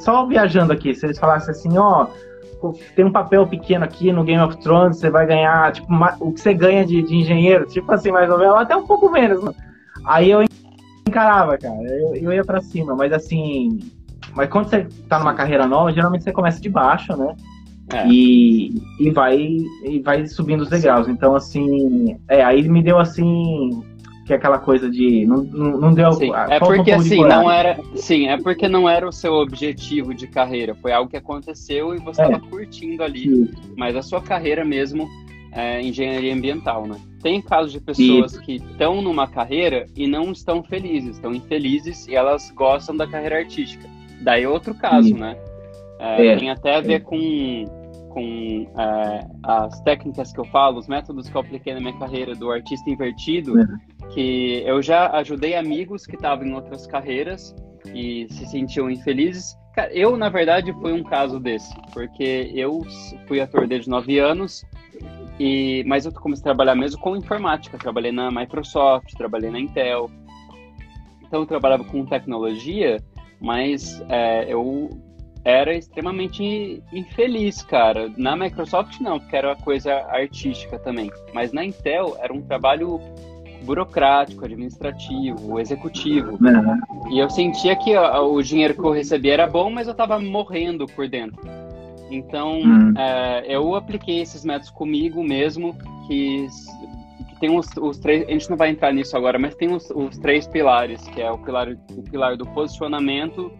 só 0.00 0.26
viajando 0.26 0.72
aqui, 0.72 0.94
se 0.94 1.06
eles 1.06 1.18
falassem 1.18 1.50
assim, 1.50 1.78
ó, 1.78 2.06
tem 2.94 3.04
um 3.04 3.12
papel 3.12 3.46
pequeno 3.46 3.84
aqui 3.84 4.12
no 4.12 4.24
Game 4.24 4.42
of 4.42 4.56
Thrones, 4.58 4.98
você 4.98 5.10
vai 5.10 5.26
ganhar, 5.26 5.72
tipo, 5.72 5.86
o 6.20 6.32
que 6.32 6.40
você 6.40 6.52
ganha 6.54 6.84
de, 6.84 7.02
de 7.02 7.16
engenheiro, 7.16 7.66
tipo 7.66 7.90
assim, 7.92 8.10
mais 8.10 8.30
ou 8.30 8.38
menos, 8.38 8.56
até 8.56 8.76
um 8.76 8.86
pouco 8.86 9.10
menos. 9.10 9.42
Né? 9.42 9.52
Aí 10.04 10.30
eu 10.30 10.42
encarava, 11.06 11.56
cara, 11.56 11.82
eu, 11.82 12.14
eu 12.14 12.32
ia 12.32 12.44
para 12.44 12.60
cima, 12.60 12.94
mas 12.94 13.12
assim, 13.12 13.78
mas 14.34 14.48
quando 14.48 14.68
você 14.68 14.86
tá 15.08 15.18
numa 15.18 15.34
carreira 15.34 15.66
nova, 15.66 15.92
geralmente 15.92 16.24
você 16.24 16.32
começa 16.32 16.60
de 16.60 16.68
baixo, 16.68 17.16
né? 17.16 17.34
É. 17.92 18.06
E, 18.06 18.82
e 19.00 19.10
vai 19.10 19.38
e 19.38 20.00
vai 20.04 20.26
subindo 20.26 20.60
os 20.60 20.68
degraus. 20.68 21.08
Então, 21.08 21.34
assim, 21.34 22.18
é, 22.28 22.44
aí 22.44 22.68
me 22.68 22.82
deu 22.82 22.98
assim 22.98 23.82
que 24.28 24.34
é 24.34 24.36
aquela 24.36 24.58
coisa 24.58 24.90
de 24.90 25.24
não, 25.24 25.42
não, 25.42 25.94
deu 25.94 26.12
sim, 26.12 26.30
é 26.50 26.58
porque 26.58 26.92
um 26.92 26.96
assim 26.96 27.24
não 27.24 27.50
era 27.50 27.80
sim 27.94 28.28
é 28.28 28.36
porque 28.36 28.68
não 28.68 28.86
era 28.86 29.08
o 29.08 29.10
seu 29.10 29.32
objetivo 29.32 30.12
de 30.12 30.26
carreira 30.26 30.74
foi 30.74 30.92
algo 30.92 31.10
que 31.10 31.16
aconteceu 31.16 31.94
e 31.94 31.98
você 31.98 32.20
estava 32.20 32.36
é. 32.36 32.50
curtindo 32.50 33.02
ali 33.02 33.22
sim. 33.22 33.50
mas 33.74 33.96
a 33.96 34.02
sua 34.02 34.20
carreira 34.20 34.66
mesmo 34.66 35.08
é 35.50 35.80
engenharia 35.80 36.34
ambiental 36.34 36.86
né 36.86 37.00
tem 37.22 37.40
casos 37.40 37.72
de 37.72 37.80
pessoas 37.80 38.32
sim. 38.32 38.40
que 38.42 38.52
estão 38.56 39.00
numa 39.00 39.26
carreira 39.26 39.86
e 39.96 40.06
não 40.06 40.30
estão 40.30 40.62
felizes 40.62 41.16
estão 41.16 41.34
infelizes 41.34 42.06
e 42.06 42.14
elas 42.14 42.52
gostam 42.54 42.94
da 42.94 43.06
carreira 43.06 43.38
artística 43.38 43.88
daí 44.20 44.44
é 44.44 44.48
outro 44.48 44.74
caso 44.74 45.16
né 45.16 45.38
é, 45.98 46.26
é, 46.26 46.36
tem 46.36 46.50
até 46.50 46.76
a 46.76 46.80
ver 46.82 47.02
com 47.02 47.64
com 48.08 48.66
é, 48.78 49.26
as 49.42 49.80
técnicas 49.82 50.32
que 50.32 50.38
eu 50.38 50.44
falo, 50.46 50.78
os 50.78 50.88
métodos 50.88 51.28
que 51.28 51.36
eu 51.36 51.40
apliquei 51.40 51.74
na 51.74 51.80
minha 51.80 51.98
carreira 51.98 52.34
do 52.34 52.50
artista 52.50 52.88
invertido, 52.90 53.54
uhum. 53.54 53.78
que 54.10 54.62
eu 54.64 54.82
já 54.82 55.10
ajudei 55.18 55.54
amigos 55.54 56.06
que 56.06 56.16
estavam 56.16 56.46
em 56.46 56.54
outras 56.54 56.86
carreiras 56.86 57.54
e 57.94 58.26
se 58.30 58.46
sentiam 58.46 58.90
infelizes. 58.90 59.56
Eu, 59.92 60.16
na 60.16 60.28
verdade, 60.28 60.72
fui 60.72 60.92
um 60.92 61.04
caso 61.04 61.38
desse, 61.38 61.72
porque 61.92 62.50
eu 62.54 62.80
fui 63.28 63.40
ator 63.40 63.66
desde 63.68 63.88
9 63.88 64.18
anos, 64.18 64.64
e, 65.38 65.84
mas 65.86 66.04
eu 66.04 66.12
comecei 66.12 66.42
a 66.42 66.44
trabalhar 66.44 66.74
mesmo 66.74 67.00
com 67.00 67.16
informática. 67.16 67.78
Trabalhei 67.78 68.10
na 68.10 68.30
Microsoft, 68.30 69.14
trabalhei 69.16 69.50
na 69.50 69.60
Intel. 69.60 70.10
Então, 71.22 71.40
eu 71.40 71.46
trabalhava 71.46 71.84
com 71.84 72.04
tecnologia, 72.04 73.00
mas 73.40 74.02
é, 74.08 74.52
eu 74.52 74.90
era 75.44 75.74
extremamente 75.74 76.82
infeliz, 76.92 77.62
cara. 77.62 78.10
Na 78.16 78.36
Microsoft 78.36 79.00
não, 79.00 79.18
porque 79.18 79.36
era 79.36 79.48
uma 79.48 79.56
coisa 79.56 79.92
artística 80.08 80.78
também. 80.78 81.10
Mas 81.32 81.52
na 81.52 81.64
Intel 81.64 82.16
era 82.20 82.32
um 82.32 82.42
trabalho 82.42 83.00
burocrático, 83.62 84.44
administrativo, 84.44 85.58
executivo. 85.58 86.32
Uhum. 86.32 87.12
E 87.12 87.18
eu 87.18 87.28
sentia 87.30 87.74
que 87.76 87.96
ó, 87.96 88.26
o 88.26 88.42
dinheiro 88.42 88.74
que 88.74 88.80
eu 88.80 88.90
recebia 88.90 89.34
era 89.34 89.46
bom, 89.46 89.70
mas 89.70 89.88
eu 89.88 89.94
tava 89.94 90.18
morrendo 90.18 90.86
por 90.86 91.08
dentro. 91.08 91.40
Então, 92.10 92.60
uhum. 92.60 92.94
é, 92.96 93.44
eu 93.46 93.74
apliquei 93.74 94.20
esses 94.20 94.44
métodos 94.44 94.70
comigo 94.70 95.22
mesmo, 95.22 95.76
que, 96.06 96.46
que 97.28 97.40
tem 97.40 97.56
os, 97.56 97.68
os, 97.76 97.98
três. 97.98 98.26
A 98.26 98.32
gente 98.32 98.48
não 98.48 98.56
vai 98.56 98.70
entrar 98.70 98.92
nisso 98.92 99.16
agora, 99.16 99.38
mas 99.38 99.54
tem 99.54 99.74
os, 99.74 99.90
os 99.90 100.16
três 100.18 100.46
pilares, 100.46 101.06
que 101.08 101.20
é 101.20 101.30
o 101.30 101.38
pilar, 101.38 101.68
o 101.68 102.02
pilar 102.02 102.36
do 102.36 102.46
posicionamento, 102.46 103.52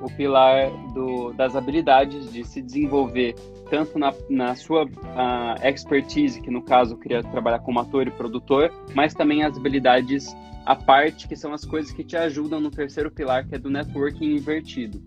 o 0.00 0.10
pilar 0.10 0.70
do, 0.92 1.32
das 1.32 1.56
habilidades 1.56 2.32
de 2.32 2.44
se 2.44 2.60
desenvolver 2.60 3.34
tanto 3.70 3.98
na, 3.98 4.12
na 4.30 4.54
sua 4.54 4.84
uh, 4.84 5.66
expertise, 5.66 6.40
que 6.40 6.50
no 6.50 6.62
caso 6.62 6.94
eu 6.94 6.98
queria 6.98 7.22
trabalhar 7.22 7.58
como 7.60 7.80
ator 7.80 8.06
e 8.06 8.10
produtor, 8.10 8.72
mas 8.94 9.12
também 9.12 9.42
as 9.42 9.56
habilidades 9.56 10.34
à 10.64 10.74
parte, 10.74 11.28
que 11.28 11.36
são 11.36 11.52
as 11.52 11.64
coisas 11.64 11.92
que 11.92 12.04
te 12.04 12.16
ajudam 12.16 12.60
no 12.60 12.70
terceiro 12.70 13.10
pilar, 13.10 13.46
que 13.46 13.54
é 13.54 13.58
do 13.58 13.70
networking 13.70 14.34
invertido. 14.34 15.02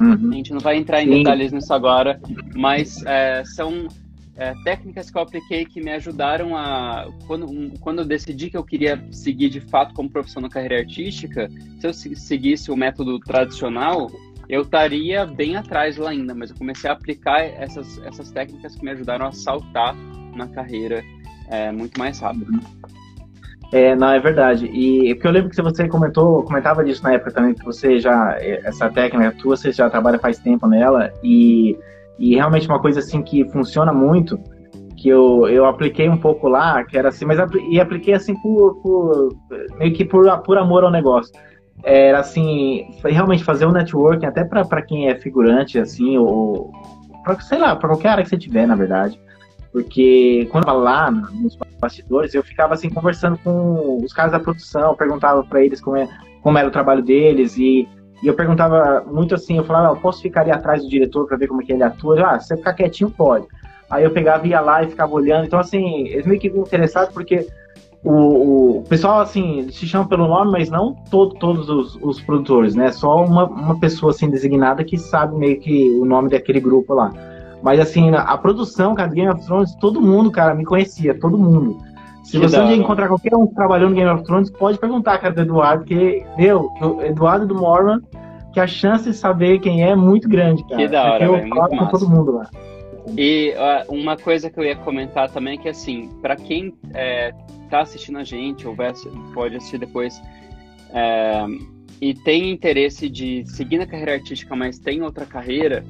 Uhum. 0.00 0.30
A 0.30 0.34
gente 0.34 0.52
não 0.52 0.60
vai 0.60 0.76
entrar 0.76 1.02
em 1.02 1.06
Sim. 1.06 1.18
detalhes 1.18 1.52
nisso 1.52 1.72
agora, 1.72 2.20
mas 2.54 3.02
é, 3.04 3.42
são 3.44 3.88
é, 4.38 4.54
técnicas 4.62 5.10
que 5.10 5.18
eu 5.18 5.22
apliquei 5.22 5.64
que 5.64 5.80
me 5.82 5.90
ajudaram 5.90 6.56
a. 6.56 7.08
Quando, 7.26 7.72
quando 7.80 7.98
eu 7.98 8.04
decidi 8.04 8.48
que 8.48 8.56
eu 8.56 8.62
queria 8.62 9.04
seguir 9.10 9.48
de 9.48 9.60
fato 9.60 9.92
como 9.94 10.08
profissional 10.08 10.48
na 10.48 10.54
carreira 10.54 10.78
artística, 10.78 11.50
se 11.80 11.86
eu 11.86 11.92
seguisse 11.92 12.70
o 12.70 12.76
método 12.76 13.18
tradicional, 13.18 14.08
eu 14.48 14.62
estaria 14.62 15.26
bem 15.26 15.56
atrás 15.56 15.96
lá 15.96 16.10
ainda, 16.10 16.36
mas 16.36 16.50
eu 16.50 16.56
comecei 16.56 16.88
a 16.88 16.92
aplicar 16.92 17.40
essas, 17.40 17.98
essas 18.04 18.30
técnicas 18.30 18.76
que 18.76 18.84
me 18.84 18.92
ajudaram 18.92 19.26
a 19.26 19.32
saltar 19.32 19.96
na 20.34 20.46
carreira 20.46 21.02
é, 21.50 21.72
muito 21.72 21.98
mais 21.98 22.20
rápido. 22.20 22.60
É, 23.72 23.96
não, 23.96 24.12
é 24.12 24.20
verdade. 24.20 24.66
E 24.66 25.14
porque 25.14 25.26
eu 25.26 25.32
lembro 25.32 25.50
que 25.50 25.60
você 25.60 25.88
comentou, 25.88 26.44
comentava 26.44 26.84
disso 26.84 27.02
na 27.02 27.14
época 27.14 27.32
também, 27.32 27.54
que 27.54 27.64
você 27.64 27.98
já, 27.98 28.36
essa 28.40 28.88
técnica 28.88 29.32
tua, 29.32 29.56
você 29.56 29.72
já 29.72 29.90
trabalha 29.90 30.18
faz 30.18 30.38
tempo 30.38 30.66
nela, 30.68 31.12
e 31.24 31.76
e 32.18 32.34
realmente 32.34 32.68
uma 32.68 32.80
coisa 32.80 33.00
assim 33.00 33.22
que 33.22 33.48
funciona 33.50 33.92
muito, 33.92 34.38
que 34.96 35.08
eu, 35.08 35.48
eu 35.48 35.64
apliquei 35.64 36.08
um 36.08 36.16
pouco 36.16 36.48
lá, 36.48 36.84
que 36.84 36.98
era 36.98 37.08
assim, 37.08 37.24
mas 37.24 37.38
e 37.70 37.80
apliquei 37.80 38.14
assim 38.14 38.34
por, 38.40 38.74
por 38.82 39.28
meio 39.78 39.94
que 39.94 40.04
por, 40.04 40.26
por 40.42 40.58
amor 40.58 40.84
ao 40.84 40.90
negócio. 40.90 41.32
Era 41.84 42.18
assim, 42.18 42.90
realmente 43.04 43.44
fazer 43.44 43.64
um 43.64 43.70
networking 43.70 44.26
até 44.26 44.44
para 44.44 44.82
quem 44.82 45.08
é 45.08 45.14
figurante 45.14 45.78
assim 45.78 46.18
ou 46.18 46.72
para 47.22 47.38
sei 47.40 47.58
lá, 47.58 47.76
para 47.76 47.88
qualquer 47.88 48.08
área 48.08 48.24
que 48.24 48.30
você 48.30 48.36
tiver, 48.36 48.66
na 48.66 48.74
verdade. 48.74 49.20
Porque 49.70 50.48
quando 50.50 50.64
eu 50.64 50.68
tava 50.68 50.78
lá 50.78 51.10
nos 51.10 51.56
bastidores, 51.80 52.34
eu 52.34 52.42
ficava 52.42 52.74
assim 52.74 52.90
conversando 52.90 53.38
com 53.38 53.98
os 54.02 54.12
caras 54.12 54.32
da 54.32 54.40
produção, 54.40 54.96
perguntava 54.96 55.44
para 55.44 55.62
eles 55.64 55.80
como, 55.80 55.96
é, 55.96 56.08
como 56.42 56.58
era 56.58 56.66
o 56.66 56.72
trabalho 56.72 57.02
deles 57.02 57.56
e 57.56 57.88
e 58.22 58.26
eu 58.26 58.34
perguntava 58.34 59.04
muito 59.06 59.34
assim, 59.34 59.56
eu 59.56 59.64
falava, 59.64 59.92
ah, 59.92 59.96
posso 59.96 60.20
ficar 60.20 60.42
ali 60.42 60.50
atrás 60.50 60.82
do 60.82 60.88
diretor 60.88 61.26
para 61.26 61.36
ver 61.36 61.46
como 61.46 61.62
é 61.62 61.64
que 61.64 61.72
ele 61.72 61.82
atua? 61.82 62.20
Ah, 62.24 62.40
se 62.40 62.48
você 62.48 62.56
ficar 62.56 62.74
quietinho, 62.74 63.10
pode. 63.10 63.46
Aí 63.88 64.04
eu 64.04 64.10
pegava, 64.10 64.46
ia 64.46 64.60
lá 64.60 64.82
e 64.82 64.88
ficava 64.88 65.12
olhando. 65.12 65.46
Então, 65.46 65.58
assim, 65.58 66.08
eles 66.08 66.26
meio 66.26 66.40
que 66.40 66.48
interessados 66.48 67.12
porque 67.14 67.46
o, 68.04 68.78
o 68.78 68.84
pessoal, 68.88 69.20
assim, 69.20 69.68
se 69.70 69.86
chama 69.86 70.08
pelo 70.08 70.28
nome, 70.28 70.50
mas 70.50 70.68
não 70.68 70.94
todo, 71.10 71.34
todos 71.36 71.68
os, 71.68 71.96
os, 72.02 72.20
produtores, 72.20 72.74
né? 72.74 72.90
Só 72.92 73.24
uma, 73.24 73.46
uma 73.46 73.78
pessoa, 73.78 74.10
assim, 74.10 74.28
designada 74.28 74.84
que 74.84 74.98
sabe 74.98 75.36
meio 75.36 75.58
que 75.60 75.90
o 75.98 76.04
nome 76.04 76.28
daquele 76.28 76.60
grupo 76.60 76.94
lá. 76.94 77.12
Mas 77.62 77.80
assim, 77.80 78.10
a 78.14 78.36
produção, 78.36 78.94
cara, 78.94 79.10
Game 79.10 79.28
of 79.28 79.44
Thrones, 79.44 79.74
todo 79.76 80.00
mundo, 80.00 80.30
cara, 80.30 80.54
me 80.54 80.64
conhecia, 80.64 81.18
todo 81.18 81.36
mundo. 81.36 81.78
Se 82.28 82.38
que 82.38 82.46
você 82.46 82.60
um 82.60 82.70
encontrar 82.72 83.08
qualquer 83.08 83.34
um 83.34 83.46
trabalhando 83.46 83.90
no 83.90 83.96
Game 83.96 84.10
of 84.10 84.22
Thrones, 84.22 84.50
pode 84.50 84.78
perguntar, 84.78 85.16
cara, 85.16 85.32
do 85.32 85.40
Eduardo, 85.40 85.84
porque, 85.84 86.22
meu, 86.36 86.68
do 86.78 87.02
Eduardo 87.02 87.46
do 87.46 87.54
Mormon, 87.54 88.00
que 88.52 88.60
a 88.60 88.66
chance 88.66 89.04
de 89.04 89.16
saber 89.16 89.60
quem 89.60 89.82
é 89.82 89.88
é 89.88 89.96
muito 89.96 90.28
grande, 90.28 90.62
cara. 90.64 90.76
Que 90.76 90.88
da 90.88 91.12
hora, 91.14 91.24
eu 91.24 91.32
véio, 91.32 91.48
falo 91.48 91.78
com 91.78 91.86
todo 91.86 92.06
mundo 92.06 92.32
lá. 92.32 92.50
E 93.16 93.54
uh, 93.56 93.94
uma 93.94 94.14
coisa 94.14 94.50
que 94.50 94.60
eu 94.60 94.64
ia 94.64 94.76
comentar 94.76 95.30
também 95.30 95.54
é 95.54 95.56
que, 95.56 95.68
assim, 95.70 96.10
para 96.20 96.36
quem 96.36 96.74
é, 96.92 97.32
tá 97.70 97.80
assistindo 97.80 98.18
a 98.18 98.24
gente, 98.24 98.68
ou 98.68 98.74
vai, 98.74 98.92
pode 99.32 99.56
assistir 99.56 99.78
depois, 99.78 100.20
é, 100.92 101.46
e 101.98 102.12
tem 102.12 102.50
interesse 102.50 103.08
de 103.08 103.42
seguir 103.46 103.78
na 103.78 103.86
carreira 103.86 104.12
artística, 104.12 104.54
mas 104.54 104.78
tem 104.78 105.02
outra 105.02 105.24
carreira, 105.24 105.82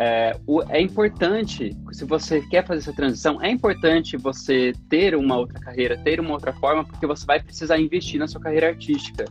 é, 0.00 0.38
o, 0.46 0.62
é, 0.68 0.80
importante, 0.80 1.76
se 1.90 2.04
você 2.04 2.40
quer 2.40 2.64
fazer 2.64 2.82
essa 2.82 2.92
transição, 2.92 3.42
é 3.42 3.50
importante 3.50 4.16
você 4.16 4.72
ter 4.88 5.16
uma 5.16 5.36
outra 5.36 5.58
carreira, 5.58 5.98
ter 5.98 6.20
uma 6.20 6.34
outra 6.34 6.52
forma, 6.52 6.84
porque 6.84 7.04
você 7.04 7.26
vai 7.26 7.42
precisar 7.42 7.80
investir 7.80 8.20
na 8.20 8.28
sua 8.28 8.40
carreira 8.40 8.68
artística. 8.68 9.24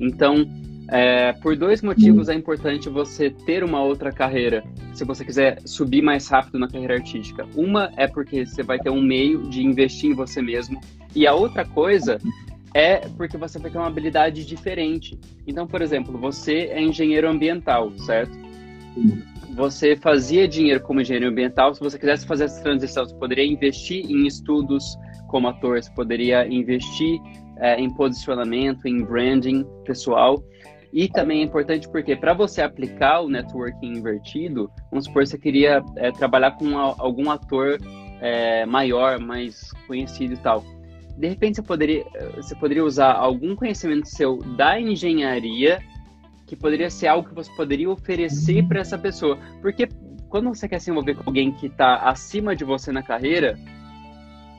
Então, 0.00 0.50
é, 0.88 1.32
por 1.34 1.54
dois 1.54 1.80
motivos 1.80 2.28
é 2.28 2.34
importante 2.34 2.88
você 2.88 3.30
ter 3.30 3.62
uma 3.62 3.80
outra 3.84 4.10
carreira, 4.10 4.64
se 4.92 5.04
você 5.04 5.24
quiser 5.24 5.60
subir 5.64 6.02
mais 6.02 6.26
rápido 6.26 6.58
na 6.58 6.66
carreira 6.66 6.94
artística. 6.94 7.46
Uma 7.54 7.92
é 7.96 8.08
porque 8.08 8.44
você 8.44 8.64
vai 8.64 8.80
ter 8.80 8.90
um 8.90 9.00
meio 9.00 9.48
de 9.48 9.64
investir 9.64 10.10
em 10.10 10.14
você 10.14 10.42
mesmo, 10.42 10.80
e 11.14 11.24
a 11.24 11.34
outra 11.34 11.64
coisa 11.64 12.18
é 12.74 12.96
porque 13.16 13.36
você 13.36 13.60
vai 13.60 13.70
ter 13.70 13.78
uma 13.78 13.86
habilidade 13.86 14.44
diferente. 14.44 15.16
Então, 15.46 15.68
por 15.68 15.80
exemplo, 15.80 16.18
você 16.18 16.68
é 16.72 16.82
engenheiro 16.82 17.30
ambiental, 17.30 17.92
certo? 17.98 18.36
Você 19.54 19.96
fazia 19.96 20.46
dinheiro 20.46 20.80
como 20.80 21.00
engenheiro 21.00 21.28
ambiental. 21.28 21.74
Se 21.74 21.80
você 21.80 21.98
quisesse 21.98 22.26
fazer 22.26 22.44
essa 22.44 22.62
transição, 22.62 23.04
você 23.04 23.14
poderia 23.14 23.44
investir 23.44 24.04
em 24.10 24.26
estudos 24.26 24.96
como 25.28 25.48
ator, 25.48 25.82
você 25.82 25.90
poderia 25.92 26.46
investir 26.46 27.20
é, 27.58 27.80
em 27.80 27.92
posicionamento, 27.94 28.86
em 28.86 29.02
branding 29.02 29.64
pessoal. 29.84 30.42
E 30.92 31.08
também 31.08 31.40
é 31.40 31.44
importante 31.44 31.88
porque 31.88 32.16
para 32.16 32.34
você 32.34 32.62
aplicar 32.62 33.20
o 33.20 33.28
networking 33.28 33.98
invertido, 33.98 34.70
vamos 34.90 35.04
supor 35.04 35.22
que 35.22 35.30
você 35.30 35.38
queria 35.38 35.82
é, 35.96 36.10
trabalhar 36.10 36.52
com 36.52 36.76
algum 36.76 37.30
ator 37.30 37.78
é, 38.20 38.66
maior, 38.66 39.20
mais 39.20 39.70
conhecido 39.86 40.34
e 40.34 40.38
tal 40.38 40.64
de 41.20 41.28
repente 41.28 41.56
você 41.56 41.62
poderia, 41.62 42.06
você 42.34 42.54
poderia 42.54 42.82
usar 42.82 43.12
algum 43.12 43.54
conhecimento 43.54 44.08
seu 44.08 44.38
da 44.56 44.80
engenharia 44.80 45.78
que 46.50 46.56
poderia 46.56 46.90
ser 46.90 47.06
algo 47.06 47.28
que 47.28 47.34
você 47.34 47.48
poderia 47.52 47.88
oferecer 47.88 48.66
para 48.66 48.80
essa 48.80 48.98
pessoa. 48.98 49.38
Porque 49.62 49.88
quando 50.28 50.48
você 50.48 50.68
quer 50.68 50.80
se 50.80 50.90
envolver 50.90 51.14
com 51.14 51.22
alguém 51.24 51.52
que 51.52 51.66
está 51.66 51.94
acima 51.98 52.56
de 52.56 52.64
você 52.64 52.90
na 52.90 53.04
carreira, 53.04 53.56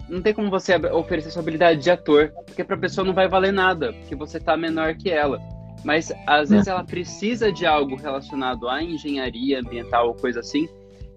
não 0.07 0.21
tem 0.21 0.33
como 0.33 0.49
você 0.49 0.77
oferecer 0.77 1.31
sua 1.31 1.41
habilidade 1.41 1.81
de 1.81 1.91
ator, 1.91 2.31
porque 2.45 2.63
para 2.63 2.77
a 2.77 2.79
pessoa 2.79 3.05
não 3.05 3.13
vai 3.13 3.27
valer 3.27 3.51
nada, 3.51 3.91
porque 3.91 4.15
você 4.15 4.37
está 4.37 4.55
menor 4.55 4.95
que 4.95 5.09
ela. 5.09 5.37
Mas 5.83 6.13
às 6.25 6.49
vezes 6.49 6.67
é. 6.67 6.71
ela 6.71 6.85
precisa 6.85 7.51
de 7.51 7.65
algo 7.65 7.97
relacionado 7.97 8.69
à 8.69 8.81
engenharia 8.81 9.59
ambiental 9.59 10.07
ou 10.07 10.13
coisa 10.13 10.39
assim, 10.39 10.69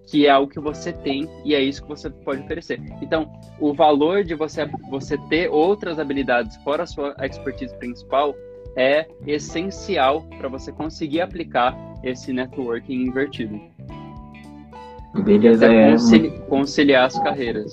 que 0.05 0.27
é 0.27 0.29
algo 0.29 0.51
que 0.51 0.59
você 0.59 0.91
tem 0.91 1.29
e 1.45 1.55
é 1.55 1.61
isso 1.61 1.83
que 1.83 1.87
você 1.87 2.09
pode 2.09 2.41
oferecer. 2.41 2.81
Então, 3.01 3.31
o 3.61 3.73
valor 3.73 4.25
de 4.25 4.35
você, 4.35 4.69
você 4.89 5.17
ter 5.29 5.49
outras 5.49 5.99
habilidades 5.99 6.57
fora 6.57 6.83
a 6.83 6.85
sua 6.85 7.15
expertise 7.21 7.73
principal 7.77 8.35
é 8.75 9.07
essencial 9.25 10.23
para 10.37 10.49
você 10.49 10.71
conseguir 10.71 11.21
aplicar 11.21 11.75
esse 12.03 12.33
networking 12.33 13.07
invertido. 13.07 13.59
Beleza, 15.23 15.65
é 15.65 15.95
conciliar, 16.49 17.05
as 17.05 17.17
carreiras. 17.19 17.71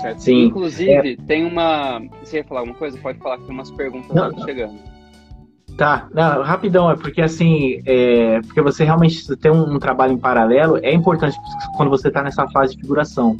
Certo? 0.00 0.18
Sim. 0.18 0.44
Inclusive, 0.46 1.12
é... 1.12 1.16
tem 1.26 1.46
uma. 1.46 2.00
Você 2.22 2.38
ia 2.38 2.44
falar 2.44 2.60
alguma 2.60 2.76
coisa? 2.76 2.98
Pode 2.98 3.18
falar 3.18 3.38
que 3.38 3.44
tem 3.44 3.54
umas 3.54 3.70
perguntas 3.70 4.14
Não. 4.14 4.44
chegando. 4.44 4.74
Tá, 5.76 6.08
não, 6.14 6.42
rapidão, 6.42 6.88
é 6.88 6.94
porque 6.94 7.20
assim, 7.20 7.82
é, 7.84 8.40
porque 8.42 8.60
você 8.62 8.84
realmente 8.84 9.34
tem 9.36 9.50
um, 9.50 9.74
um, 9.74 9.78
trabalho 9.80 10.12
em 10.12 10.18
paralelo, 10.18 10.78
é 10.80 10.92
importante 10.92 11.36
quando 11.76 11.90
você 11.90 12.08
está 12.08 12.22
nessa 12.22 12.46
fase 12.50 12.76
de 12.76 12.82
figuração. 12.82 13.36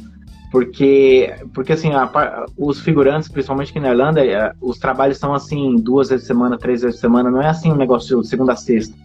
Porque, 0.55 1.35
porque 1.53 1.73
assim, 1.73 1.91
a, 1.91 2.45
os 2.57 2.79
figurantes, 2.79 3.27
principalmente 3.27 3.71
aqui 3.71 3.79
na 3.81 3.89
Irlanda, 3.89 4.25
é, 4.25 4.53
os 4.61 4.79
trabalhos 4.79 5.17
são 5.17 5.33
assim, 5.33 5.75
duas 5.75 6.07
vezes 6.07 6.23
por 6.23 6.27
semana, 6.33 6.57
três 6.57 6.81
vezes 6.81 6.95
por 6.95 7.01
semana, 7.01 7.29
não 7.29 7.41
é 7.41 7.49
assim 7.49 7.73
um 7.73 7.75
negócio 7.75 8.21
de 8.21 8.27
segunda 8.29 8.53
a 8.53 8.55
sexta. 8.55 8.95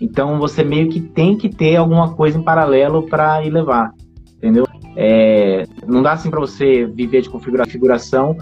Então 0.00 0.40
você 0.40 0.64
meio 0.64 0.88
que 0.88 1.00
tem 1.00 1.36
que 1.36 1.48
ter 1.48 1.76
alguma 1.76 2.12
coisa 2.14 2.36
em 2.36 2.42
paralelo 2.42 3.04
para 3.04 3.40
ir 3.44 3.50
levar, 3.50 3.92
entendeu? 4.36 4.66
É, 4.96 5.64
não 5.86 6.02
dá 6.02 6.14
assim 6.14 6.28
para 6.28 6.40
você 6.40 6.86
viver 6.86 7.22
de 7.22 7.30
configuração 7.30 8.36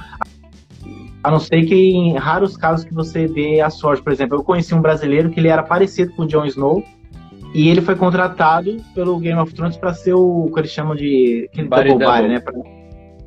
a 1.22 1.30
não 1.30 1.40
ser 1.40 1.66
que 1.66 1.74
em 1.74 2.16
raros 2.16 2.56
casos 2.56 2.86
que 2.86 2.94
você 2.94 3.28
dê 3.28 3.60
a 3.60 3.68
sorte. 3.68 4.02
Por 4.02 4.10
exemplo, 4.10 4.38
eu 4.38 4.42
conheci 4.42 4.74
um 4.74 4.80
brasileiro 4.80 5.28
que 5.28 5.38
ele 5.38 5.48
era 5.48 5.62
parecido 5.62 6.14
com 6.14 6.22
o 6.22 6.26
Jon 6.26 6.46
Snow 6.46 6.82
e 7.54 7.68
ele 7.68 7.80
foi 7.80 7.94
contratado 7.94 8.76
pelo 8.94 9.16
Game 9.18 9.40
of 9.40 9.54
Thrones 9.54 9.76
para 9.76 9.94
ser 9.94 10.12
o 10.12 10.50
que 10.52 10.60
eles 10.60 10.72
chamam 10.72 10.96
de 10.96 11.48
Barry 11.68 11.90
double, 11.90 12.04
double. 12.04 12.28
né? 12.28 12.40
Pra, 12.40 12.52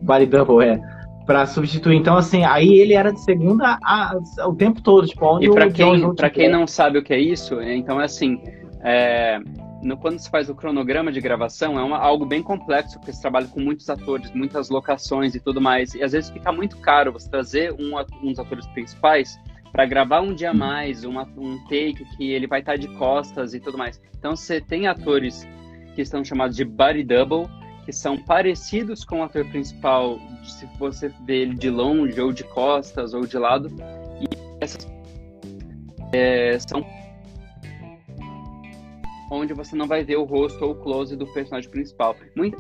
Barry 0.02 0.26
Double, 0.26 0.66
é. 0.66 0.80
Pra 1.26 1.46
substituir. 1.46 1.96
Então, 1.96 2.18
assim, 2.18 2.44
aí 2.44 2.80
ele 2.80 2.94
era 2.94 3.12
de 3.12 3.22
segunda 3.24 3.80
a, 3.82 4.12
a, 4.12 4.48
o 4.48 4.54
tempo 4.54 4.82
todo, 4.82 5.08
tipo, 5.08 5.26
onde 5.26 5.48
e 5.48 5.52
pra 5.52 5.70
quem, 5.70 6.14
pra 6.14 6.30
quem 6.30 6.50
não 6.50 6.68
sabe 6.68 7.00
o 7.00 7.04
que 7.04 7.14
é 7.14 7.20
isso, 7.20 7.62
então 7.62 8.00
é 8.02 8.04
assim. 8.06 8.42
É, 8.82 9.40
no, 9.82 9.98
quando 9.98 10.20
se 10.20 10.30
faz 10.30 10.50
o 10.50 10.56
cronograma 10.56 11.12
de 11.12 11.22
gravação, 11.22 11.80
é 11.80 11.84
uma, 11.84 11.98
algo 11.98 12.26
bem 12.26 12.44
complexo, 12.44 12.98
porque 13.00 13.14
você 13.14 13.22
trabalha 13.22 13.48
com 13.48 13.62
muitos 13.62 13.90
atores, 13.90 14.32
muitas 14.34 14.70
locações 14.70 15.36
e 15.36 15.40
tudo 15.40 15.62
mais. 15.62 15.94
E 15.96 16.04
às 16.04 16.12
vezes 16.12 16.30
fica 16.30 16.52
muito 16.52 16.78
caro 16.78 17.14
você 17.14 17.30
trazer 17.30 17.74
um, 17.74 17.98
um 18.24 18.32
dos 18.32 18.40
atores 18.40 18.68
principais 18.68 19.40
para 19.78 19.86
gravar 19.86 20.22
um 20.22 20.34
dia 20.34 20.56
mais, 20.56 21.04
uma, 21.04 21.22
um 21.38 21.60
take 21.66 22.04
que 22.18 22.32
ele 22.32 22.48
vai 22.48 22.62
estar 22.62 22.78
de 22.78 22.88
costas 22.98 23.54
e 23.54 23.60
tudo 23.60 23.78
mais. 23.78 24.02
Então 24.18 24.36
você 24.36 24.60
tem 24.60 24.88
atores 24.88 25.48
que 25.94 26.02
estão 26.02 26.26
chamados 26.26 26.58
de 26.58 26.66
body 26.66 27.04
double, 27.04 27.48
que 27.86 27.94
são 27.94 28.18
parecidos 28.18 29.06
com 29.06 29.20
o 29.20 29.24
ator 29.24 29.46
principal, 29.46 30.18
se 30.44 30.68
você 30.80 31.14
vê 31.28 31.44
ele 31.44 31.54
de 31.54 31.70
longe, 31.70 32.20
ou 32.20 32.34
de 32.34 32.44
costas, 32.44 33.14
ou 33.14 33.28
de 33.28 33.38
lado. 33.38 33.70
E 34.20 34.26
essas 34.60 34.92
é, 36.12 36.58
são 36.58 36.84
onde 39.30 39.54
você 39.54 39.76
não 39.76 39.86
vai 39.86 40.04
ver 40.04 40.16
o 40.16 40.24
rosto 40.24 40.66
ou 40.66 40.72
o 40.72 40.76
close 40.76 41.16
do 41.16 41.28
personagem 41.28 41.70
principal. 41.70 42.16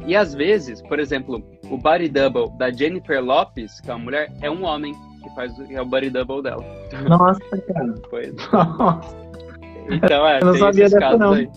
E 0.05 0.15
às 0.15 0.35
vezes, 0.35 0.83
por 0.83 0.99
exemplo, 0.99 1.43
o 1.63 1.77
body 1.79 2.09
double 2.09 2.55
da 2.59 2.69
Jennifer 2.69 3.23
Lopes, 3.23 3.81
que 3.81 3.89
é 3.89 3.95
uma 3.95 4.03
mulher, 4.03 4.31
é 4.39 4.51
um 4.51 4.63
homem 4.63 4.93
que 5.27 5.35
faz 5.35 5.53
é 5.69 5.81
o 5.81 5.85
body 5.85 6.09
double 6.09 6.41
dela. 6.41 6.63
Nossa, 7.07 7.39
cara. 7.73 7.85
Nossa. 8.53 9.27
Então, 9.89 10.27
é, 10.27 10.41
Eu 10.41 10.45
não 10.45 10.57
sabia 10.57 10.89
dessa 10.89 11.17
não. 11.17 11.33
Aí. 11.33 11.49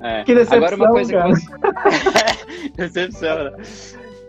É. 0.00 0.24
Que 0.24 0.34
decepção, 0.34 0.58
Agora 0.58 0.76
uma 0.76 0.88
coisa 0.88 1.12
cara. 1.12 1.32
que 1.34 2.68
decepção, 2.76 3.44
né? 3.44 3.52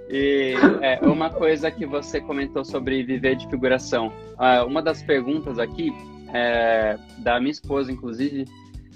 E 0.09 0.55
é, 0.81 0.99
uma 1.07 1.29
coisa 1.29 1.71
que 1.71 1.85
você 1.85 2.19
comentou 2.19 2.65
sobre 2.65 3.01
viver 3.03 3.37
de 3.37 3.47
figuração. 3.49 4.07
Uh, 4.33 4.67
uma 4.67 4.81
das 4.81 5.01
perguntas 5.01 5.57
aqui, 5.57 5.93
é, 6.33 6.97
da 7.19 7.39
minha 7.39 7.51
esposa, 7.51 7.89
inclusive, 7.89 8.45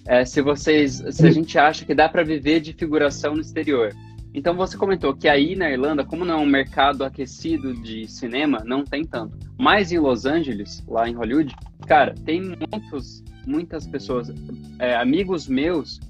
é, 0.06 0.26
se 0.26 0.42
vocês, 0.42 1.02
se 1.12 1.26
a 1.26 1.32
gente 1.32 1.58
acha 1.58 1.86
que 1.86 1.96
dá 1.96 2.10
para 2.10 2.24
viver 2.24 2.60
de 2.60 2.74
figuração 2.74 3.34
no 3.34 3.42
exterior. 3.42 3.94
Então 4.36 4.54
você 4.54 4.78
comentou 4.78 5.16
que 5.16 5.30
aí 5.30 5.56
na 5.56 5.72
Irlanda, 5.72 6.04
como 6.04 6.26
não 6.26 6.36
é 6.36 6.38
um 6.38 6.46
mercado 6.46 7.06
aquecido 7.06 7.74
de 7.74 8.06
cinema, 8.06 8.62
não 8.66 8.84
tem 8.84 9.06
tanto. 9.06 9.38
Mas 9.58 9.94
em 9.94 9.98
Los 9.98 10.26
Angeles, 10.26 10.84
lá 10.90 11.08
em 11.08 11.14
Hollywood, 11.14 11.56
cara, 11.88 12.14
tem 12.26 12.42
muitos, 12.42 13.24
muitas 13.48 13.88
pessoas, 13.88 14.30
é, 14.78 14.94
amigos 14.98 15.48
meus, 15.48 16.02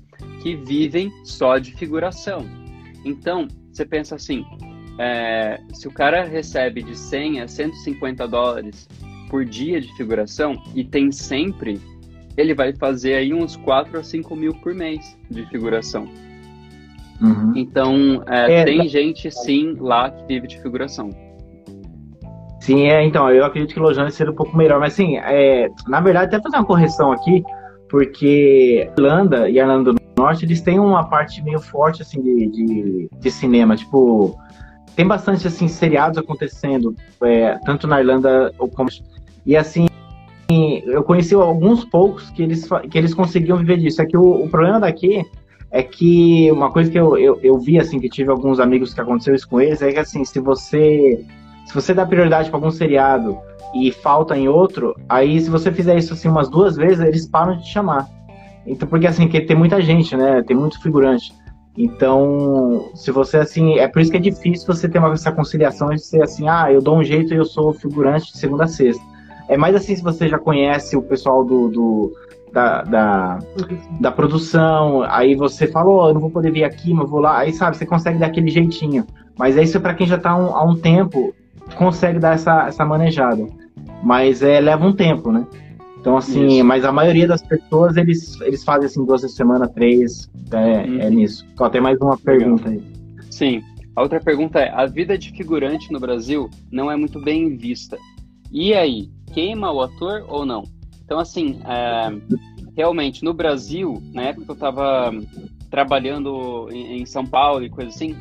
que 0.42 0.56
vivem 0.56 1.12
só 1.24 1.60
de 1.60 1.72
figuração. 1.76 2.44
Então 3.06 3.48
você 3.72 3.86
pensa 3.86 4.16
assim, 4.16 4.44
é, 4.98 5.62
se 5.72 5.88
o 5.88 5.92
cara 5.92 6.24
recebe 6.24 6.82
de 6.82 6.98
100 6.98 7.42
a 7.42 7.48
150 7.48 8.28
dólares 8.28 8.90
por 9.30 9.46
dia 9.46 9.80
de 9.80 9.96
figuração 9.96 10.56
e 10.74 10.84
tem 10.84 11.12
sempre 11.12 11.80
ele 12.36 12.54
vai 12.54 12.74
fazer 12.74 13.14
aí 13.14 13.34
uns 13.34 13.56
4 13.56 14.00
a 14.00 14.04
5 14.04 14.36
mil 14.36 14.54
por 14.56 14.74
mês 14.74 15.18
de 15.30 15.46
figuração. 15.46 16.25
Uhum. 17.22 17.54
Então, 17.56 18.24
é, 18.28 18.62
é, 18.62 18.64
tem 18.66 18.88
gente 18.88 19.32
sim 19.32 19.76
lá 19.80 20.10
que 20.10 20.26
vive 20.26 20.48
de 20.48 20.62
figuração. 20.62 21.10
Sim, 22.60 22.88
é, 22.88 23.06
então, 23.06 23.30
eu 23.32 23.46
acredito 23.46 23.74
que 23.74 23.80
Los 23.80 23.98
Angeles 23.98 24.16
seria 24.16 24.32
um 24.32 24.36
pouco 24.36 24.58
melhor, 24.58 24.80
mas 24.80 24.94
assim, 24.94 25.18
é, 25.18 25.70
na 25.88 26.02
verdade, 26.02 26.36
até 26.36 26.44
fazer 26.44 26.58
uma 26.58 26.66
correção 26.66 27.12
aqui, 27.12 27.44
porque 27.90 28.90
Irlanda 28.98 29.48
e 29.50 29.60
Irlanda 29.60 29.94
do 29.94 30.02
Norte, 30.18 30.46
eles 30.46 30.62
têm 30.62 30.80
uma 30.80 31.08
parte 31.08 31.44
meio 31.44 31.60
forte, 31.60 32.02
assim, 32.02 32.22
de, 32.22 32.48
de, 32.48 33.10
de 33.20 33.32
cinema, 33.32 33.76
tipo, 33.76 34.36
tem 34.96 35.06
bastante, 35.06 35.48
assim, 35.48 35.68
seriados 35.68 36.18
acontecendo, 36.18 36.96
é, 37.22 37.58
tanto 37.66 37.88
na 37.88 38.00
Irlanda 38.00 38.52
como... 38.58 38.90
E, 39.46 39.56
assim, 39.56 39.86
eu 40.50 41.04
conheci 41.04 41.36
alguns 41.36 41.86
poucos 41.86 42.30
que 42.32 42.44
eles, 42.44 42.68
que 42.90 42.98
eles 42.98 43.14
conseguiam 43.14 43.58
viver 43.58 43.78
disso. 43.78 44.02
É 44.02 44.06
que 44.06 44.18
o, 44.18 44.46
o 44.46 44.50
problema 44.50 44.80
daqui 44.80 45.26
é 45.76 45.84
que 45.84 46.50
uma 46.54 46.72
coisa 46.72 46.90
que 46.90 46.98
eu, 46.98 47.18
eu, 47.18 47.38
eu 47.44 47.60
vi, 47.60 47.78
assim, 47.78 48.00
que 48.00 48.08
tive 48.08 48.32
alguns 48.32 48.62
amigos 48.62 48.94
que 48.94 49.02
aconteceu 49.02 49.36
isso 49.36 49.50
com 49.50 49.60
eles, 49.60 49.82
é 49.82 49.92
que, 49.92 50.00
assim, 50.00 50.24
se 50.24 50.40
você, 50.40 51.22
se 51.66 51.76
você 51.76 51.94
dá 51.94 52.06
prioridade 52.06 52.50
para 52.50 52.58
algum 52.58 52.72
seriado 52.72 53.38
e 53.76 53.92
falta 53.92 54.38
em 54.38 54.48
outro, 54.48 54.96
aí 55.10 55.38
se 55.42 55.50
você 55.50 55.74
fizer 55.74 55.98
isso, 55.98 56.14
assim, 56.14 56.30
umas 56.30 56.48
duas 56.48 56.78
vezes, 56.78 57.02
eles 57.02 57.28
param 57.28 57.58
de 57.58 57.64
te 57.66 57.74
chamar. 57.74 58.08
Então, 58.66 58.88
porque, 58.88 59.06
assim, 59.06 59.28
que 59.28 59.42
tem 59.42 59.58
muita 59.58 59.82
gente, 59.82 60.16
né? 60.16 60.42
Tem 60.44 60.56
muito 60.56 60.82
figurante. 60.82 61.34
Então, 61.78 62.90
se 62.96 63.12
você, 63.12 63.40
assim, 63.40 63.78
é 63.78 63.86
por 63.86 64.02
isso 64.02 64.12
que 64.12 64.18
é 64.18 64.22
difícil 64.22 64.66
você 64.66 64.88
ter 64.88 65.00
uma, 65.00 65.12
essa 65.12 65.30
conciliação 65.30 65.90
de 65.90 66.00
ser 66.00 66.24
assim, 66.24 66.48
ah, 66.48 66.72
eu 66.72 66.82
dou 66.82 66.96
um 66.96 67.04
jeito 67.04 67.34
e 67.34 67.38
eu 67.38 67.44
sou 67.44 67.74
figurante 67.74 68.32
de 68.32 68.38
segunda 68.38 68.64
a 68.64 68.68
sexta. 68.68 69.04
É 69.50 69.58
mais 69.58 69.76
assim 69.76 69.94
se 69.94 70.02
você 70.02 70.30
já 70.30 70.40
conhece 70.40 70.96
o 70.96 71.02
pessoal 71.02 71.44
do, 71.44 71.68
do 71.68 72.14
da, 72.56 72.84
da, 72.84 73.40
da, 74.00 74.12
produção, 74.14 75.04
aí 75.04 75.36
você 75.36 75.68
fala, 75.68 75.90
oh, 75.90 76.08
eu 76.08 76.14
não 76.14 76.22
vou 76.22 76.30
poder 76.30 76.52
vir 76.52 76.64
aqui, 76.64 76.94
mas 76.94 77.10
vou 77.10 77.20
lá, 77.20 77.40
aí 77.40 77.52
sabe, 77.52 77.76
você 77.76 77.86
consegue 77.86 78.18
dar 78.18 78.28
aquele 78.28 78.50
jeitinho. 78.50 79.06
Mas 79.38 79.58
é 79.58 79.64
isso 79.64 79.76
é 79.76 79.80
para 79.82 79.94
quem 79.94 80.08
já 80.08 80.16
está 80.16 80.34
um, 80.34 80.56
há 80.56 80.64
um 80.64 80.74
tempo, 80.74 81.36
consegue 81.76 82.18
dar 82.18 82.36
essa, 82.36 82.68
essa 82.68 82.86
manejada. 82.86 83.46
Mas 84.02 84.42
é, 84.42 84.62
leva 84.62 84.88
um 84.88 84.94
tempo, 84.94 85.34
né? 85.34 85.46
Então, 86.00 86.16
assim, 86.16 86.48
isso. 86.48 86.64
mas 86.64 86.86
a 86.86 86.94
maioria 86.94 87.28
das 87.28 87.42
pessoas, 87.42 87.98
eles, 87.98 88.40
eles 88.40 88.64
fazem 88.64 88.86
assim 88.86 89.06
duas 89.06 89.30
semanas, 89.34 89.70
três, 89.74 90.32
é, 90.52 90.88
uhum. 90.88 91.02
é 91.02 91.10
nisso. 91.10 91.46
Só 91.58 91.68
tem 91.68 91.82
mais 91.82 92.00
uma 92.00 92.18
pergunta 92.18 92.70
aí. 92.70 92.82
Sim. 93.30 93.62
A 93.94 94.02
outra 94.02 94.22
pergunta 94.22 94.60
é: 94.60 94.70
a 94.70 94.86
vida 94.86 95.18
de 95.18 95.32
figurante 95.32 95.92
no 95.92 96.00
Brasil 96.00 96.50
não 96.72 96.90
é 96.90 96.96
muito 96.96 97.20
bem 97.20 97.58
vista. 97.58 97.98
E 98.52 98.74
aí, 98.74 99.10
queima 99.34 99.72
o 99.72 99.82
ator 99.82 100.24
ou 100.30 100.46
não? 100.46 100.64
Então, 101.06 101.20
assim, 101.20 101.60
é, 101.66 102.42
realmente, 102.76 103.24
no 103.24 103.34
Brasil, 103.34 104.02
na 104.12 104.24
época 104.24 104.46
que 104.46 104.52
eu 104.52 104.56
estava 104.56 105.12
trabalhando 105.70 106.68
em, 106.72 107.06
São 107.06 107.26
Paulo 107.26 107.64
e 107.64 107.70
coisa 107.70 107.90
assim, 107.90 108.16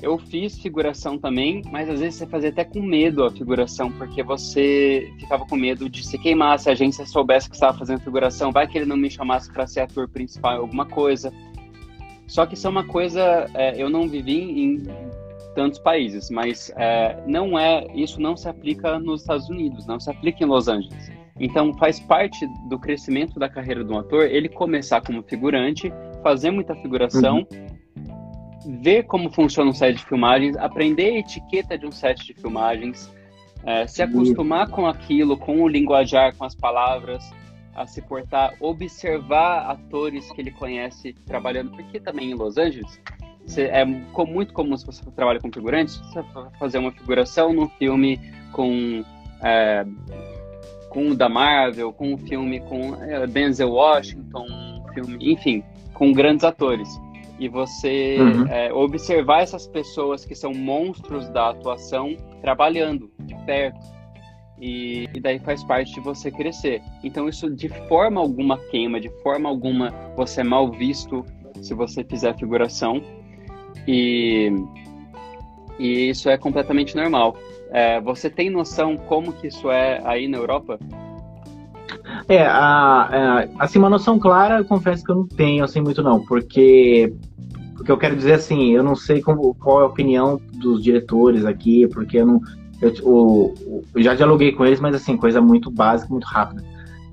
eu 0.00 0.16
fiz 0.16 0.58
figuração 0.58 1.18
também, 1.18 1.60
mas 1.70 1.88
às 1.90 2.00
vezes 2.00 2.14
você 2.14 2.26
fazia 2.26 2.48
até 2.48 2.64
com 2.64 2.80
medo 2.80 3.24
a 3.24 3.30
figuração, 3.30 3.92
porque 3.92 4.22
você 4.22 5.12
ficava 5.18 5.44
com 5.44 5.56
medo 5.56 5.88
de 5.90 6.06
se 6.06 6.16
queimar, 6.18 6.58
se 6.58 6.70
a 6.70 6.72
agência 6.72 7.04
soubesse 7.04 7.50
que 7.50 7.56
estava 7.56 7.76
fazendo 7.76 8.00
figuração, 8.00 8.50
vai 8.50 8.66
que 8.66 8.78
ele 8.78 8.86
não 8.86 8.96
me 8.96 9.10
chamasse 9.10 9.52
para 9.52 9.66
ser 9.66 9.80
ator 9.80 10.08
principal 10.08 10.54
em 10.54 10.60
alguma 10.60 10.86
coisa. 10.86 11.30
Só 12.26 12.46
que 12.46 12.54
isso 12.54 12.66
é 12.66 12.70
uma 12.70 12.84
coisa, 12.84 13.50
é, 13.52 13.80
eu 13.80 13.90
não 13.90 14.08
vivi 14.08 14.40
em 14.40 14.82
tantos 15.54 15.78
países, 15.78 16.30
mas 16.30 16.72
é, 16.76 17.22
não 17.26 17.58
é, 17.58 17.86
isso 17.94 18.20
não 18.20 18.36
se 18.36 18.48
aplica 18.48 18.98
nos 18.98 19.22
Estados 19.22 19.50
Unidos, 19.50 19.86
não 19.86 20.00
se 20.00 20.08
aplica 20.10 20.42
em 20.42 20.46
Los 20.46 20.68
Angeles. 20.68 21.19
Então, 21.40 21.72
faz 21.74 21.98
parte 21.98 22.46
do 22.68 22.78
crescimento 22.78 23.38
da 23.40 23.48
carreira 23.48 23.82
de 23.82 23.90
um 23.90 23.98
ator 23.98 24.26
ele 24.26 24.48
começar 24.48 25.00
como 25.00 25.22
figurante, 25.22 25.90
fazer 26.22 26.50
muita 26.50 26.74
figuração, 26.76 27.46
uhum. 27.50 28.80
ver 28.82 29.04
como 29.04 29.30
funciona 29.30 29.70
um 29.70 29.72
set 29.72 29.96
de 29.96 30.04
filmagens, 30.04 30.54
aprender 30.58 31.14
a 31.14 31.18
etiqueta 31.18 31.78
de 31.78 31.86
um 31.86 31.90
set 31.90 32.26
de 32.26 32.34
filmagens, 32.34 33.10
é, 33.64 33.86
se 33.86 34.02
acostumar 34.02 34.68
uhum. 34.68 34.74
com 34.74 34.86
aquilo, 34.86 35.36
com 35.36 35.62
o 35.62 35.68
linguajar, 35.68 36.36
com 36.36 36.44
as 36.44 36.54
palavras, 36.54 37.24
a 37.74 37.86
se 37.86 38.02
portar, 38.02 38.54
observar 38.60 39.70
atores 39.70 40.30
que 40.32 40.42
ele 40.42 40.50
conhece 40.50 41.14
trabalhando, 41.24 41.70
porque 41.70 41.98
também 41.98 42.32
em 42.32 42.34
Los 42.34 42.58
Angeles 42.58 43.00
é 43.56 43.84
muito 43.84 44.52
comum 44.52 44.76
se 44.76 44.86
você 44.86 45.02
trabalha 45.12 45.40
com 45.40 45.50
figurantes, 45.50 45.96
você 45.96 46.22
fazer 46.58 46.78
uma 46.78 46.92
figuração 46.92 47.52
num 47.52 47.68
filme 47.70 48.20
com 48.52 49.02
é, 49.42 49.84
com 50.90 51.08
o 51.08 51.14
da 51.14 51.28
Marvel, 51.28 51.92
com 51.92 52.12
um 52.12 52.18
filme 52.18 52.60
com 52.60 52.96
é, 53.02 53.26
Denzel 53.26 53.70
Washington, 53.70 54.44
um 54.44 54.92
filme, 54.92 55.32
enfim, 55.32 55.64
com 55.94 56.12
grandes 56.12 56.44
atores. 56.44 56.88
E 57.38 57.48
você 57.48 58.18
uhum. 58.20 58.46
é, 58.48 58.70
observar 58.70 59.42
essas 59.42 59.66
pessoas 59.66 60.26
que 60.26 60.34
são 60.34 60.52
monstros 60.52 61.30
da 61.30 61.50
atuação 61.50 62.14
trabalhando 62.42 63.10
de 63.20 63.34
perto. 63.46 63.80
E, 64.60 65.08
e, 65.14 65.20
daí 65.20 65.38
faz 65.38 65.64
parte 65.64 65.94
de 65.94 66.00
você 66.00 66.30
crescer. 66.30 66.82
Então 67.02 67.26
isso 67.26 67.48
de 67.48 67.70
forma 67.88 68.20
alguma 68.20 68.58
queima, 68.58 69.00
de 69.00 69.08
forma 69.22 69.48
alguma 69.48 69.90
você 70.14 70.42
é 70.42 70.44
mal 70.44 70.70
visto 70.70 71.24
se 71.62 71.72
você 71.72 72.04
fizer 72.04 72.36
figuração. 72.36 73.00
E, 73.88 74.52
e 75.78 76.10
isso 76.10 76.28
é 76.28 76.36
completamente 76.36 76.94
normal. 76.94 77.34
É, 77.72 78.00
você 78.00 78.28
tem 78.28 78.50
noção 78.50 78.96
como 78.96 79.32
que 79.32 79.46
isso 79.46 79.70
é 79.70 80.00
aí 80.04 80.26
na 80.26 80.38
Europa? 80.38 80.78
É, 82.28 82.42
a, 82.42 82.52
a, 82.58 83.48
assim, 83.58 83.78
uma 83.78 83.90
noção 83.90 84.18
clara, 84.18 84.58
eu 84.58 84.64
confesso 84.64 85.04
que 85.04 85.10
eu 85.10 85.16
não 85.16 85.26
tenho, 85.26 85.64
assim, 85.64 85.80
muito 85.80 86.02
não, 86.02 86.24
porque, 86.24 87.12
porque 87.76 87.90
eu 87.90 87.98
quero 87.98 88.16
dizer 88.16 88.34
assim, 88.34 88.70
eu 88.70 88.82
não 88.82 88.96
sei 88.96 89.20
como, 89.20 89.54
qual 89.54 89.80
é 89.80 89.84
a 89.84 89.86
opinião 89.86 90.40
dos 90.54 90.82
diretores 90.82 91.44
aqui, 91.44 91.86
porque 91.88 92.18
eu 92.18 92.26
não, 92.26 92.40
o, 93.02 93.54
eu 93.94 94.02
já 94.02 94.14
dialoguei 94.14 94.52
com 94.52 94.64
eles, 94.64 94.80
mas 94.80 94.94
assim, 94.94 95.16
coisa 95.16 95.40
muito 95.40 95.70
básica, 95.70 96.10
muito 96.10 96.26
rápida. 96.26 96.64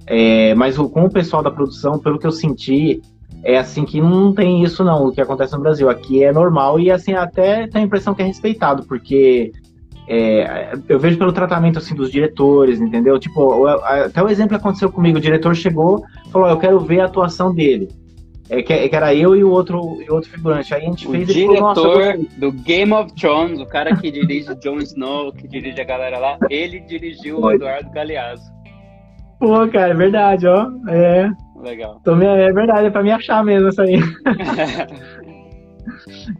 É, 0.05 0.55
mas 0.55 0.79
o, 0.79 0.89
com 0.89 1.03
o 1.03 1.09
pessoal 1.09 1.43
da 1.43 1.51
produção, 1.51 1.99
pelo 1.99 2.17
que 2.17 2.25
eu 2.25 2.31
senti, 2.31 3.01
é 3.43 3.57
assim 3.57 3.85
que 3.85 4.01
não 4.01 4.33
tem 4.33 4.63
isso 4.63 4.83
não, 4.83 5.07
o 5.07 5.11
que 5.11 5.21
acontece 5.21 5.53
no 5.53 5.61
Brasil. 5.61 5.89
Aqui 5.89 6.23
é 6.23 6.31
normal 6.31 6.79
e 6.79 6.89
assim 6.89 7.13
até 7.13 7.67
tem 7.67 7.81
a 7.81 7.85
impressão 7.85 8.15
que 8.15 8.21
é 8.21 8.25
respeitado, 8.25 8.83
porque 8.87 9.51
é, 10.07 10.73
eu 10.87 10.97
vejo 10.99 11.17
pelo 11.17 11.33
tratamento 11.33 11.79
assim 11.79 11.93
dos 11.93 12.09
diretores, 12.09 12.79
entendeu? 12.79 13.19
Tipo, 13.19 13.67
até 13.67 14.23
o 14.23 14.29
exemplo 14.29 14.55
aconteceu 14.55 14.89
comigo, 14.89 15.17
o 15.17 15.21
diretor 15.21 15.53
chegou, 15.53 16.03
falou, 16.31 16.47
eu 16.47 16.57
quero 16.57 16.79
ver 16.79 17.01
a 17.01 17.05
atuação 17.05 17.53
dele. 17.53 17.89
É 18.49 18.61
que, 18.61 18.71
é 18.71 18.87
que 18.87 18.95
era 18.95 19.13
eu 19.13 19.35
e 19.35 19.43
o 19.43 19.51
outro, 19.51 20.01
e 20.01 20.09
outro 20.09 20.29
figurante. 20.29 20.73
Aí 20.73 20.81
a 20.81 20.85
gente 20.85 21.05
o 21.05 21.11
fez 21.11 21.27
diretor 21.27 21.75
falou, 21.75 22.25
do 22.37 22.51
Game 22.53 22.93
of 22.93 23.13
Thrones, 23.13 23.59
o 23.59 23.65
cara 23.65 23.93
que 23.97 24.09
dirige 24.09 24.55
Jon 24.55 24.77
Snow, 24.77 25.33
que 25.33 25.45
dirige 25.45 25.81
a 25.81 25.83
galera 25.83 26.17
lá, 26.17 26.37
ele 26.49 26.79
dirigiu 26.79 27.41
o 27.41 27.51
Eduardo 27.51 27.91
Galeazzo. 27.91 28.49
Pô, 29.39 29.67
cara, 29.67 29.91
é 29.91 29.93
verdade, 29.93 30.47
ó. 30.47 30.67
É. 30.87 31.29
Legal. 31.61 31.97
Então, 31.99 32.21
é 32.21 32.53
verdade, 32.53 32.87
é 32.87 32.89
pra 32.89 33.03
me 33.03 33.11
achar 33.11 33.43
mesmo 33.43 33.67
isso 33.67 33.81
aí. 33.81 33.99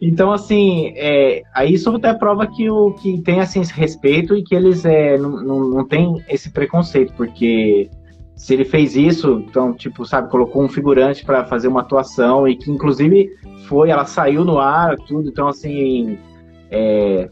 Então, 0.02 0.32
assim, 0.32 0.94
é, 0.96 1.44
isso 1.66 1.90
até 1.96 2.14
prova 2.14 2.48
que, 2.48 2.70
o, 2.70 2.92
que 2.94 3.22
tem 3.22 3.40
assim, 3.40 3.62
esse 3.62 3.74
respeito 3.74 4.36
e 4.36 4.44
que 4.44 4.56
eles 4.56 4.86
é, 4.86 5.18
não, 5.18 5.42
não, 5.42 5.60
não 5.70 5.88
tem 5.88 6.24
esse 6.30 6.50
preconceito, 6.52 7.14
porque 7.14 7.90
se 8.36 8.54
ele 8.54 8.66
fez 8.66 8.96
isso, 8.96 9.44
então, 9.48 9.74
tipo, 9.74 10.06
sabe, 10.06 10.30
colocou 10.30 10.64
um 10.64 10.70
figurante 10.70 11.26
para 11.26 11.44
fazer 11.46 11.68
uma 11.68 11.82
atuação 11.82 12.48
e 12.48 12.56
que, 12.56 12.70
inclusive, 12.70 13.32
foi, 13.68 13.90
ela 13.90 14.06
saiu 14.06 14.46
no 14.46 14.60
ar, 14.60 14.96
tudo, 14.96 15.28
então, 15.28 15.48
assim, 15.48 16.20
é, 16.70 17.30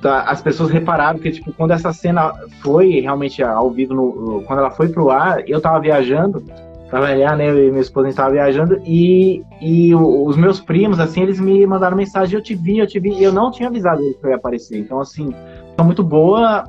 tá, 0.00 0.22
as 0.22 0.40
pessoas 0.40 0.70
repararam 0.70 1.18
que, 1.18 1.30
tipo, 1.30 1.52
quando 1.52 1.72
essa 1.72 1.92
cena 1.92 2.32
foi 2.62 3.00
realmente 3.00 3.42
ao 3.42 3.70
vivo, 3.70 3.92
no, 3.92 4.42
quando 4.46 4.60
ela 4.60 4.70
foi 4.70 4.88
pro 4.88 5.10
ar, 5.10 5.46
eu 5.46 5.60
tava 5.60 5.78
viajando, 5.78 6.42
trabalhar, 6.90 7.36
né? 7.36 7.48
Eu 7.48 7.68
e 7.68 7.70
minha 7.70 7.80
esposa 7.80 8.08
estava 8.08 8.32
viajando 8.32 8.80
e, 8.84 9.42
e 9.60 9.94
os 9.94 10.36
meus 10.36 10.60
primos, 10.60 10.98
assim, 10.98 11.22
eles 11.22 11.40
me 11.40 11.64
mandaram 11.66 11.96
mensagem: 11.96 12.34
eu 12.34 12.42
te 12.42 12.54
vi, 12.54 12.78
eu 12.78 12.86
te 12.86 12.98
vi. 12.98 13.22
Eu 13.22 13.32
não 13.32 13.50
tinha 13.50 13.68
avisado 13.68 14.02
eles 14.02 14.16
que 14.16 14.26
eu 14.26 14.30
ia 14.30 14.36
aparecer. 14.36 14.78
Então, 14.78 15.00
assim, 15.00 15.32
foi 15.76 15.84
muito 15.84 16.02
boa. 16.02 16.64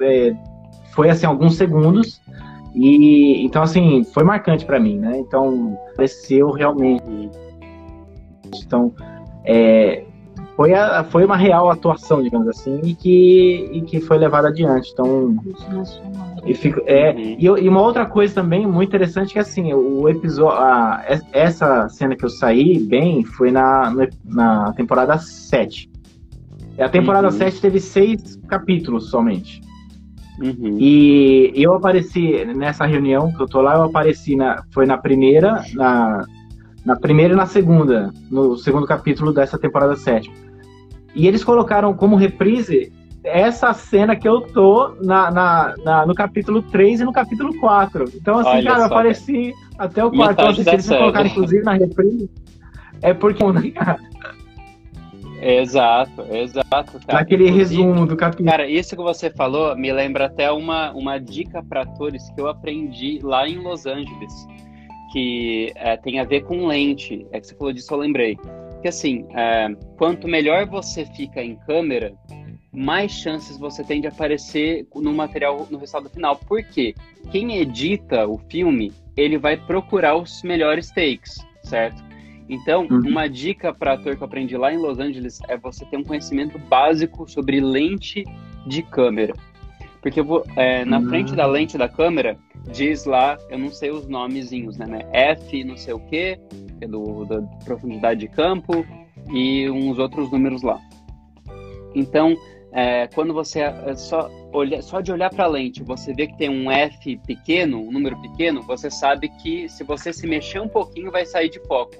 É, 0.00 0.34
foi, 0.92 1.10
assim, 1.10 1.26
alguns 1.26 1.56
segundos. 1.56 2.20
E 2.74 3.44
então, 3.44 3.62
assim, 3.62 4.02
foi 4.04 4.24
marcante 4.24 4.64
para 4.64 4.80
mim, 4.80 4.98
né? 4.98 5.18
Então, 5.18 5.78
apareceu 5.92 6.50
realmente. 6.50 7.30
Então, 8.64 8.92
é, 9.44 10.04
foi, 10.60 10.74
a, 10.74 11.02
foi 11.04 11.24
uma 11.24 11.38
real 11.38 11.70
atuação, 11.70 12.22
digamos 12.22 12.46
assim, 12.46 12.82
e 12.84 12.94
que, 12.94 13.70
e 13.72 13.80
que 13.80 13.98
foi 13.98 14.18
levada 14.18 14.48
adiante. 14.48 14.90
Então, 14.92 15.34
e, 16.44 16.52
fico, 16.52 16.82
é, 16.84 17.12
uhum. 17.12 17.18
e, 17.18 17.64
e, 17.64 17.66
uma 17.66 17.80
outra 17.80 18.04
coisa 18.04 18.34
também 18.34 18.66
muito 18.66 18.90
interessante 18.90 19.32
que 19.32 19.38
assim, 19.38 19.72
o 19.72 20.06
episódio, 20.06 20.58
a, 20.58 21.02
essa 21.32 21.88
cena 21.88 22.14
que 22.14 22.26
eu 22.26 22.28
saí 22.28 22.78
bem 22.78 23.24
foi 23.24 23.50
na, 23.50 23.90
na 24.22 24.74
temporada 24.74 25.16
7. 25.16 25.90
A 26.78 26.90
temporada 26.90 27.28
uhum. 27.28 27.32
7 27.32 27.58
teve 27.58 27.80
seis 27.80 28.36
capítulos 28.46 29.08
somente. 29.08 29.62
Uhum. 30.42 30.76
E 30.78 31.52
eu 31.54 31.72
apareci 31.72 32.44
nessa 32.54 32.84
reunião 32.84 33.32
que 33.32 33.40
eu 33.40 33.46
tô 33.46 33.62
lá, 33.62 33.76
eu 33.76 33.84
apareci 33.84 34.36
na, 34.36 34.62
foi 34.72 34.84
na 34.84 34.98
primeira, 34.98 35.64
na, 35.72 36.22
na 36.84 36.96
primeira 36.96 37.32
e 37.32 37.36
na 37.36 37.46
segunda, 37.46 38.12
no 38.30 38.58
segundo 38.58 38.86
capítulo 38.86 39.32
dessa 39.32 39.58
temporada 39.58 39.96
7. 39.96 40.49
E 41.14 41.26
eles 41.26 41.42
colocaram 41.42 41.92
como 41.94 42.16
reprise 42.16 42.92
essa 43.22 43.72
cena 43.74 44.16
que 44.16 44.28
eu 44.28 44.40
tô 44.40 44.94
na, 45.02 45.30
na, 45.30 45.74
na, 45.84 46.06
no 46.06 46.14
capítulo 46.14 46.62
3 46.62 47.00
e 47.00 47.04
no 47.04 47.12
capítulo 47.12 47.58
4. 47.58 48.04
Então, 48.14 48.38
assim, 48.38 48.50
Olha 48.50 48.70
cara, 48.70 48.80
eu 48.80 48.86
apareci 48.86 49.52
até 49.78 50.04
o 50.04 50.10
quarto. 50.10 50.40
Então, 50.40 50.54
se 50.54 50.70
eles 50.70 50.88
colocaram, 50.88 51.26
inclusive, 51.26 51.62
na 51.62 51.74
reprise, 51.74 52.30
é 53.02 53.12
porque. 53.12 53.42
Exato, 55.42 56.22
exato. 56.30 57.00
Cara. 57.06 57.20
Naquele 57.20 57.48
Inclusive, 57.48 57.82
resumo 57.82 58.06
do 58.06 58.14
capítulo. 58.14 58.50
Cara, 58.50 58.68
isso 58.68 58.94
que 58.94 59.02
você 59.02 59.30
falou 59.30 59.74
me 59.74 59.90
lembra 59.90 60.26
até 60.26 60.50
uma, 60.50 60.92
uma 60.92 61.18
dica 61.18 61.62
para 61.62 61.82
atores 61.82 62.28
que 62.30 62.40
eu 62.40 62.48
aprendi 62.48 63.20
lá 63.22 63.48
em 63.48 63.56
Los 63.56 63.86
Angeles. 63.86 64.46
que 65.12 65.72
é, 65.76 65.96
tem 65.96 66.20
a 66.20 66.24
ver 66.24 66.42
com 66.42 66.66
lente. 66.66 67.26
É 67.32 67.40
que 67.40 67.46
você 67.46 67.54
falou 67.54 67.72
disso, 67.72 67.92
eu 67.92 67.98
lembrei. 67.98 68.38
Que 68.82 68.88
assim, 68.88 69.26
é, 69.34 69.68
quanto 69.96 70.26
melhor 70.26 70.66
você 70.66 71.04
fica 71.04 71.42
em 71.42 71.56
câmera, 71.56 72.14
mais 72.72 73.12
chances 73.12 73.58
você 73.58 73.82
tem 73.82 74.00
de 74.00 74.06
aparecer 74.06 74.86
no 74.94 75.12
material 75.12 75.66
no 75.70 75.78
resultado 75.78 76.08
final. 76.08 76.36
Por 76.36 76.62
quê? 76.62 76.94
Quem 77.30 77.56
edita 77.56 78.26
o 78.26 78.38
filme, 78.38 78.92
ele 79.16 79.38
vai 79.38 79.56
procurar 79.56 80.16
os 80.16 80.42
melhores 80.42 80.90
takes, 80.90 81.44
certo? 81.62 82.02
Então, 82.48 82.86
uhum. 82.90 83.08
uma 83.08 83.28
dica 83.28 83.72
para 83.72 83.92
ator 83.92 84.16
que 84.16 84.22
eu 84.22 84.26
aprendi 84.26 84.56
lá 84.56 84.72
em 84.72 84.76
Los 84.76 84.98
Angeles 84.98 85.40
é 85.48 85.56
você 85.56 85.84
ter 85.84 85.96
um 85.96 86.02
conhecimento 86.02 86.58
básico 86.58 87.28
sobre 87.30 87.60
lente 87.60 88.24
de 88.66 88.82
câmera. 88.82 89.34
Porque 90.02 90.22
vou, 90.22 90.44
é, 90.56 90.84
na 90.84 90.98
uhum. 90.98 91.08
frente 91.08 91.34
da 91.34 91.46
lente 91.46 91.76
da 91.76 91.88
câmera, 91.88 92.38
diz 92.72 93.04
lá, 93.04 93.36
eu 93.50 93.58
não 93.58 93.70
sei 93.70 93.90
os 93.90 94.08
nomezinhos, 94.08 94.78
né? 94.78 95.06
F 95.12 95.64
não 95.64 95.76
sei 95.76 95.94
o 95.94 96.00
que, 96.00 96.38
é 96.80 96.86
do, 96.86 97.24
da 97.26 97.42
profundidade 97.64 98.20
de 98.20 98.28
campo, 98.28 98.84
e 99.32 99.68
uns 99.70 99.98
outros 99.98 100.30
números 100.30 100.62
lá. 100.62 100.80
Então, 101.94 102.34
é, 102.72 103.06
quando 103.08 103.34
você 103.34 103.60
é, 103.60 103.94
só, 103.94 104.30
olha, 104.52 104.82
só 104.82 105.00
de 105.00 105.12
olhar 105.12 105.30
para 105.30 105.44
a 105.44 105.48
lente, 105.48 105.82
você 105.82 106.12
vê 106.12 106.26
que 106.26 106.36
tem 106.36 106.48
um 106.48 106.70
F 106.70 107.16
pequeno, 107.26 107.80
um 107.80 107.92
número 107.92 108.20
pequeno, 108.20 108.62
você 108.62 108.90
sabe 108.90 109.28
que 109.28 109.68
se 109.68 109.84
você 109.84 110.12
se 110.12 110.26
mexer 110.26 110.60
um 110.60 110.68
pouquinho, 110.68 111.10
vai 111.10 111.24
sair 111.24 111.48
de 111.48 111.60
foco. 111.66 111.94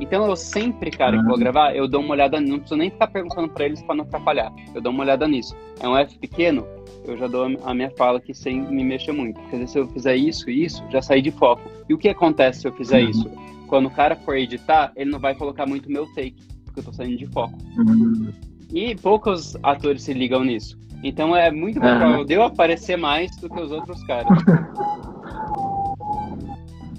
Então 0.00 0.26
eu 0.26 0.34
sempre, 0.34 0.90
cara, 0.90 1.16
que 1.16 1.24
vou 1.24 1.38
gravar, 1.38 1.74
eu 1.74 1.86
dou 1.86 2.00
uma 2.00 2.12
olhada, 2.14 2.40
não 2.40 2.58
preciso 2.58 2.76
nem 2.76 2.90
ficar 2.90 3.06
perguntando 3.06 3.48
para 3.48 3.66
eles 3.66 3.82
para 3.82 3.94
não 3.94 4.04
atrapalhar. 4.04 4.52
Eu 4.74 4.80
dou 4.80 4.92
uma 4.92 5.04
olhada 5.04 5.26
nisso. 5.28 5.56
É 5.80 5.88
um 5.88 5.96
F 5.96 6.18
pequeno, 6.18 6.66
eu 7.06 7.16
já 7.16 7.26
dou 7.26 7.44
a 7.62 7.74
minha 7.74 7.90
fala 7.90 8.18
aqui 8.18 8.34
sem 8.34 8.60
me 8.60 8.82
mexer 8.82 9.12
muito. 9.12 9.40
Porque 9.40 9.66
se 9.66 9.78
eu 9.78 9.86
fizer 9.88 10.16
isso 10.16 10.50
e 10.50 10.64
isso, 10.64 10.82
já 10.90 11.00
saí 11.00 11.22
de 11.22 11.30
foco. 11.30 11.62
E 11.88 11.94
o 11.94 11.98
que 11.98 12.08
acontece 12.08 12.62
se 12.62 12.68
eu 12.68 12.72
fizer 12.72 13.02
uhum. 13.02 13.10
isso? 13.10 13.30
Quando 13.68 13.86
o 13.86 13.90
cara 13.90 14.16
for 14.16 14.36
editar, 14.36 14.92
ele 14.96 15.10
não 15.10 15.18
vai 15.18 15.34
colocar 15.34 15.66
muito 15.66 15.90
meu 15.90 16.06
take, 16.14 16.36
porque 16.64 16.80
eu 16.80 16.84
tô 16.84 16.92
saindo 16.92 17.16
de 17.16 17.26
foco. 17.26 17.56
Uhum. 17.78 18.32
E 18.72 18.94
poucos 18.96 19.56
atores 19.62 20.02
se 20.02 20.12
ligam 20.12 20.44
nisso. 20.44 20.78
Então 21.04 21.36
é 21.36 21.50
muito 21.50 21.78
provável 21.78 22.20
uhum. 22.20 22.24
de 22.24 22.32
eu 22.32 22.42
aparecer 22.42 22.96
mais 22.96 23.30
do 23.36 23.50
que 23.50 23.60
os 23.60 23.70
outros 23.70 24.02
caras. 24.04 24.26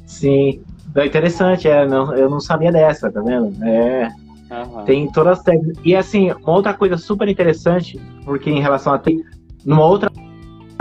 Sim. 0.05 0.61
É 0.95 1.05
interessante, 1.05 1.67
é, 1.67 1.85
não, 1.85 2.15
eu 2.15 2.29
não 2.29 2.39
sabia 2.39 2.71
dessa, 2.71 3.11
tá 3.11 3.19
vendo? 3.19 3.51
É. 3.65 4.07
Uhum. 4.51 4.85
Tem 4.85 5.11
todas 5.11 5.39
as 5.39 5.43
técnicas. 5.43 5.77
E 5.83 5.95
assim, 5.95 6.31
uma 6.31 6.53
outra 6.53 6.73
coisa 6.73 6.97
super 6.97 7.27
interessante, 7.27 7.99
porque 8.23 8.49
em 8.49 8.61
relação 8.61 8.93
a. 8.93 9.01
Numa 9.65 9.83
outra 9.83 10.11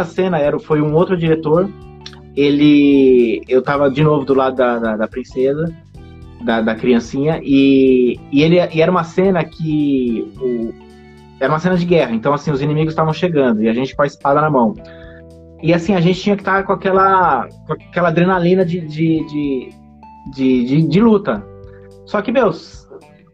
cena, 0.04 0.38
era, 0.38 0.60
foi 0.60 0.82
um 0.82 0.94
outro 0.94 1.16
diretor. 1.16 1.68
Ele. 2.36 3.42
Eu 3.48 3.62
tava 3.62 3.90
de 3.90 4.04
novo 4.04 4.26
do 4.26 4.34
lado 4.34 4.56
da, 4.56 4.78
da, 4.78 4.96
da 4.98 5.08
princesa, 5.08 5.74
da, 6.42 6.60
da 6.60 6.74
criancinha, 6.74 7.40
e, 7.42 8.20
e, 8.30 8.42
ele, 8.42 8.56
e 8.56 8.82
era 8.82 8.90
uma 8.90 9.02
cena 9.02 9.42
que. 9.42 10.30
O, 10.38 10.83
era 11.44 11.52
uma 11.52 11.58
cena 11.58 11.76
de 11.76 11.84
guerra, 11.84 12.12
então 12.12 12.32
assim, 12.34 12.50
os 12.50 12.60
inimigos 12.60 12.92
estavam 12.92 13.12
chegando 13.12 13.62
e 13.62 13.68
a 13.68 13.72
gente 13.72 13.94
com 13.94 14.02
a 14.02 14.06
espada 14.06 14.40
na 14.40 14.50
mão. 14.50 14.74
E 15.62 15.72
assim, 15.72 15.94
a 15.94 16.00
gente 16.00 16.20
tinha 16.20 16.36
que 16.36 16.42
estar 16.42 16.62
com 16.64 16.72
aquela, 16.72 17.48
com 17.66 17.72
aquela 17.72 18.08
adrenalina 18.08 18.64
de, 18.64 18.80
de, 18.80 19.24
de 19.26 19.84
de, 20.26 20.64
de, 20.64 20.82
de 20.82 21.00
luta. 21.00 21.44
Só 22.06 22.22
que, 22.22 22.32
meu, 22.32 22.52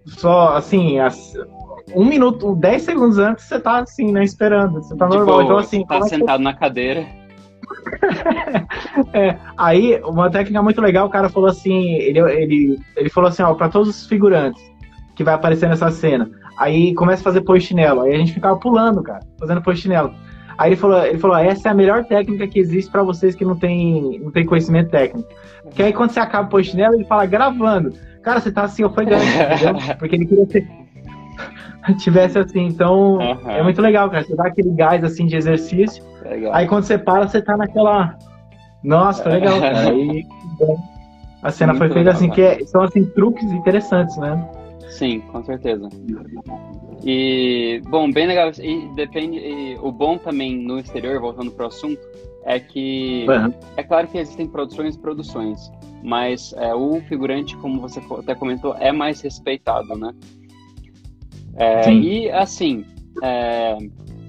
só 0.06 0.56
assim, 0.56 0.98
as, 0.98 1.32
um 1.94 2.04
minuto, 2.04 2.54
dez 2.56 2.82
segundos 2.82 3.18
antes 3.18 3.44
você 3.44 3.61
tá 3.61 3.80
assim, 3.80 4.12
né, 4.12 4.24
esperando. 4.24 4.82
Você 4.82 4.96
tá 4.96 5.06
de 5.06 5.16
normal. 5.16 5.34
Boa, 5.34 5.44
então, 5.44 5.58
assim. 5.58 5.86
Tá 5.86 6.02
sentado 6.02 6.42
na 6.42 6.54
cadeira. 6.54 7.06
é, 9.12 9.36
aí, 9.56 10.00
uma 10.04 10.30
técnica 10.30 10.62
muito 10.62 10.80
legal, 10.80 11.06
o 11.06 11.11
cara 11.11 11.28
falou 11.28 11.48
assim, 11.48 11.94
ele, 11.94 12.18
ele, 12.18 12.80
ele 12.96 13.08
falou 13.08 13.28
assim, 13.28 13.42
ó, 13.42 13.54
pra 13.54 13.68
todos 13.68 13.88
os 13.88 14.06
figurantes 14.06 14.62
que 15.14 15.22
vai 15.22 15.34
aparecer 15.34 15.68
nessa 15.68 15.90
cena. 15.90 16.30
Aí 16.61 16.94
começa 16.94 17.22
a 17.22 17.24
fazer 17.24 17.40
polichinelo. 17.40 18.02
Aí 18.02 18.14
a 18.14 18.18
gente 18.18 18.34
ficava 18.34 18.54
pulando, 18.58 19.02
cara, 19.02 19.20
fazendo 19.38 19.62
polichinelo. 19.62 20.12
Aí 20.58 20.68
ele 20.68 20.76
falou, 20.76 21.06
ele 21.06 21.18
falou, 21.18 21.38
essa 21.38 21.68
é 21.68 21.72
a 21.72 21.74
melhor 21.74 22.04
técnica 22.04 22.46
que 22.46 22.58
existe 22.58 22.90
para 22.90 23.02
vocês 23.02 23.34
que 23.34 23.46
não 23.46 23.56
tem, 23.56 24.20
não 24.20 24.30
tem 24.30 24.44
conhecimento 24.44 24.90
técnico. 24.90 25.26
Que 25.70 25.82
aí 25.82 25.90
quando 25.90 26.11
você 26.11 26.20
acaba 26.20 26.54
o 26.54 26.76
nela, 26.76 26.94
ele 26.94 27.06
fala 27.06 27.24
gravando. 27.24 27.94
Cara, 28.22 28.40
você 28.40 28.52
tá 28.52 28.64
assim 28.64 28.84
ofegante, 28.84 29.24
entendeu? 29.24 29.74
Porque 29.98 30.16
ele 30.16 30.26
queria 30.26 30.46
que 30.46 31.94
tivesse 31.98 32.38
assim. 32.38 32.66
Então, 32.66 33.14
uhum. 33.14 33.50
é 33.50 33.62
muito 33.62 33.80
legal, 33.80 34.11
cara. 34.11 34.22
Você 34.22 34.36
dá 34.36 34.48
aquele 34.48 34.70
gás 34.72 35.02
assim 35.02 35.24
de 35.24 35.36
exercício. 35.36 36.04
Legal. 36.22 36.52
Aí 36.54 36.68
quando 36.68 36.84
você 36.84 36.98
para, 36.98 37.26
você 37.26 37.40
tá 37.40 37.56
naquela. 37.56 38.18
Nossa, 38.84 39.22
foi 39.22 39.32
legal, 39.32 39.58
cara. 39.58 39.80
Aí, 39.88 40.26
a 41.42 41.50
cena 41.50 41.72
muito 41.72 41.78
foi 41.78 41.88
feita 41.88 42.11
legal, 42.11 42.14
assim, 42.14 42.28
cara. 42.28 42.56
que 42.56 42.64
é, 42.64 42.66
são 42.66 42.82
assim, 42.82 43.06
truques 43.06 43.50
interessantes, 43.50 44.14
né? 44.18 44.46
Sim, 44.91 45.20
com 45.20 45.43
certeza. 45.45 45.88
E, 47.05 47.80
bom, 47.88 48.11
bem 48.11 48.26
legal. 48.26 48.51
E 48.59 48.88
depende. 48.95 49.38
E 49.38 49.78
o 49.80 49.91
bom 49.91 50.18
também 50.18 50.57
no 50.57 50.78
exterior, 50.78 51.20
voltando 51.20 51.51
pro 51.51 51.66
assunto, 51.66 52.01
é 52.45 52.59
que 52.59 53.26
uhum. 53.28 53.53
é 53.76 53.82
claro 53.82 54.09
que 54.09 54.18
existem 54.18 54.47
produções 54.47 54.95
e 54.95 54.99
produções, 54.99 55.70
mas 56.03 56.53
é, 56.55 56.74
o 56.74 57.01
figurante, 57.03 57.57
como 57.57 57.80
você 57.80 58.01
até 58.18 58.34
comentou, 58.34 58.74
é 58.76 58.93
mais 58.93 59.20
respeitado, 59.20 59.95
né? 59.97 60.12
É, 61.57 61.93
e 61.93 62.30
assim, 62.30 62.84
é, 63.22 63.76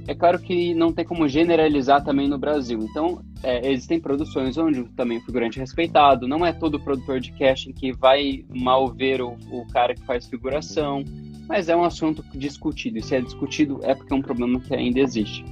é, 0.07 0.16
claro 0.16 0.39
que 0.39 0.74
não 0.74 0.91
tem 0.91 1.05
como 1.05 1.28
generalizar 1.28 2.03
também 2.03 2.28
no 2.28 2.38
Brasil. 2.38 2.80
Então, 2.82 3.22
é, 3.43 3.71
existem 3.71 3.99
produções 3.99 4.57
onde 4.57 4.83
também 4.95 5.17
o 5.17 5.21
figurante 5.21 5.57
é 5.57 5.61
respeitado. 5.61 6.27
Não 6.27 6.45
é 6.45 6.53
todo 6.53 6.79
produtor 6.79 7.19
de 7.19 7.31
casting 7.31 7.71
que 7.71 7.91
vai 7.91 8.45
mal 8.49 8.87
ver 8.87 9.21
o, 9.21 9.37
o 9.51 9.65
cara 9.67 9.95
que 9.95 10.05
faz 10.05 10.27
figuração, 10.27 11.03
mas 11.47 11.69
é 11.69 11.75
um 11.75 11.83
assunto 11.83 12.23
discutido. 12.33 12.97
E 12.97 13.01
se 13.01 13.15
é 13.15 13.21
discutido, 13.21 13.79
é 13.83 13.95
porque 13.95 14.13
é 14.13 14.15
um 14.15 14.21
problema 14.21 14.59
que 14.59 14.75
ainda 14.75 14.99
existe. 14.99 15.43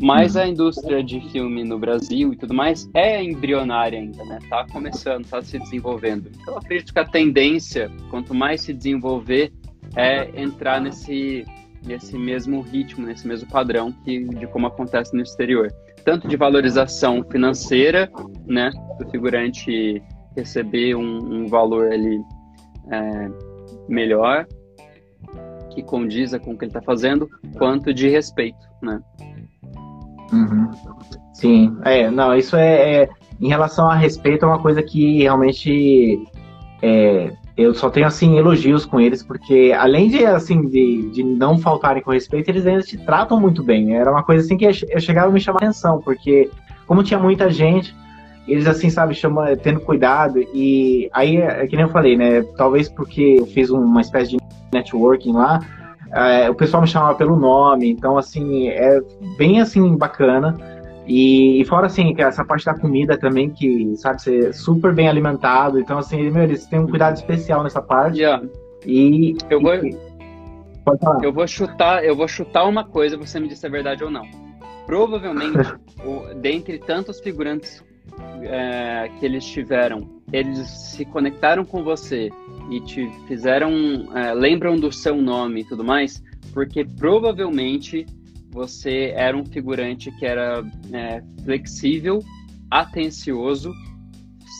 Mas 0.00 0.36
a 0.36 0.48
indústria 0.48 1.04
de 1.04 1.20
filme 1.30 1.62
no 1.62 1.78
Brasil 1.78 2.32
e 2.32 2.36
tudo 2.36 2.54
mais 2.54 2.90
é 2.94 3.22
embrionária 3.22 3.98
ainda, 3.98 4.24
né? 4.24 4.38
Tá 4.48 4.66
começando, 4.72 5.26
tá 5.26 5.40
se 5.42 5.58
desenvolvendo. 5.58 6.30
Então, 6.40 6.54
eu 6.54 6.58
acredito 6.58 6.92
que 6.92 6.98
a 6.98 7.04
tendência, 7.04 7.90
quanto 8.10 8.34
mais 8.34 8.62
se 8.62 8.72
desenvolver, 8.72 9.52
é 9.94 10.40
entrar 10.40 10.80
nesse, 10.80 11.44
nesse 11.86 12.18
mesmo 12.18 12.62
ritmo, 12.62 13.06
nesse 13.06 13.28
mesmo 13.28 13.48
padrão 13.48 13.92
que, 14.04 14.24
de 14.24 14.46
como 14.46 14.66
acontece 14.66 15.14
no 15.14 15.22
exterior. 15.22 15.72
Tanto 16.04 16.28
de 16.28 16.36
valorização 16.36 17.24
financeira, 17.30 18.10
né? 18.46 18.70
Do 18.98 19.08
figurante 19.10 20.02
receber 20.36 20.94
um, 20.94 21.42
um 21.42 21.46
valor 21.46 21.92
ali 21.92 22.20
é, 22.90 23.30
melhor, 23.88 24.46
que 25.70 25.82
condiza 25.82 26.38
com 26.38 26.52
o 26.52 26.58
que 26.58 26.64
ele 26.64 26.70
está 26.70 26.82
fazendo, 26.82 27.28
quanto 27.56 27.92
de 27.92 28.08
respeito, 28.08 28.66
né? 28.82 29.00
Uhum. 30.32 30.70
Sim, 31.34 31.76
é, 31.84 32.10
não, 32.10 32.34
isso 32.34 32.56
é, 32.56 33.02
é, 33.02 33.08
em 33.40 33.48
relação 33.48 33.88
a 33.88 33.94
respeito 33.94 34.44
é 34.44 34.48
uma 34.48 34.60
coisa 34.60 34.82
que 34.82 35.22
realmente 35.22 36.22
é, 36.80 37.32
eu 37.56 37.74
só 37.74 37.90
tenho 37.90 38.06
assim 38.06 38.38
elogios 38.38 38.84
com 38.86 39.00
eles 39.00 39.22
porque 39.22 39.74
além 39.78 40.08
de 40.08 40.24
assim 40.24 40.66
de, 40.68 41.10
de 41.10 41.22
não 41.22 41.58
faltarem 41.58 42.02
com 42.02 42.10
respeito 42.10 42.48
eles 42.48 42.66
ainda 42.66 42.82
te 42.82 42.96
tratam 42.96 43.38
muito 43.38 43.62
bem 43.62 43.94
era 43.94 44.10
uma 44.10 44.22
coisa 44.22 44.44
assim 44.44 44.56
que 44.56 44.64
eu 44.64 45.00
chegava 45.00 45.28
a 45.28 45.32
me 45.32 45.40
chamar 45.40 45.58
atenção 45.58 46.00
porque 46.00 46.50
como 46.86 47.02
tinha 47.02 47.20
muita 47.20 47.50
gente 47.50 47.94
eles 48.48 48.66
assim 48.66 48.90
sabe 48.90 49.14
chama 49.14 49.56
tendo 49.56 49.80
cuidado 49.80 50.40
e 50.54 51.10
aí 51.12 51.36
é 51.36 51.66
que 51.66 51.76
nem 51.76 51.84
eu 51.84 51.92
falei 51.92 52.16
né 52.16 52.42
talvez 52.56 52.88
porque 52.88 53.36
eu 53.38 53.46
fiz 53.46 53.70
uma 53.70 54.00
espécie 54.00 54.30
de 54.32 54.38
networking 54.72 55.32
lá 55.32 55.60
é, 56.12 56.50
o 56.50 56.54
pessoal 56.54 56.82
me 56.82 56.88
chamava 56.88 57.14
pelo 57.14 57.36
nome, 57.36 57.90
então 57.90 58.18
assim, 58.18 58.68
é 58.68 59.00
bem 59.38 59.62
assim 59.62 59.96
bacana. 59.96 60.54
E, 61.06 61.64
fora 61.68 61.86
assim, 61.86 62.14
que 62.14 62.22
essa 62.22 62.44
parte 62.44 62.64
da 62.64 62.74
comida 62.74 63.16
também, 63.16 63.50
que 63.50 63.96
sabe, 63.96 64.22
ser 64.22 64.54
super 64.54 64.94
bem 64.94 65.08
alimentado. 65.08 65.80
Então, 65.80 65.98
assim, 65.98 66.30
meu, 66.30 66.44
eles 66.44 66.66
têm 66.66 66.78
um 66.78 66.86
cuidado 66.86 67.16
especial 67.16 67.62
nessa 67.62 67.82
parte. 67.82 68.20
Yeah. 68.20 68.46
E. 68.86 69.36
Eu 69.50 69.60
vou. 69.60 69.74
E, 69.74 69.96
pode 70.84 71.00
falar. 71.00 71.24
Eu 71.24 71.32
vou 71.32 71.46
chutar, 71.46 72.04
eu 72.04 72.14
vou 72.14 72.28
chutar 72.28 72.64
uma 72.64 72.84
coisa, 72.84 73.16
você 73.16 73.40
me 73.40 73.48
diz 73.48 73.58
se 73.58 73.66
é 73.66 73.70
verdade 73.70 74.04
ou 74.04 74.10
não. 74.10 74.24
Provavelmente, 74.86 75.58
o, 76.04 76.34
dentre 76.34 76.78
tantos 76.78 77.20
figurantes 77.20 77.82
é, 78.42 79.10
que 79.18 79.26
eles 79.26 79.44
tiveram, 79.44 80.08
eles 80.32 80.68
se 80.68 81.04
conectaram 81.04 81.64
com 81.64 81.82
você 81.82 82.30
e 82.70 82.80
te 82.80 83.10
fizeram, 83.26 83.72
é, 84.16 84.32
lembram 84.34 84.76
do 84.76 84.92
seu 84.92 85.16
nome 85.16 85.60
e 85.60 85.64
tudo 85.64 85.84
mais, 85.84 86.22
porque 86.52 86.84
provavelmente 86.84 88.06
você 88.52 89.12
era 89.16 89.36
um 89.36 89.44
figurante 89.44 90.12
que 90.12 90.26
era 90.26 90.62
é, 90.92 91.22
flexível, 91.42 92.22
atencioso, 92.70 93.72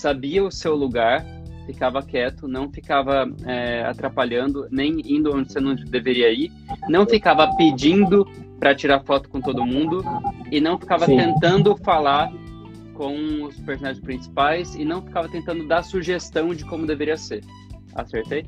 sabia 0.01 0.43
o 0.43 0.51
seu 0.51 0.75
lugar, 0.75 1.25
ficava 1.67 2.03
quieto, 2.03 2.49
não 2.49 2.73
ficava 2.73 3.31
é, 3.45 3.85
atrapalhando, 3.85 4.67
nem 4.71 5.01
indo 5.05 5.35
onde 5.37 5.53
você 5.53 5.61
não 5.61 5.75
deveria 5.75 6.33
ir, 6.33 6.51
não 6.89 7.07
ficava 7.07 7.55
pedindo 7.57 8.27
para 8.59 8.75
tirar 8.75 9.01
foto 9.05 9.29
com 9.29 9.41
todo 9.41 9.65
mundo 9.65 10.03
e 10.51 10.61
não 10.61 10.79
ficava 10.79 11.05
Sim. 11.07 11.17
tentando 11.17 11.77
falar 11.77 12.33
com 12.95 13.45
os 13.45 13.57
personagens 13.61 14.03
principais 14.03 14.75
e 14.75 14.85
não 14.85 15.03
ficava 15.03 15.29
tentando 15.29 15.67
dar 15.67 15.83
sugestão 15.83 16.55
de 16.55 16.65
como 16.65 16.87
deveria 16.87 17.17
ser. 17.17 17.45
Acertei? 17.95 18.47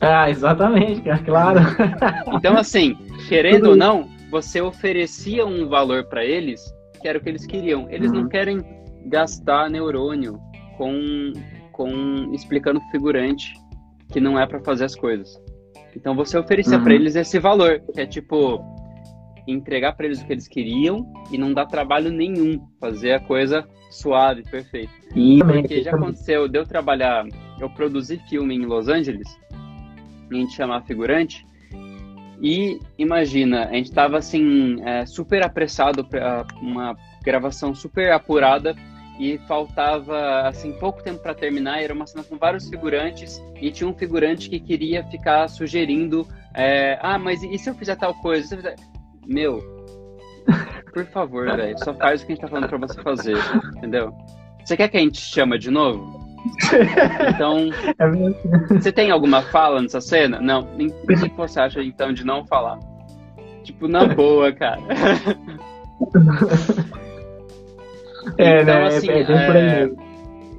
Ah, 0.00 0.30
exatamente, 0.30 1.02
cara, 1.02 1.18
claro. 1.22 1.60
Então, 2.34 2.56
assim, 2.56 2.96
querendo 3.28 3.70
ou 3.70 3.76
não, 3.76 4.08
você 4.30 4.60
oferecia 4.60 5.44
um 5.44 5.68
valor 5.68 6.04
para 6.04 6.24
eles 6.24 6.62
que 7.00 7.08
era 7.08 7.18
o 7.18 7.20
que 7.20 7.28
eles 7.28 7.46
queriam. 7.46 7.88
Eles 7.90 8.10
uhum. 8.10 8.22
não 8.22 8.28
querem 8.28 8.60
gastar 9.06 9.70
neurônio 9.70 10.38
com, 10.76 11.32
com 11.72 12.32
explicando 12.32 12.80
figurante 12.90 13.54
que 14.12 14.20
não 14.20 14.38
é 14.38 14.46
para 14.46 14.60
fazer 14.60 14.84
as 14.84 14.94
coisas. 14.94 15.28
Então 15.96 16.14
você 16.14 16.38
oferecia 16.38 16.78
uhum. 16.78 16.84
para 16.84 16.94
eles 16.94 17.16
esse 17.16 17.38
valor, 17.38 17.80
que 17.92 18.00
é 18.00 18.06
tipo 18.06 18.62
entregar 19.46 19.94
para 19.94 20.06
eles 20.06 20.20
o 20.20 20.26
que 20.26 20.32
eles 20.32 20.46
queriam 20.46 21.10
e 21.32 21.38
não 21.38 21.52
dar 21.52 21.66
trabalho 21.66 22.10
nenhum, 22.12 22.60
fazer 22.78 23.12
a 23.12 23.20
coisa 23.20 23.66
suave, 23.90 24.42
perfeita. 24.44 24.92
Porque 25.44 25.82
já 25.82 25.94
aconteceu, 25.94 26.46
deu 26.46 26.64
trabalhar, 26.64 27.26
eu 27.58 27.68
produzi 27.70 28.18
filme 28.28 28.54
em 28.54 28.64
Los 28.64 28.88
Angeles, 28.88 29.28
a 30.30 30.40
gente 30.40 30.54
chamava 30.54 30.84
figurante, 30.84 31.46
e 32.42 32.80
imagina, 32.96 33.66
a 33.66 33.74
gente 33.74 33.90
estava 33.90 34.16
assim, 34.16 34.80
é, 34.82 35.04
super 35.04 35.44
apressado 35.44 36.04
para 36.04 36.46
uma 36.62 36.96
gravação 37.22 37.74
super 37.74 38.12
apurada 38.12 38.74
e 39.18 39.36
faltava 39.46 40.48
assim 40.48 40.72
pouco 40.72 41.02
tempo 41.02 41.22
para 41.22 41.34
terminar. 41.34 41.82
Era 41.82 41.92
uma 41.92 42.06
cena 42.06 42.24
com 42.24 42.38
vários 42.38 42.66
figurantes 42.68 43.42
e 43.60 43.70
tinha 43.70 43.88
um 43.88 43.94
figurante 43.94 44.48
que 44.48 44.58
queria 44.58 45.04
ficar 45.04 45.48
sugerindo: 45.48 46.26
é, 46.54 46.98
ah, 47.02 47.18
mas 47.18 47.42
e 47.42 47.58
se 47.58 47.68
eu 47.68 47.74
fizer 47.74 47.96
tal 47.96 48.14
coisa? 48.14 48.56
Fizer... 48.56 48.76
Meu, 49.26 49.60
por 50.94 51.04
favor, 51.06 51.44
velho, 51.54 51.78
só 51.78 51.92
faz 51.92 52.22
o 52.22 52.26
que 52.26 52.32
a 52.32 52.34
gente 52.34 52.42
tá 52.42 52.48
falando 52.48 52.68
para 52.68 52.78
você 52.78 53.02
fazer, 53.02 53.36
entendeu? 53.76 54.14
Você 54.64 54.76
quer 54.78 54.88
que 54.88 54.96
a 54.96 55.00
gente 55.00 55.20
chama 55.20 55.58
de 55.58 55.70
novo? 55.70 56.19
Então, 57.34 57.70
é 57.98 58.78
você 58.78 58.92
tem 58.92 59.10
alguma 59.10 59.42
fala 59.42 59.82
nessa 59.82 60.00
cena? 60.00 60.40
Não. 60.40 60.62
O 60.62 61.06
que 61.06 61.36
você 61.36 61.60
acha 61.60 61.82
então 61.82 62.12
de 62.12 62.24
não 62.24 62.46
falar? 62.46 62.78
Tipo, 63.64 63.88
na 63.88 64.06
boa, 64.06 64.52
cara. 64.52 64.80
É, 68.38 68.62
então, 68.62 68.74
né? 68.74 68.86
assim, 68.86 69.10
é, 69.10 69.22
é 69.22 69.26
aí 69.26 69.56
é, 69.56 69.86
mesmo. 69.86 70.10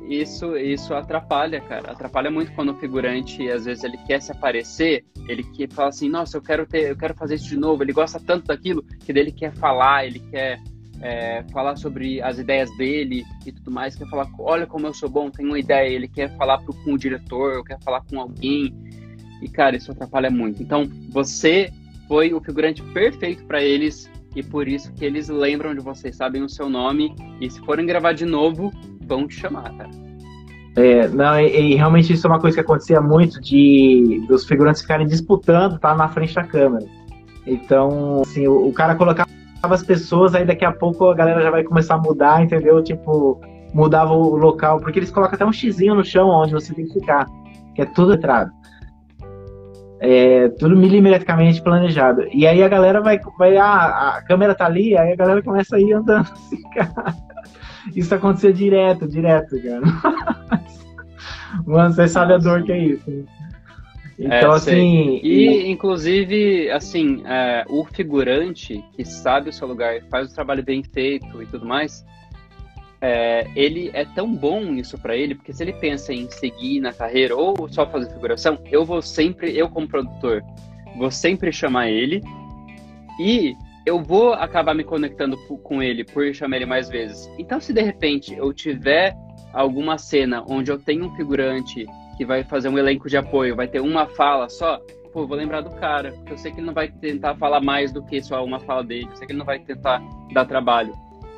Isso, 0.10 0.58
isso 0.58 0.94
atrapalha, 0.94 1.62
cara. 1.62 1.92
Atrapalha 1.92 2.30
muito 2.30 2.52
quando 2.54 2.74
o 2.74 2.76
figurante, 2.76 3.50
às 3.50 3.66
vezes, 3.66 3.84
ele 3.84 3.98
quer 3.98 4.22
se 4.22 4.32
aparecer, 4.32 5.06
ele 5.28 5.44
quer 5.44 5.72
fala 5.72 5.90
assim, 5.90 6.10
nossa, 6.10 6.36
eu 6.36 6.42
quero 6.42 6.66
ter, 6.66 6.90
eu 6.90 6.98
quero 6.98 7.14
fazer 7.14 7.36
isso 7.36 7.48
de 7.48 7.58
novo. 7.58 7.84
Ele 7.84 7.94
gosta 7.94 8.20
tanto 8.20 8.48
daquilo 8.48 8.84
que 8.84 9.12
ele 9.12 9.32
quer 9.32 9.54
falar, 9.54 10.06
ele 10.06 10.20
quer 10.32 10.60
é, 11.02 11.44
falar 11.52 11.76
sobre 11.76 12.22
as 12.22 12.38
ideias 12.38 12.76
dele 12.78 13.26
e 13.46 13.52
tudo 13.52 13.72
mais, 13.72 13.96
quer 13.96 14.08
falar, 14.08 14.28
olha 14.40 14.68
como 14.68 14.86
eu 14.88 14.94
sou 14.94 15.10
bom, 15.10 15.30
tenho 15.30 15.50
uma 15.50 15.60
ideia, 15.60 15.90
ele 15.90 16.08
quer 16.08 16.36
falar 16.38 16.60
pro, 16.60 16.74
com 16.74 16.94
o 16.94 16.98
diretor, 16.98 17.64
quer 17.64 17.80
falar 17.82 18.02
com 18.02 18.20
alguém. 18.20 18.74
E, 19.42 19.50
cara, 19.50 19.76
isso 19.76 19.92
atrapalha 19.92 20.30
muito. 20.30 20.62
Então, 20.62 20.88
você 21.10 21.72
foi 22.08 22.34
o 22.34 22.40
figurante 22.40 22.84
perfeito 22.84 23.44
para 23.46 23.64
eles 23.64 24.10
e 24.36 24.44
por 24.44 24.68
isso 24.68 24.94
que 24.94 25.04
eles 25.04 25.28
lembram 25.28 25.74
de 25.74 25.82
você, 25.82 26.14
sabem 26.14 26.44
o 26.44 26.50
seu 26.50 26.70
nome 26.70 27.16
e 27.40 27.50
se 27.50 27.60
forem 27.62 27.86
gravar 27.86 28.14
de 28.14 28.26
novo, 28.26 28.72
vão 29.02 29.28
te 29.28 29.36
chamar, 29.36 29.76
cara. 29.76 29.90
É, 30.76 31.08
não, 31.10 31.38
e, 31.40 31.74
e, 31.74 31.76
realmente 31.76 32.14
isso 32.14 32.26
é 32.26 32.30
uma 32.30 32.40
coisa 32.40 32.56
que 32.56 32.62
acontecia 32.62 33.02
muito 33.02 33.42
de 33.42 34.24
dos 34.28 34.46
figurantes 34.46 34.82
ficarem 34.82 35.06
disputando, 35.06 35.78
tá 35.80 35.94
na 35.94 36.08
frente 36.08 36.34
da 36.34 36.44
câmera. 36.44 36.86
Então, 37.46 38.22
assim, 38.22 38.48
o, 38.48 38.68
o 38.68 38.72
cara 38.72 38.96
colocava 38.96 39.31
as 39.62 39.84
pessoas, 39.84 40.34
aí 40.34 40.46
daqui 40.46 40.66
a 40.66 40.72
pouco 40.72 41.10
a 41.10 41.16
galera 41.16 41.42
já 41.42 41.52
vai 41.52 41.64
começar 41.64 41.96
a 41.96 41.98
mudar, 41.98 42.44
entendeu? 42.44 42.84
Tipo, 42.84 43.40
mudava 43.74 44.14
o 44.14 44.36
local, 44.36 44.80
porque 44.80 45.00
eles 45.00 45.12
colocam 45.12 45.36
até 45.36 45.46
um 45.46 45.54
xizinho 45.54 45.96
no 45.96 46.04
chão 46.04 46.28
onde 46.30 46.54
você 46.54 46.74
tem 46.74 46.86
que 46.86 47.00
ficar, 47.00 47.26
que 47.76 47.82
é 47.82 47.86
tudo 47.86 48.14
entrado. 48.14 48.52
É, 50.00 50.50
tudo 50.58 50.76
milimetricamente 50.76 51.62
planejado. 51.62 52.28
E 52.34 52.48
aí 52.48 52.64
a 52.64 52.68
galera 52.68 53.02
vai, 53.02 53.20
vai 53.38 53.56
ah, 53.58 54.16
a 54.18 54.22
câmera 54.24 54.56
tá 54.56 54.66
ali, 54.66 54.98
aí 54.98 55.14
a 55.14 55.16
galera 55.16 55.44
começa 55.44 55.76
a 55.76 55.80
ir 55.80 55.94
andando 55.94 56.28
assim, 56.34 56.62
cara. 56.74 57.16
Isso 57.96 58.14
acontecia 58.14 58.52
direto, 58.52 59.08
direto, 59.08 59.62
cara. 59.62 60.62
Mano, 61.66 61.94
você 61.94 62.08
sabe 62.08 62.34
a 62.34 62.38
dor 62.38 62.64
que 62.64 62.72
é 62.72 62.78
isso. 62.78 63.26
Então, 64.24 64.54
é, 64.54 64.56
assim. 64.56 65.20
E, 65.24 65.68
inclusive, 65.68 66.70
assim, 66.70 67.24
é, 67.26 67.66
o 67.68 67.84
figurante 67.84 68.84
que 68.94 69.04
sabe 69.04 69.50
o 69.50 69.54
seu 69.54 69.68
lugar, 69.68 70.00
faz 70.12 70.32
o 70.32 70.36
trabalho 70.36 70.64
bem 70.64 70.84
feito 70.84 71.42
e 71.42 71.46
tudo 71.48 71.66
mais, 71.66 72.06
é, 73.02 73.48
ele 73.56 73.90
é 73.94 74.06
tão 74.06 74.32
bom 74.32 74.76
isso 74.76 74.96
para 75.00 75.18
ele, 75.18 75.34
porque 75.34 75.52
se 75.52 75.64
ele 75.64 75.74
pensa 75.74 76.14
em 76.14 76.30
seguir 76.30 76.80
na 76.80 76.94
carreira 76.94 77.36
ou 77.36 77.68
só 77.68 77.88
fazer 77.88 78.14
figuração, 78.14 78.60
eu 78.72 78.86
vou 78.86 79.02
sempre, 79.02 79.58
eu 79.58 79.68
como 79.68 79.88
produtor, 79.88 80.44
vou 80.96 81.10
sempre 81.10 81.52
chamar 81.52 81.90
ele 81.90 82.22
e 83.20 83.56
eu 83.88 84.04
vou 84.04 84.34
acabar 84.34 84.76
me 84.76 84.84
conectando 84.84 85.36
com 85.64 85.82
ele 85.82 86.04
por 86.04 86.32
chamar 86.36 86.58
ele 86.58 86.68
mais 86.68 86.88
vezes. 86.90 87.28
Então, 87.40 87.60
se 87.60 87.74
de 87.74 87.82
repente 87.82 88.36
eu 88.36 88.54
tiver 88.54 89.18
alguma 89.52 89.98
cena 89.98 90.46
onde 90.48 90.72
eu 90.72 90.78
tenho 90.78 91.06
um 91.06 91.16
figurante 91.16 91.88
que 92.22 92.26
vai 92.26 92.44
fazer 92.44 92.70
um 92.70 92.78
elenco 92.78 93.10
de 93.10 93.18
apoio, 93.18 93.56
vai 93.56 93.68
ter 93.68 93.82
uma 93.82 94.06
fala 94.06 94.48
só, 94.48 94.80
pô, 95.12 95.26
vou 95.26 95.36
lembrar 95.36 95.62
do 95.62 95.72
cara, 95.72 96.12
porque 96.12 96.34
eu 96.34 96.38
sei 96.38 96.52
que 96.52 96.60
ele 96.60 96.68
não 96.68 96.74
vai 96.74 96.88
tentar 96.88 97.34
falar 97.34 97.60
mais 97.60 97.92
do 97.92 98.04
que 98.04 98.22
só 98.22 98.46
uma 98.46 98.60
fala 98.60 98.84
dele, 98.84 99.08
eu 99.10 99.16
sei 99.16 99.26
que 99.26 99.32
ele 99.32 99.40
não 99.40 99.46
vai 99.46 99.58
tentar 99.58 100.00
dar 100.32 100.46
trabalho. 100.46 100.94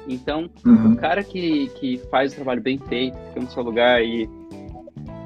Então, 0.09 0.49
uhum. 0.65 0.91
o 0.91 0.97
cara 0.97 1.23
que, 1.23 1.67
que 1.79 1.97
faz 2.11 2.34
o 2.34 2.36
trabalho 2.36 2.61
bem 2.61 2.77
feito, 2.77 3.17
fica 3.29 3.39
no 3.39 3.49
seu 3.49 3.63
lugar 3.63 4.03
e 4.03 4.29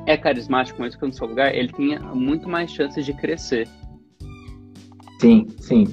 é 0.06 0.16
carismático, 0.16 0.80
mas 0.80 0.94
fica 0.94 1.08
no 1.08 1.14
seu 1.14 1.26
lugar, 1.26 1.56
ele 1.56 1.74
tem 1.74 1.98
muito 2.14 2.48
mais 2.48 2.70
chances 2.70 3.04
de 3.04 3.14
crescer. 3.14 3.68
Sim, 5.20 5.48
sim. 5.58 5.88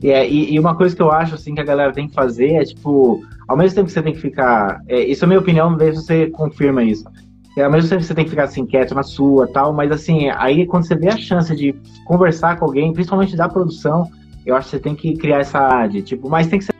E, 0.00 0.10
é, 0.10 0.30
e, 0.30 0.54
e, 0.54 0.60
uma 0.60 0.76
coisa 0.76 0.94
que 0.94 1.02
eu 1.02 1.10
acho 1.10 1.34
assim 1.34 1.56
que 1.56 1.60
a 1.60 1.64
galera 1.64 1.92
tem 1.92 2.06
que 2.06 2.14
fazer 2.14 2.52
é 2.52 2.64
tipo, 2.64 3.20
ao 3.48 3.56
mesmo 3.56 3.74
tempo 3.74 3.86
que 3.88 3.92
você 3.92 4.00
tem 4.00 4.12
que 4.12 4.20
ficar, 4.20 4.80
é, 4.86 5.00
isso 5.00 5.24
é 5.24 5.26
a 5.26 5.28
minha 5.28 5.40
opinião, 5.40 5.76
ver 5.76 5.96
se 5.96 6.04
você 6.04 6.28
confirma 6.28 6.84
isso. 6.84 7.02
É, 7.58 7.64
ao 7.64 7.72
mesmo 7.72 7.90
tempo 7.90 8.04
você 8.04 8.14
tem 8.14 8.22
que 8.22 8.30
ficar 8.30 8.44
assim 8.44 8.64
quieto 8.64 8.94
na 8.94 9.02
sua, 9.02 9.48
tal, 9.48 9.72
mas 9.72 9.90
assim, 9.90 10.30
aí 10.36 10.64
quando 10.64 10.86
você 10.86 10.94
vê 10.94 11.08
a 11.08 11.16
chance 11.16 11.54
de 11.56 11.74
conversar 12.04 12.56
com 12.56 12.66
alguém, 12.66 12.92
principalmente 12.92 13.36
da 13.36 13.48
produção, 13.48 14.08
eu 14.46 14.54
acho 14.54 14.66
que 14.66 14.76
você 14.76 14.78
tem 14.78 14.94
que 14.94 15.14
criar 15.14 15.40
essa 15.40 15.84
de 15.88 16.00
tipo, 16.00 16.30
mas 16.30 16.46
tem 16.46 16.60
que 16.60 16.66
ser 16.66 16.72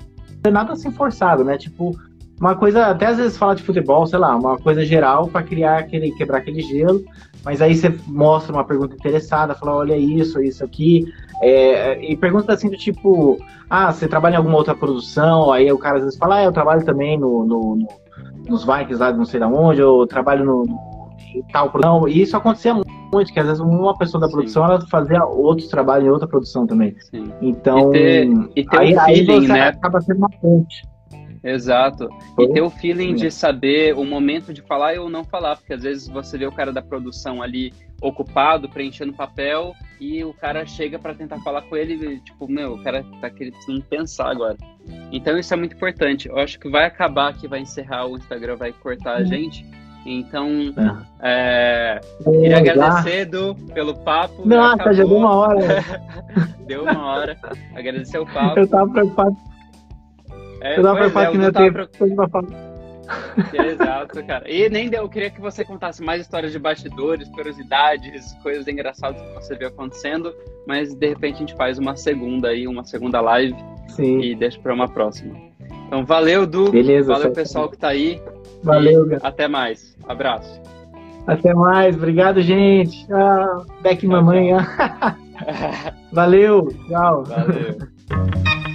nada 0.52 0.74
assim 0.74 0.92
forçado, 0.92 1.42
né? 1.42 1.58
Tipo, 1.58 1.98
uma 2.40 2.54
coisa, 2.54 2.86
até 2.86 3.06
às 3.06 3.16
vezes 3.16 3.36
fala 3.36 3.56
de 3.56 3.64
futebol, 3.64 4.06
sei 4.06 4.20
lá, 4.20 4.36
uma 4.36 4.56
coisa 4.56 4.84
geral 4.84 5.26
para 5.26 5.42
criar 5.42 5.78
aquele, 5.78 6.12
quebrar 6.12 6.38
aquele 6.38 6.60
gelo, 6.60 7.04
mas 7.44 7.60
aí 7.60 7.74
você 7.74 7.92
mostra 8.06 8.52
uma 8.52 8.64
pergunta 8.64 8.94
interessada, 8.94 9.56
fala, 9.56 9.74
olha 9.74 9.96
isso, 9.96 10.40
isso 10.40 10.64
aqui, 10.64 11.12
é, 11.42 12.00
e 12.08 12.16
pergunta 12.16 12.52
assim 12.52 12.70
do 12.70 12.76
tipo, 12.76 13.36
ah, 13.68 13.92
você 13.92 14.06
trabalha 14.06 14.34
em 14.34 14.36
alguma 14.36 14.56
outra 14.56 14.76
produção? 14.76 15.50
Aí 15.50 15.72
o 15.72 15.78
cara 15.78 15.96
às 15.96 16.04
vezes 16.04 16.16
fala, 16.16 16.36
ah, 16.36 16.44
eu 16.44 16.52
trabalho 16.52 16.84
também 16.84 17.18
no, 17.18 17.44
no, 17.44 17.74
no 17.74 17.88
nos 18.50 18.64
Vikings 18.64 18.96
lá 18.98 19.10
de 19.10 19.18
não 19.18 19.24
sei 19.24 19.40
de 19.40 19.46
onde, 19.46 19.80
eu 19.80 20.06
trabalho 20.06 20.44
no, 20.44 20.64
em 21.34 21.42
tal 21.52 21.70
produção, 21.70 22.08
e 22.08 22.22
isso 22.22 22.36
acontecia 22.36 22.74
muito, 22.74 23.32
que 23.32 23.40
às 23.40 23.46
vezes 23.46 23.60
uma 23.60 23.96
pessoa 23.96 24.20
da 24.20 24.28
produção 24.28 24.64
ela 24.64 24.80
fazia 24.88 25.24
outros 25.24 25.68
trabalhos 25.68 26.06
em 26.06 26.10
outra 26.10 26.28
produção 26.28 26.66
também. 26.66 26.94
Sim. 27.00 27.32
Então, 27.40 27.90
e 27.90 27.92
ter, 27.92 28.28
e 28.56 28.64
ter 28.64 28.78
aí, 28.78 28.96
um 28.96 29.00
feeling, 29.00 29.40
aí 29.44 29.48
né? 29.48 29.68
acaba 29.68 30.00
sendo 30.00 30.18
uma 30.18 30.30
ponte. 30.30 30.82
Exato. 31.42 32.08
E 32.38 32.48
ter 32.48 32.60
o 32.60 32.70
feeling 32.70 33.14
de 33.14 33.30
saber 33.30 33.94
o 33.96 34.04
momento 34.04 34.52
de 34.52 34.60
falar 34.62 34.98
ou 34.98 35.08
não 35.08 35.24
falar, 35.24 35.56
porque 35.56 35.72
às 35.72 35.82
vezes 35.82 36.08
você 36.08 36.36
vê 36.36 36.46
o 36.46 36.52
cara 36.52 36.72
da 36.72 36.82
produção 36.82 37.40
ali 37.40 37.72
ocupado, 38.02 38.68
preenchendo 38.68 39.12
papel, 39.12 39.72
e 40.00 40.24
o 40.24 40.32
cara 40.32 40.64
chega 40.66 40.98
para 40.98 41.14
tentar 41.14 41.38
falar 41.40 41.62
com 41.62 41.76
ele, 41.76 41.94
e, 41.94 42.20
tipo, 42.20 42.48
meu, 42.48 42.74
o 42.74 42.82
cara 42.82 43.04
tá 43.20 43.30
querendo 43.30 43.56
pensar 43.88 44.30
agora. 44.30 44.56
Então 45.12 45.38
isso 45.38 45.52
é 45.52 45.56
muito 45.56 45.74
importante. 45.74 46.28
Eu 46.28 46.38
acho 46.38 46.58
que 46.58 46.68
vai 46.68 46.84
acabar 46.84 47.34
que 47.34 47.48
vai 47.48 47.60
encerrar 47.60 48.06
o 48.06 48.16
Instagram, 48.16 48.56
vai 48.56 48.72
cortar 48.72 49.16
a 49.16 49.24
gente. 49.24 49.66
Então, 50.06 50.48
é. 51.20 52.00
É, 52.00 52.00
queria 52.24 52.58
agradecer, 52.58 53.20
Edu, 53.20 53.54
pelo 53.74 53.94
papo. 53.98 54.46
Nossa, 54.46 54.92
já 54.92 55.04
deu 55.04 55.16
uma 55.16 55.34
hora. 55.34 55.60
deu 56.66 56.82
uma 56.84 57.06
hora. 57.06 57.36
Agradecer 57.74 58.18
o 58.18 58.26
papo. 58.26 58.58
Eu 58.58 58.68
tava 58.68 58.90
preocupado. 58.90 59.36
É, 60.60 60.78
eu 60.78 60.82
tava 60.82 60.96
preocupado 60.96 61.26
é, 61.26 61.30
que 61.32 61.38
não 61.38 61.44
ia 61.44 61.52
ter 61.52 62.14
pra 62.14 62.28
falar. 62.28 62.67
Exato, 63.52 64.24
cara. 64.24 64.50
E 64.50 64.68
nem 64.68 64.88
deu, 64.88 65.02
eu 65.02 65.08
queria 65.08 65.30
que 65.30 65.40
você 65.40 65.64
contasse 65.64 66.02
mais 66.02 66.22
histórias 66.22 66.52
de 66.52 66.58
bastidores, 66.58 67.28
curiosidades, 67.28 68.32
coisas 68.42 68.66
engraçadas 68.68 69.20
que 69.20 69.34
você 69.34 69.56
viu 69.56 69.68
acontecendo, 69.68 70.34
mas 70.66 70.94
de 70.94 71.08
repente 71.08 71.36
a 71.36 71.38
gente 71.38 71.54
faz 71.56 71.78
uma 71.78 71.96
segunda 71.96 72.48
aí, 72.48 72.66
uma 72.66 72.84
segunda 72.84 73.20
live 73.20 73.56
Sim. 73.88 74.20
e 74.20 74.34
deixa 74.34 74.58
para 74.60 74.74
uma 74.74 74.88
próxima. 74.88 75.34
Então, 75.86 76.04
valeu, 76.04 76.46
Du. 76.46 76.70
Beleza, 76.70 77.12
valeu, 77.12 77.32
pessoal 77.32 77.68
que 77.70 77.78
tá 77.78 77.88
aí. 77.88 78.20
Valeu, 78.62 79.06
Até 79.22 79.48
mais. 79.48 79.96
Abraço. 80.06 80.60
Até 81.26 81.54
mais. 81.54 81.94
Obrigado, 81.94 82.40
gente. 82.42 83.06
Ah, 83.12 83.62
Beck 83.82 84.06
mamãe. 84.06 84.50
Valeu. 86.12 86.68
Tchau. 86.88 87.24
Valeu. 87.24 87.78